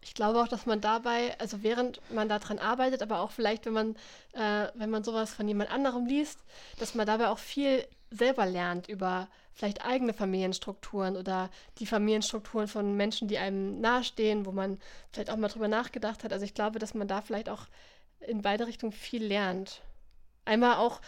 Ich 0.01 0.13
glaube 0.13 0.41
auch, 0.41 0.47
dass 0.47 0.65
man 0.65 0.81
dabei, 0.81 1.37
also 1.39 1.63
während 1.63 1.99
man 2.11 2.29
daran 2.29 2.59
arbeitet, 2.59 3.01
aber 3.01 3.19
auch 3.19 3.31
vielleicht, 3.31 3.65
wenn 3.65 3.73
man, 3.73 3.95
äh, 4.33 4.67
wenn 4.75 4.89
man 4.89 5.03
sowas 5.03 5.33
von 5.33 5.47
jemand 5.47 5.71
anderem 5.71 6.05
liest, 6.05 6.39
dass 6.79 6.95
man 6.95 7.05
dabei 7.05 7.29
auch 7.29 7.39
viel 7.39 7.85
selber 8.09 8.45
lernt 8.45 8.87
über 8.87 9.27
vielleicht 9.53 9.83
eigene 9.83 10.13
Familienstrukturen 10.13 11.17
oder 11.17 11.49
die 11.79 11.87
Familienstrukturen 11.87 12.67
von 12.67 12.95
Menschen, 12.95 13.27
die 13.27 13.37
einem 13.37 13.81
nahestehen, 13.81 14.45
wo 14.45 14.51
man 14.51 14.79
vielleicht 15.11 15.31
auch 15.31 15.35
mal 15.35 15.47
drüber 15.47 15.67
nachgedacht 15.67 16.23
hat. 16.23 16.31
Also 16.31 16.45
ich 16.45 16.53
glaube, 16.53 16.79
dass 16.79 16.93
man 16.93 17.07
da 17.07 17.21
vielleicht 17.21 17.49
auch 17.49 17.65
in 18.19 18.41
beide 18.41 18.67
Richtungen 18.67 18.91
viel 18.91 19.23
lernt. 19.23 19.81
Einmal 20.45 20.77
auch 20.77 21.01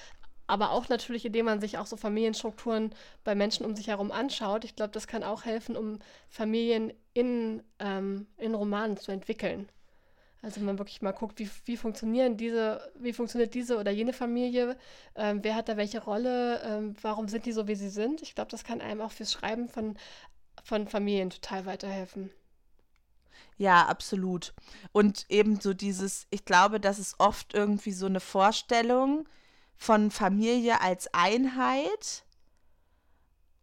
aber 0.49 0.71
auch 0.71 0.89
natürlich, 0.89 1.25
indem 1.25 1.45
man 1.45 1.61
sich 1.61 1.77
auch 1.77 1.85
so 1.85 1.95
Familienstrukturen 1.95 2.91
bei 3.23 3.35
Menschen 3.35 3.67
um 3.67 3.75
sich 3.75 3.87
herum 3.87 4.11
anschaut. 4.11 4.65
Ich 4.65 4.75
glaube, 4.75 4.91
das 4.91 5.05
kann 5.05 5.23
auch 5.23 5.45
helfen, 5.45 5.77
um 5.77 5.99
Familien 6.27 6.91
in, 7.19 7.63
ähm, 7.79 8.27
in 8.37 8.55
Romanen 8.55 8.97
zu 8.97 9.11
entwickeln. 9.11 9.69
Also 10.41 10.57
wenn 10.57 10.65
man 10.65 10.79
wirklich 10.79 11.01
mal 11.01 11.11
guckt, 11.11 11.37
wie, 11.39 11.49
wie 11.65 11.75
funktionieren 11.75 12.37
diese, 12.37 12.91
wie 12.95 13.11
funktioniert 13.11 13.53
diese 13.53 13.77
oder 13.77 13.91
jene 13.91 14.13
Familie, 14.13 14.77
ähm, 15.15 15.39
wer 15.43 15.55
hat 15.55 15.67
da 15.67 15.75
welche 15.75 16.01
Rolle, 16.01 16.61
ähm, 16.63 16.95
warum 17.01 17.27
sind 17.27 17.45
die 17.45 17.51
so, 17.51 17.67
wie 17.67 17.75
sie 17.75 17.89
sind. 17.89 18.21
Ich 18.21 18.35
glaube, 18.35 18.51
das 18.51 18.63
kann 18.63 18.79
einem 18.79 19.01
auch 19.01 19.11
fürs 19.11 19.33
Schreiben 19.33 19.67
von, 19.67 19.97
von 20.63 20.87
Familien 20.87 21.29
total 21.29 21.65
weiterhelfen. 21.65 22.29
Ja, 23.57 23.85
absolut. 23.87 24.53
Und 24.93 25.25
eben 25.27 25.59
so 25.59 25.73
dieses, 25.73 26.25
ich 26.29 26.45
glaube, 26.45 26.79
das 26.79 26.99
ist 26.99 27.15
oft 27.19 27.53
irgendwie 27.53 27.91
so 27.91 28.05
eine 28.05 28.21
Vorstellung, 28.21 29.27
von 29.79 30.11
Familie 30.11 30.81
als 30.81 31.11
Einheit, 31.13 32.25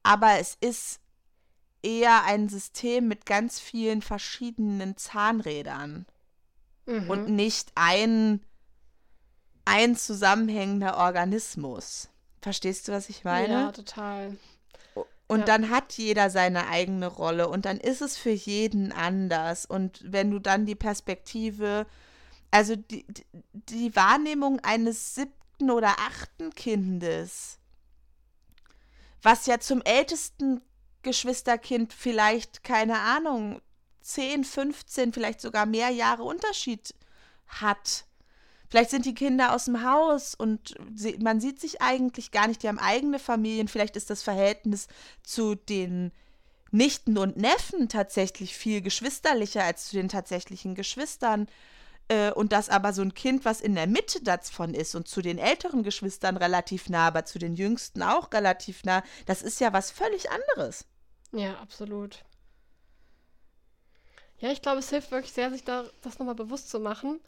aber 0.03 0.39
es 0.39 0.57
ist 0.61 0.99
eher 1.83 2.25
ein 2.25 2.49
System 2.49 3.09
mit 3.09 3.27
ganz 3.27 3.61
vielen 3.61 4.03
verschiedenen 4.03 4.97
Zahnrädern 4.97 6.07
mhm. 6.87 7.11
und 7.11 7.29
nicht 7.29 7.73
ein, 7.75 8.41
ein 9.65 9.97
zusammenhängender 9.97 10.97
Organismus. 10.97 12.09
Verstehst 12.43 12.89
du, 12.89 12.93
was 12.93 13.09
ich 13.09 13.25
meine? 13.25 13.53
Ja, 13.53 13.73
total. 13.73 14.37
Und 15.29 15.41
ja. 15.41 15.45
dann 15.45 15.71
hat 15.71 15.95
jeder 15.95 16.31
seine 16.31 16.69
eigene 16.69 17.09
Rolle 17.09 17.49
und 17.49 17.65
dann 17.65 17.79
ist 17.79 18.01
es 18.01 18.17
für 18.17 18.31
jeden 18.31 18.93
anders. 18.93 19.67
Und 19.67 20.01
wenn 20.05 20.31
du 20.31 20.39
dann 20.39 20.67
die 20.67 20.77
Perspektive, 20.77 21.87
also 22.53 22.77
die, 22.77 23.05
die 23.53 23.97
Wahrnehmung 23.97 24.61
eines 24.61 25.17
siebten 25.17 25.37
siebten 25.57 25.71
oder 25.71 25.99
achten 25.99 26.51
Kindes, 26.55 27.59
was 29.23 29.47
ja 29.47 29.59
zum 29.59 29.83
ältesten 29.83 30.61
Geschwisterkind 31.07 31.95
vielleicht, 31.95 32.63
keine 32.63 32.99
Ahnung, 32.99 33.63
10, 34.03 34.45
15, 34.45 35.13
vielleicht 35.13 35.41
sogar 35.41 35.65
mehr 35.65 35.89
Jahre 35.89 36.23
Unterschied 36.23 36.95
hat. 37.47 38.05
Vielleicht 38.69 38.91
sind 38.91 39.07
die 39.07 39.15
Kinder 39.15 39.55
aus 39.55 39.67
dem 39.67 39.85
Haus 39.85 40.35
und 40.35 40.75
sie, 40.95 41.17
man 41.19 41.41
sieht 41.41 41.61
sich 41.61 41.81
eigentlich 41.81 42.31
gar 42.31 42.49
nicht, 42.49 42.63
die 42.63 42.69
haben 42.69 42.79
eigene 42.79 43.19
Familien. 43.19 43.69
Vielleicht 43.69 43.97
ist 43.97 44.11
das 44.11 44.23
Verhältnis 44.23 44.89
zu 45.23 45.55
den 45.55 46.13
Nichten 46.73 47.17
und 47.17 47.37
Neffen 47.37 47.89
tatsächlich 47.89 48.57
viel 48.57 48.83
geschwisterlicher 48.83 49.63
als 49.63 49.89
zu 49.89 49.97
den 49.97 50.09
tatsächlichen 50.09 50.75
Geschwistern. 50.75 51.47
Äh, 52.09 52.33
und 52.33 52.53
dass 52.53 52.69
aber 52.69 52.93
so 52.93 53.03
ein 53.03 53.15
Kind, 53.15 53.45
was 53.45 53.61
in 53.61 53.75
der 53.75 53.87
Mitte 53.87 54.23
davon 54.23 54.75
ist 54.75 54.95
und 54.95 55.09
zu 55.09 55.23
den 55.23 55.39
älteren 55.39 55.83
Geschwistern 55.83 56.37
relativ 56.37 56.89
nah, 56.89 57.09
aber 57.09 57.25
zu 57.25 57.39
den 57.39 57.57
jüngsten 57.57 58.03
auch 58.03 58.33
relativ 58.33 58.85
nah, 58.85 59.03
das 59.27 59.43
ist 59.43 59.61
ja 59.61 59.73
was 59.73 59.91
völlig 59.91 60.31
anderes. 60.31 60.87
Ja, 61.33 61.59
absolut. 61.59 62.25
Ja, 64.39 64.51
ich 64.51 64.63
glaube, 64.63 64.79
es 64.79 64.91
hilft 64.91 65.11
wirklich 65.11 65.33
sehr, 65.33 65.51
sich 65.51 65.65
da 65.65 65.85
das 66.03 66.19
nochmal 66.19 66.35
bewusst 66.35 66.69
zu 66.69 66.79
machen 66.79 67.21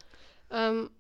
ähm, 0.51 0.91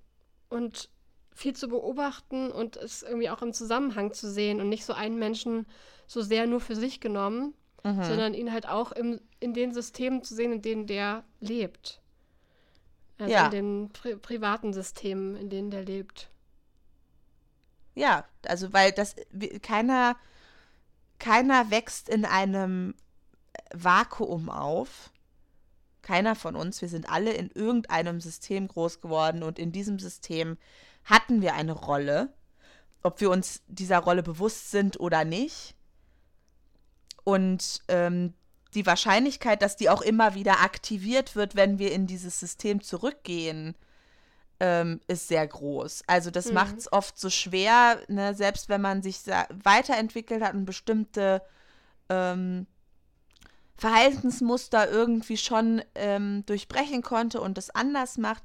und 0.49 0.89
viel 1.35 1.55
zu 1.55 1.69
beobachten 1.69 2.51
und 2.51 2.77
es 2.77 3.03
irgendwie 3.03 3.31
auch 3.31 3.43
im 3.43 3.53
Zusammenhang 3.53 4.13
zu 4.13 4.31
sehen 4.31 4.61
und 4.61 4.69
nicht 4.69 4.85
so 4.85 4.93
einen 4.93 5.19
Menschen 5.19 5.67
so 6.07 6.23
sehr 6.23 6.47
nur 6.47 6.61
für 6.61 6.75
sich 6.75 7.01
genommen, 7.01 7.55
mhm. 7.85 8.03
sondern 8.03 8.35
ihn 8.35 8.53
halt 8.53 8.67
auch 8.69 8.93
im, 8.93 9.21
in 9.39 9.55
den 9.55 9.73
Systemen 9.73 10.23
zu 10.23 10.35
sehen, 10.35 10.53
in 10.53 10.63
denen 10.63 10.87
der 10.87 11.25
lebt. 11.41 12.01
Also 13.19 13.33
ja. 13.33 13.47
in 13.47 13.51
den 13.51 13.91
pri 13.91 14.17
privaten 14.17 14.73
Systemen, 14.73 15.37
in 15.37 15.51
denen 15.51 15.71
der 15.71 15.85
lebt. 15.85 16.31
Ja, 17.95 18.25
also 18.47 18.73
weil 18.73 18.93
das 18.93 19.17
keiner 19.63 20.17
keiner 21.19 21.71
wächst 21.71 22.09
in 22.09 22.25
einem 22.25 22.95
Vakuum 23.73 24.49
auf. 24.49 25.11
Keiner 26.03 26.35
von 26.35 26.57
uns. 26.57 26.81
Wir 26.81 26.89
sind 26.89 27.11
alle 27.11 27.33
in 27.33 27.51
irgendeinem 27.51 28.21
System 28.21 28.69
groß 28.69 29.01
geworden 29.01 29.43
und 29.43 29.59
in 29.59 29.73
diesem 29.73 29.99
System 29.99 30.57
hatten 31.05 31.43
wir 31.43 31.55
eine 31.55 31.73
Rolle, 31.73 32.33
ob 33.03 33.21
wir 33.21 33.31
uns 33.31 33.63
dieser 33.67 33.99
Rolle 33.99 34.23
bewusst 34.23 34.71
sind 34.71 34.99
oder 35.01 35.25
nicht. 35.25 35.75
Und 37.25 37.83
ähm, 37.89 38.33
die 38.75 38.87
Wahrscheinlichkeit, 38.87 39.61
dass 39.63 39.77
die 39.77 39.91
auch 39.91 40.03
immer 40.03 40.35
wieder 40.35 40.61
aktiviert 40.61 41.37
wird, 41.37 41.57
wenn 41.57 41.79
wir 41.79 41.93
in 41.93 42.07
dieses 42.07 42.41
System 42.41 42.83
zurückgehen, 42.83 43.75
ähm, 44.61 45.01
ist 45.07 45.29
sehr 45.29 45.47
groß. 45.47 46.03
Also 46.07 46.31
das 46.31 46.47
mhm. 46.47 46.55
macht 46.55 46.79
es 46.79 46.93
oft 46.93 47.19
so 47.19 47.31
schwer, 47.31 48.01
ne, 48.09 48.35
selbst 48.35 48.69
wenn 48.69 48.81
man 48.81 49.03
sich 49.03 49.21
weiterentwickelt 49.63 50.43
hat 50.43 50.55
und 50.55 50.65
bestimmte 50.65 51.43
ähm, 52.09 52.67
Verhaltensmuster 53.77 54.91
irgendwie 54.91 55.37
schon 55.37 55.83
ähm, 55.95 56.45
durchbrechen 56.47 57.03
konnte 57.03 57.41
und 57.41 57.57
das 57.57 57.71
anders 57.71 58.19
macht, 58.19 58.43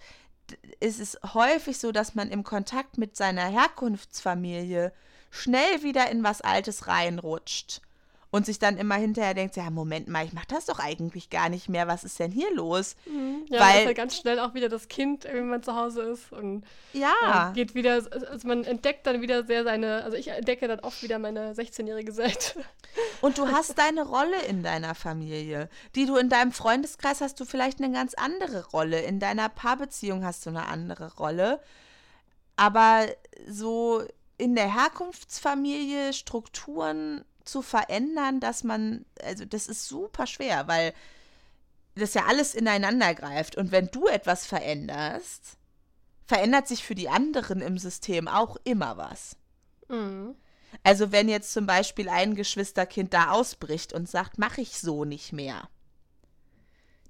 ist 0.79 0.99
es 0.99 1.17
häufig 1.33 1.79
so, 1.79 1.91
dass 1.91 2.15
man 2.15 2.29
im 2.29 2.43
Kontakt 2.43 2.97
mit 2.97 3.15
seiner 3.15 3.47
Herkunftsfamilie 3.47 4.93
schnell 5.31 5.81
wieder 5.81 6.11
in 6.11 6.23
was 6.23 6.41
Altes 6.41 6.87
reinrutscht 6.87 7.81
und 8.33 8.47
sich 8.47 8.57
dann 8.57 8.77
immer 8.77 8.95
hinterher 8.95 9.35
denkt, 9.35 9.55
ja, 9.57 9.69
Moment 9.69 10.07
mal, 10.07 10.25
ich 10.25 10.33
mache 10.33 10.47
das 10.47 10.65
doch 10.65 10.79
eigentlich 10.79 11.29
gar 11.29 11.49
nicht 11.49 11.69
mehr, 11.69 11.87
was 11.87 12.03
ist 12.03 12.17
denn 12.17 12.31
hier 12.31 12.51
los? 12.55 12.95
Mhm. 13.05 13.45
Ja, 13.47 13.59
weil 13.59 13.85
ja 13.85 13.93
ganz 13.93 14.17
schnell 14.17 14.39
auch 14.39 14.55
wieder 14.55 14.69
das 14.69 14.87
Kind, 14.87 15.25
wenn 15.25 15.49
man 15.49 15.61
zu 15.61 15.75
Hause 15.75 16.01
ist 16.01 16.31
und 16.31 16.63
ja. 16.93 17.51
Äh, 17.51 17.53
geht 17.53 17.75
wieder, 17.75 17.93
also 17.93 18.47
man 18.47 18.63
entdeckt 18.63 19.05
dann 19.05 19.21
wieder 19.21 19.45
sehr 19.45 19.63
seine, 19.63 20.03
also 20.03 20.17
ich 20.17 20.29
entdecke 20.29 20.67
dann 20.67 20.79
oft 20.79 21.03
wieder 21.03 21.19
meine 21.19 21.53
16-jährige 21.53 22.11
Seite. 22.11 22.65
Und 23.21 23.37
du 23.37 23.49
hast 23.49 23.77
deine 23.77 24.03
Rolle 24.03 24.41
in 24.49 24.63
deiner 24.63 24.95
Familie, 24.95 25.69
die 25.93 26.07
du 26.07 26.17
in 26.17 26.29
deinem 26.29 26.53
Freundeskreis 26.53 27.21
hast 27.21 27.39
du 27.39 27.45
vielleicht 27.45 27.83
eine 27.83 27.93
ganz 27.93 28.15
andere 28.15 28.65
Rolle, 28.69 29.01
in 29.01 29.19
deiner 29.19 29.47
Paarbeziehung 29.47 30.25
hast 30.25 30.47
du 30.47 30.49
eine 30.49 30.67
andere 30.69 31.13
Rolle, 31.17 31.61
aber 32.55 33.05
so 33.47 34.01
in 34.39 34.55
der 34.55 34.73
Herkunftsfamilie 34.73 36.13
Strukturen 36.13 37.23
zu 37.45 37.61
verändern, 37.61 38.39
dass 38.39 38.63
man, 38.63 39.05
also 39.21 39.45
das 39.45 39.67
ist 39.67 39.87
super 39.87 40.27
schwer, 40.27 40.67
weil 40.67 40.93
das 41.95 42.13
ja 42.13 42.25
alles 42.25 42.55
ineinander 42.55 43.13
greift. 43.13 43.55
Und 43.55 43.71
wenn 43.71 43.87
du 43.87 44.07
etwas 44.07 44.45
veränderst, 44.45 45.57
verändert 46.25 46.67
sich 46.67 46.83
für 46.83 46.95
die 46.95 47.09
anderen 47.09 47.61
im 47.61 47.77
System 47.77 48.27
auch 48.27 48.57
immer 48.63 48.97
was. 48.97 49.35
Mhm. 49.89 50.35
Also 50.81 51.11
wenn 51.11 51.29
jetzt 51.29 51.53
zum 51.53 51.67
Beispiel 51.67 52.09
ein 52.09 52.35
Geschwisterkind 52.35 53.13
da 53.13 53.31
ausbricht 53.31 53.93
und 53.93 54.09
sagt, 54.09 54.39
mache 54.39 54.61
ich 54.61 54.79
so 54.79 55.05
nicht 55.05 55.31
mehr. 55.31 55.69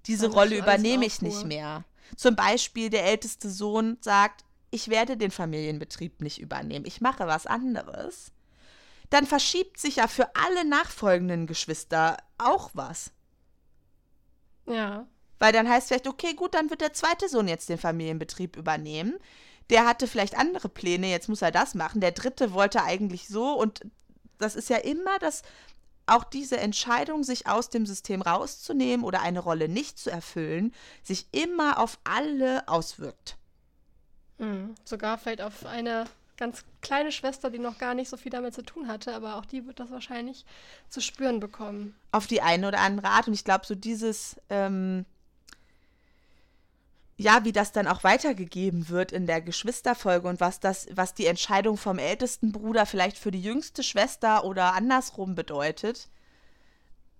Diese 0.05 0.29
Rolle 0.29 0.57
übernehme 0.57 1.05
ich 1.05 1.21
nicht 1.21 1.45
mehr. 1.45 1.85
Zum 2.17 2.35
Beispiel 2.35 2.89
der 2.89 3.05
älteste 3.05 3.49
Sohn 3.49 3.97
sagt, 4.01 4.43
ich 4.69 4.89
werde 4.89 5.15
den 5.15 5.31
Familienbetrieb 5.31 6.21
nicht 6.21 6.41
übernehmen, 6.41 6.85
ich 6.85 6.99
mache 6.99 7.25
was 7.25 7.45
anderes 7.45 8.32
dann 9.13 9.27
verschiebt 9.27 9.77
sich 9.77 9.97
ja 9.97 10.07
für 10.07 10.35
alle 10.35 10.65
nachfolgenden 10.65 11.45
Geschwister 11.45 12.17
auch 12.39 12.71
was. 12.73 13.11
Ja. 14.65 15.05
Weil 15.37 15.53
dann 15.53 15.69
heißt 15.69 15.89
vielleicht, 15.89 16.07
okay, 16.07 16.33
gut, 16.33 16.55
dann 16.55 16.71
wird 16.71 16.81
der 16.81 16.93
zweite 16.93 17.29
Sohn 17.29 17.47
jetzt 17.47 17.69
den 17.69 17.77
Familienbetrieb 17.77 18.57
übernehmen. 18.57 19.19
Der 19.69 19.85
hatte 19.85 20.07
vielleicht 20.07 20.35
andere 20.35 20.67
Pläne, 20.67 21.11
jetzt 21.11 21.29
muss 21.29 21.43
er 21.43 21.51
das 21.51 21.75
machen. 21.75 22.01
Der 22.01 22.11
dritte 22.11 22.53
wollte 22.53 22.83
eigentlich 22.83 23.27
so 23.27 23.53
und 23.53 23.81
das 24.39 24.55
ist 24.55 24.69
ja 24.69 24.77
immer 24.77 25.19
das, 25.19 25.43
auch 26.07 26.23
diese 26.23 26.57
Entscheidung, 26.57 27.23
sich 27.23 27.45
aus 27.45 27.69
dem 27.69 27.85
System 27.85 28.23
rauszunehmen 28.23 29.05
oder 29.05 29.21
eine 29.21 29.41
Rolle 29.41 29.69
nicht 29.69 29.99
zu 29.99 30.09
erfüllen, 30.09 30.73
sich 31.03 31.27
immer 31.31 31.77
auf 31.77 31.99
alle 32.03 32.67
auswirkt. 32.67 33.37
Mhm. 34.39 34.73
Sogar 34.85 35.19
vielleicht 35.19 35.41
auf 35.41 35.67
eine 35.67 36.05
ganz 36.37 36.65
kleine 36.81 37.11
Schwester, 37.11 37.49
die 37.49 37.59
noch 37.59 37.77
gar 37.77 37.93
nicht 37.93 38.09
so 38.09 38.17
viel 38.17 38.31
damit 38.31 38.53
zu 38.53 38.63
tun 38.63 38.87
hatte, 38.87 39.13
aber 39.13 39.35
auch 39.35 39.45
die 39.45 39.65
wird 39.65 39.79
das 39.79 39.91
wahrscheinlich 39.91 40.45
zu 40.89 41.01
spüren 41.01 41.39
bekommen. 41.39 41.95
Auf 42.11 42.27
die 42.27 42.41
eine 42.41 42.67
oder 42.67 42.79
andere 42.79 43.07
Art. 43.07 43.27
Und 43.27 43.33
ich 43.33 43.43
glaube, 43.43 43.65
so 43.65 43.75
dieses, 43.75 44.37
ähm, 44.49 45.05
ja, 47.17 47.45
wie 47.45 47.51
das 47.51 47.71
dann 47.71 47.87
auch 47.87 48.03
weitergegeben 48.03 48.89
wird 48.89 49.11
in 49.11 49.27
der 49.27 49.41
Geschwisterfolge 49.41 50.27
und 50.27 50.39
was 50.39 50.59
das, 50.59 50.87
was 50.91 51.13
die 51.13 51.27
Entscheidung 51.27 51.77
vom 51.77 51.99
ältesten 51.99 52.51
Bruder 52.51 52.85
vielleicht 52.85 53.17
für 53.17 53.31
die 53.31 53.41
jüngste 53.41 53.83
Schwester 53.83 54.43
oder 54.43 54.73
andersrum 54.73 55.35
bedeutet. 55.35 56.09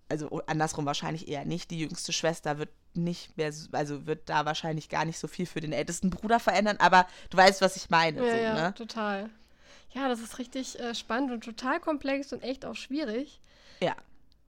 Also 0.09 0.41
andersrum 0.47 0.85
wahrscheinlich 0.85 1.27
eher 1.27 1.45
nicht. 1.45 1.71
Die 1.71 1.79
jüngste 1.79 2.13
Schwester 2.13 2.57
wird 2.57 2.69
nicht 2.93 3.35
mehr, 3.37 3.51
also 3.71 4.05
wird 4.05 4.29
da 4.29 4.45
wahrscheinlich 4.45 4.89
gar 4.89 5.05
nicht 5.05 5.17
so 5.17 5.27
viel 5.27 5.45
für 5.45 5.61
den 5.61 5.73
ältesten 5.73 6.09
Bruder 6.09 6.39
verändern, 6.39 6.77
aber 6.79 7.07
du 7.29 7.37
weißt, 7.37 7.61
was 7.61 7.75
ich 7.75 7.89
meine. 7.89 8.25
Ja, 8.25 8.31
so, 8.31 8.41
ja 8.41 8.53
ne? 8.53 8.73
total. 8.75 9.29
Ja, 9.91 10.07
das 10.07 10.19
ist 10.19 10.39
richtig 10.39 10.79
äh, 10.79 10.95
spannend 10.95 11.31
und 11.31 11.43
total 11.43 11.79
komplex 11.79 12.33
und 12.33 12.43
echt 12.43 12.65
auch 12.65 12.75
schwierig. 12.75 13.39
Ja. 13.79 13.95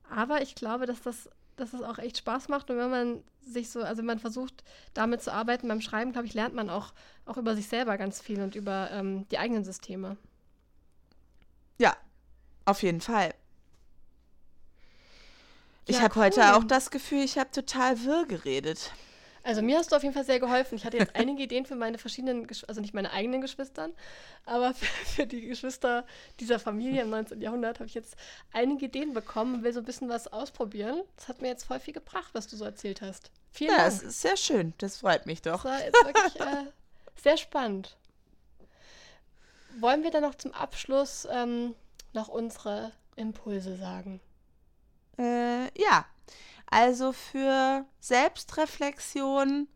Aber 0.10 0.42
ich 0.42 0.56
glaube, 0.56 0.86
dass 0.86 1.02
das, 1.02 1.30
dass 1.56 1.72
das 1.72 1.82
auch 1.82 1.98
echt 1.98 2.18
Spaß 2.18 2.50
macht 2.50 2.70
und 2.70 2.78
wenn 2.78 2.90
man 2.90 3.24
sich 3.42 3.70
so, 3.70 3.82
also 3.82 4.02
man 4.02 4.20
versucht 4.20 4.64
damit 4.94 5.22
zu 5.22 5.32
arbeiten 5.32 5.68
beim 5.68 5.82
Schreiben, 5.82 6.12
glaube 6.12 6.28
ich, 6.28 6.34
lernt 6.34 6.56
man 6.56 6.70
auch, 6.70 6.94
auch 7.26 7.38
über 7.38 7.56
sich 7.56 7.68
selber 7.68 7.98
ganz 7.98 8.22
viel 8.22 8.42
und 8.42 8.56
über 8.56 8.90
ähm, 8.92 9.28
die 9.30 9.38
eigenen 9.38 9.64
Systeme. 9.64 10.18
Ja, 11.78 11.96
auf 12.66 12.82
jeden 12.82 13.02
Fall. 13.02 13.34
Ich 15.88 15.98
Ja, 15.98 16.02
habe 16.02 16.16
heute 16.16 16.42
cool. 16.42 16.50
auch 16.52 16.64
das 16.64 16.92
Gefühl, 16.92 17.24
ich 17.24 17.38
habe 17.38 17.52
total 17.52 18.04
wirr 18.04 18.26
geredet. 18.28 18.92
Also 19.44 19.62
mir 19.62 19.78
hast 19.78 19.92
du 19.92 19.96
auf 19.96 20.02
jeden 20.02 20.16
Fall 20.16 20.26
sehr 20.26 20.40
geholfen. 20.40 20.76
Ich 20.76 20.86
hatte 20.86 20.98
jetzt 20.98 21.16
einige 21.16 21.44
Ideen 21.44 21.66
für 21.68 21.76
meine 21.76 22.00
verschiedenen, 22.00 22.48
Gesch 22.48 22.64
also 22.68 22.82
nicht 22.82 22.94
meine 22.96 23.12
eigenen 23.12 23.42
Geschwistern, 23.42 23.94
aber 24.46 24.74
für, 24.76 24.86
für 25.06 25.28
die 25.28 25.42
Geschwister 25.42 26.06
dieser 26.40 26.58
Familie 26.60 27.04
im 27.04 27.12
19. 27.12 27.40
Jahrhundert 27.42 27.80
habe 27.80 27.88
ich 27.88 27.94
jetzt 27.94 28.16
einige 28.54 28.86
Ideen 28.88 29.14
bekommen 29.14 29.56
und 29.56 29.64
will 29.64 29.74
so 29.74 29.80
ein 29.82 29.86
bisschen 29.86 30.10
was 30.10 30.28
ausprobieren. 30.28 31.02
Das 31.18 31.28
hat 31.28 31.42
mir 31.42 31.50
jetzt 31.50 31.66
voll 31.66 31.80
viel 31.80 31.94
gebracht, 31.94 32.32
was 32.34 32.48
du 32.48 32.56
so 32.58 32.66
erzählt 32.66 33.02
hast. 33.02 33.30
Vielen 33.52 33.76
Ja, 33.76 33.78
Dank. 33.78 33.88
es 33.88 34.02
ist 34.02 34.22
sehr 34.22 34.38
schön. 34.38 34.74
Das 34.80 34.98
freut 34.98 35.26
mich 35.28 35.42
Das 35.48 35.62
doch. 35.62 35.64
war 35.64 35.80
jetzt 35.84 36.04
wirklich 36.04 36.40
äh, 36.40 36.66
sehr 37.22 37.38
spannend. 37.38 37.96
Wollen 39.80 40.04
wir 40.04 40.12
dann 40.12 40.24
noch 40.24 40.36
zum 40.36 40.54
Abschluss 40.54 41.28
ähm, 41.32 41.76
noch 42.14 42.28
unsere 42.30 42.92
Impulse 43.16 43.76
sagen? 43.78 44.22
Äh, 45.18 45.66
ja, 45.80 46.06
also 46.68 47.12
für 47.12 47.86
Selbstreflexion 48.00 49.68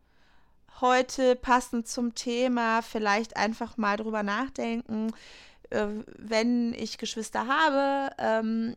heute 0.80 1.36
passend 1.36 1.88
zum 1.88 2.14
Thema 2.14 2.82
vielleicht 2.82 3.36
einfach 3.36 3.76
mal 3.76 3.96
drüber 3.96 4.22
nachdenken, 4.22 5.12
äh, 5.70 5.86
wenn 6.18 6.74
ich 6.74 6.98
Geschwister 6.98 7.46
habe, 7.46 8.14
ähm, 8.18 8.76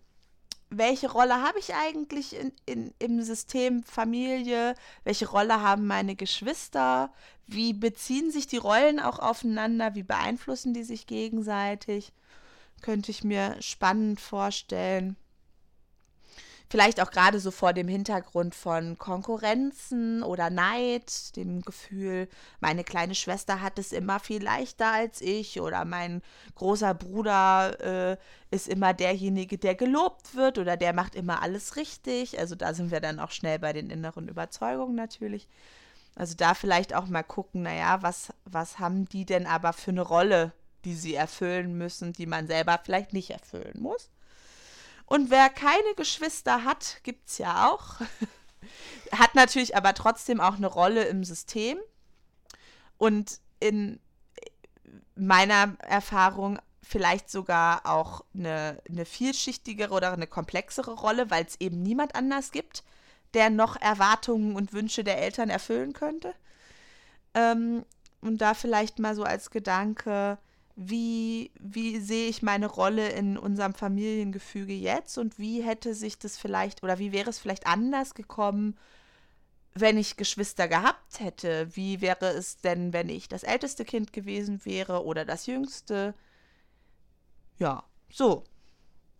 welche 0.77 1.11
Rolle 1.11 1.41
habe 1.41 1.59
ich 1.59 1.73
eigentlich 1.75 2.35
in, 2.35 2.51
in, 2.65 2.93
im 2.99 3.21
System 3.21 3.83
Familie? 3.83 4.75
Welche 5.03 5.29
Rolle 5.29 5.61
haben 5.61 5.85
meine 5.85 6.15
Geschwister? 6.15 7.13
Wie 7.45 7.73
beziehen 7.73 8.31
sich 8.31 8.47
die 8.47 8.57
Rollen 8.57 8.99
auch 8.99 9.19
aufeinander? 9.19 9.93
Wie 9.95 10.03
beeinflussen 10.03 10.73
die 10.73 10.83
sich 10.83 11.05
gegenseitig? 11.05 12.11
Könnte 12.81 13.11
ich 13.11 13.23
mir 13.23 13.55
spannend 13.61 14.19
vorstellen. 14.19 15.15
Vielleicht 16.69 16.99
auch 17.01 17.11
gerade 17.11 17.39
so 17.39 17.51
vor 17.51 17.73
dem 17.73 17.87
Hintergrund 17.87 18.55
von 18.55 18.97
Konkurrenzen 18.97 20.23
oder 20.23 20.49
Neid, 20.49 21.35
dem 21.35 21.61
Gefühl, 21.61 22.27
meine 22.61 22.83
kleine 22.83 23.15
Schwester 23.15 23.61
hat 23.61 23.77
es 23.77 23.91
immer 23.91 24.19
viel 24.19 24.41
leichter 24.41 24.91
als 24.91 25.21
ich 25.21 25.61
oder 25.61 25.85
mein 25.85 26.21
großer 26.55 26.93
Bruder 26.93 28.13
äh, 28.13 28.17
ist 28.49 28.67
immer 28.67 28.93
derjenige, 28.93 29.57
der 29.57 29.75
gelobt 29.75 30.35
wird 30.35 30.57
oder 30.57 30.75
der 30.75 30.93
macht 30.93 31.15
immer 31.15 31.41
alles 31.43 31.75
richtig. 31.75 32.39
Also 32.39 32.55
da 32.55 32.73
sind 32.73 32.91
wir 32.91 33.01
dann 33.01 33.19
auch 33.19 33.31
schnell 33.31 33.59
bei 33.59 33.73
den 33.73 33.89
inneren 33.89 34.27
Überzeugungen 34.27 34.95
natürlich. 34.95 35.47
Also 36.15 36.35
da 36.35 36.53
vielleicht 36.53 36.93
auch 36.93 37.07
mal 37.07 37.23
gucken, 37.23 37.63
naja, 37.63 38.01
was, 38.01 38.33
was 38.45 38.79
haben 38.79 39.05
die 39.09 39.25
denn 39.25 39.47
aber 39.47 39.73
für 39.73 39.91
eine 39.91 40.01
Rolle, 40.01 40.53
die 40.85 40.95
sie 40.95 41.15
erfüllen 41.15 41.77
müssen, 41.77 42.13
die 42.13 42.25
man 42.25 42.47
selber 42.47 42.79
vielleicht 42.83 43.13
nicht 43.13 43.31
erfüllen 43.31 43.79
muss. 43.79 44.09
Und 45.05 45.29
wer 45.29 45.49
keine 45.49 45.93
Geschwister 45.95 46.63
hat, 46.63 46.99
gibt 47.03 47.29
es 47.29 47.37
ja 47.37 47.69
auch. 47.69 47.95
hat 49.11 49.35
natürlich 49.35 49.75
aber 49.75 49.93
trotzdem 49.93 50.39
auch 50.39 50.55
eine 50.55 50.67
Rolle 50.67 51.03
im 51.05 51.23
System. 51.23 51.77
Und 52.97 53.39
in 53.59 53.99
meiner 55.15 55.75
Erfahrung 55.79 56.59
vielleicht 56.81 57.29
sogar 57.29 57.85
auch 57.85 58.23
eine, 58.33 58.81
eine 58.89 59.05
vielschichtigere 59.05 59.93
oder 59.93 60.11
eine 60.11 60.27
komplexere 60.27 60.91
Rolle, 60.91 61.31
weil 61.31 61.45
es 61.45 61.59
eben 61.59 61.81
niemand 61.81 62.15
anders 62.15 62.51
gibt, 62.51 62.83
der 63.33 63.49
noch 63.49 63.79
Erwartungen 63.81 64.55
und 64.55 64.73
Wünsche 64.73 65.03
der 65.03 65.17
Eltern 65.19 65.49
erfüllen 65.49 65.93
könnte. 65.93 66.33
Ähm, 67.33 67.85
und 68.21 68.39
da 68.39 68.53
vielleicht 68.53 68.99
mal 68.99 69.15
so 69.15 69.23
als 69.23 69.49
Gedanke, 69.49 70.37
wie, 70.75 71.51
wie 71.59 71.99
sehe 71.99 72.29
ich 72.29 72.41
meine 72.41 72.65
Rolle 72.67 73.09
in 73.09 73.37
unserem 73.37 73.73
Familiengefüge 73.73 74.73
jetzt 74.73 75.17
und 75.17 75.37
wie 75.37 75.61
hätte 75.61 75.93
sich 75.93 76.17
das 76.17 76.37
vielleicht 76.37 76.83
oder 76.83 76.99
wie 76.99 77.11
wäre 77.11 77.29
es 77.29 77.39
vielleicht 77.39 77.67
anders 77.67 78.15
gekommen, 78.15 78.77
wenn 79.75 79.97
ich 79.97 80.17
Geschwister 80.17 80.67
gehabt 80.67 81.19
hätte? 81.19 81.75
Wie 81.75 82.01
wäre 82.01 82.27
es 82.27 82.57
denn, 82.57 82.93
wenn 82.93 83.09
ich 83.09 83.27
das 83.27 83.43
älteste 83.43 83.85
Kind 83.85 84.13
gewesen 84.13 84.65
wäre 84.65 85.03
oder 85.03 85.25
das 85.25 85.45
jüngste? 85.45 86.13
Ja, 87.59 87.83
so. 88.11 88.43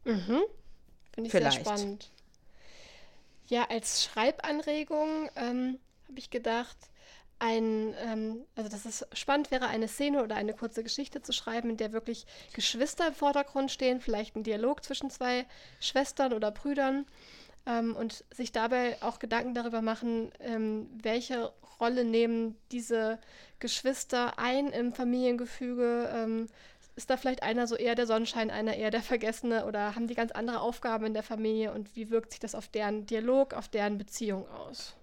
Mhm. 0.06 0.42
Finde 1.14 1.28
ich 1.28 1.32
Vielleicht. 1.32 1.66
sehr 1.66 1.76
spannend. 1.76 2.12
Ja, 3.48 3.66
als 3.70 4.04
Schreibanregung 4.04 5.30
ähm, 5.36 5.80
habe 6.08 6.18
ich 6.20 6.30
gedacht, 6.30 6.78
ein, 7.44 7.94
ähm, 8.00 8.46
also 8.56 8.70
dass 8.70 8.86
es 8.86 9.06
spannend 9.12 9.52
wäre, 9.52 9.68
eine 9.68 9.90
Szene 9.90 10.24
oder 10.24 10.36
eine 10.36 10.54
kurze 10.54 10.82
Geschichte 10.82 11.22
zu 11.22 11.34
schreiben, 11.34 11.72
in 11.72 11.78
der 11.78 11.92
wirklich 11.92 12.26
Geschwister 12.54 13.08
im 13.10 13.14
Vordergrund 13.14 13.70
stehen, 13.70 14.00
vielleicht 14.00 14.38
ein 14.38 14.44
Dialog 14.44 14.84
zwischen 14.84 15.10
zwei 15.10 15.46
Schwestern 15.82 16.32
oder 16.32 16.52
Brüdern 16.52 17.06
ähm, 17.66 17.98
und 17.98 18.24
sich 18.34 18.54
dabei 18.54 18.96
auch 19.02 19.20
Gedanken 19.20 19.54
darüber 19.54 19.82
machen, 19.82 20.32
ähm, 20.40 20.90
welche 21.04 21.52
Rolle 21.82 22.06
nehmen 22.06 22.56
diese 22.72 23.20
Geschwister 23.60 24.40
ein 24.40 24.68
im 24.68 24.94
Familiengefüge, 24.94 26.10
ähm, 26.16 26.48
ist 26.96 27.10
da 27.10 27.18
vielleicht 27.18 27.44
einer 27.44 27.68
so 27.68 27.76
eher 27.76 27.96
der 27.96 28.08
Sonnenschein, 28.08 28.52
einer 28.52 28.76
eher 28.76 28.92
der 28.92 29.02
Vergessene 29.02 29.66
oder 29.66 29.96
haben 29.96 30.08
die 30.08 30.16
ganz 30.16 30.32
andere 30.32 30.62
Aufgaben 30.62 31.08
in 31.08 31.14
der 31.14 31.24
Familie 31.24 31.74
und 31.74 31.94
wie 31.98 32.10
wirkt 32.10 32.32
sich 32.32 32.40
das 32.40 32.56
auf 32.56 32.70
deren 32.70 33.06
Dialog, 33.06 33.54
auf 33.54 33.68
deren 33.68 33.98
Beziehung 33.98 34.48
aus? 34.50 34.96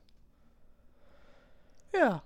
Ja. 1.93 2.22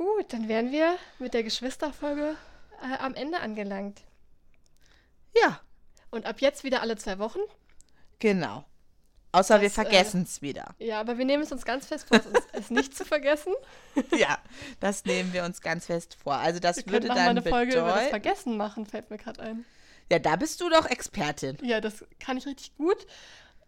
Gut, 0.00 0.32
dann 0.32 0.48
wären 0.48 0.72
wir 0.72 0.96
mit 1.18 1.34
der 1.34 1.42
Geschwisterfolge 1.42 2.34
äh, 2.82 2.96
am 3.00 3.14
Ende 3.14 3.38
angelangt. 3.40 4.00
Ja, 5.36 5.60
Und 6.10 6.24
ab 6.24 6.40
jetzt 6.40 6.64
wieder 6.64 6.80
alle 6.80 6.96
zwei 6.96 7.18
Wochen. 7.18 7.40
genau. 8.18 8.64
Außer 9.32 9.60
wir 9.60 9.68
Das, 9.68 9.76
äh, 9.76 9.82
vergessen 9.82 10.22
es 10.22 10.40
wieder. 10.40 10.74
Ja, 10.78 11.00
aber 11.00 11.18
wir 11.18 11.26
nehmen 11.26 11.42
es 11.42 11.52
uns 11.52 11.66
ganz 11.66 11.86
fest 11.86 12.08
vor, 12.08 12.18
es, 12.52 12.70
nicht 12.70 12.96
zu 12.96 13.04
vergessen. 13.04 13.52
ja, 14.18 14.38
das 14.80 15.04
nehmen 15.04 15.34
wir 15.34 15.44
uns 15.44 15.60
ganz 15.60 15.84
fest 15.84 16.16
vor. 16.20 16.34
Also 16.34 16.60
das 16.60 16.78
Wir 16.78 16.92
würde 16.94 17.10
auch 17.10 17.14
mal 17.14 17.26
dann 17.26 17.28
eine 17.36 17.42
Folge 17.42 17.72
über 17.78 17.92
das. 17.92 18.08
Vergessen 18.08 18.56
machen, 18.56 18.86
fällt 18.86 19.10
mir 19.10 19.18
gerade 19.18 19.42
ein. 19.42 19.66
Ja, 20.10 20.18
da 20.18 20.34
bist 20.36 20.62
du 20.62 20.70
doch 20.70 20.86
Expertin. 20.86 21.58
Ja, 21.62 21.82
das 21.82 22.06
kann 22.18 22.38
ich 22.38 22.46
richtig 22.46 22.74
gut. 22.76 23.06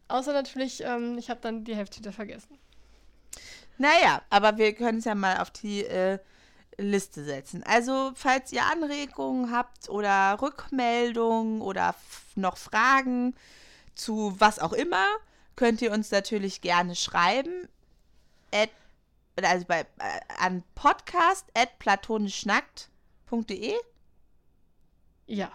Außer 0.08 0.32
natürlich, 0.32 0.82
ähm, 0.82 1.18
ich 1.18 1.28
habe 1.28 1.40
dann 1.42 1.62
die 1.64 1.76
Hälfte 1.76 1.98
wieder 1.98 2.12
vergessen. 2.12 2.58
Naja, 3.82 4.22
aber 4.30 4.56
wir 4.58 4.74
können 4.76 4.98
es 4.98 5.06
ja 5.06 5.16
mal 5.16 5.38
auf 5.38 5.50
die 5.50 5.84
äh, 5.84 6.20
Liste 6.78 7.24
setzen. 7.24 7.64
Also, 7.64 8.12
falls 8.14 8.52
ihr 8.52 8.64
Anregungen 8.64 9.50
habt 9.50 9.88
oder 9.88 10.40
Rückmeldungen 10.40 11.60
oder 11.60 11.96
noch 12.36 12.58
Fragen 12.58 13.34
zu 13.96 14.36
was 14.38 14.60
auch 14.60 14.72
immer, 14.72 15.04
könnt 15.56 15.82
ihr 15.82 15.90
uns 15.90 16.12
natürlich 16.12 16.60
gerne 16.60 16.94
schreiben. 16.94 17.68
At, 18.54 18.70
also 19.42 19.64
bei, 19.66 19.80
äh, 19.80 19.84
an 20.38 20.62
podcast.platonischnackt.de. 20.76 23.74
Ja. 25.26 25.50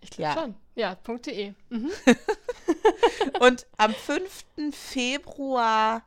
Ich 0.00 0.08
glaube 0.08 0.22
Ja. 0.22 0.32
schon. 0.40 0.54
Ja, 0.74 0.94
.de. 0.94 1.52
Mhm. 1.68 1.90
Und 3.40 3.66
am 3.76 3.92
5. 3.92 4.46
Februar 4.72 6.02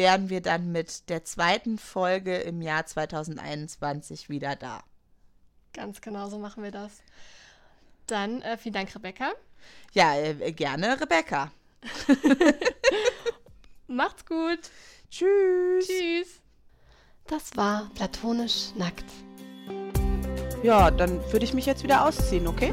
wären 0.00 0.30
wir 0.30 0.40
dann 0.40 0.72
mit 0.72 1.10
der 1.10 1.24
zweiten 1.24 1.76
Folge 1.76 2.38
im 2.38 2.62
Jahr 2.62 2.86
2021 2.86 4.30
wieder 4.30 4.56
da. 4.56 4.82
Ganz 5.74 6.00
genau 6.00 6.30
so 6.30 6.38
machen 6.38 6.62
wir 6.62 6.70
das. 6.70 7.02
Dann 8.06 8.40
äh, 8.40 8.56
vielen 8.56 8.72
Dank, 8.72 8.94
Rebecca. 8.94 9.32
Ja, 9.92 10.16
äh, 10.16 10.52
gerne, 10.52 10.98
Rebecca. 10.98 11.52
Macht's 13.88 14.24
gut. 14.24 14.60
Tschüss. 15.10 15.86
Tschüss. 15.86 16.40
Das 17.26 17.54
war 17.58 17.90
Platonisch 17.94 18.74
Nackt. 18.76 19.04
Ja, 20.62 20.90
dann 20.90 21.20
würde 21.30 21.44
ich 21.44 21.52
mich 21.52 21.66
jetzt 21.66 21.84
wieder 21.84 22.06
ausziehen, 22.06 22.46
okay? 22.46 22.72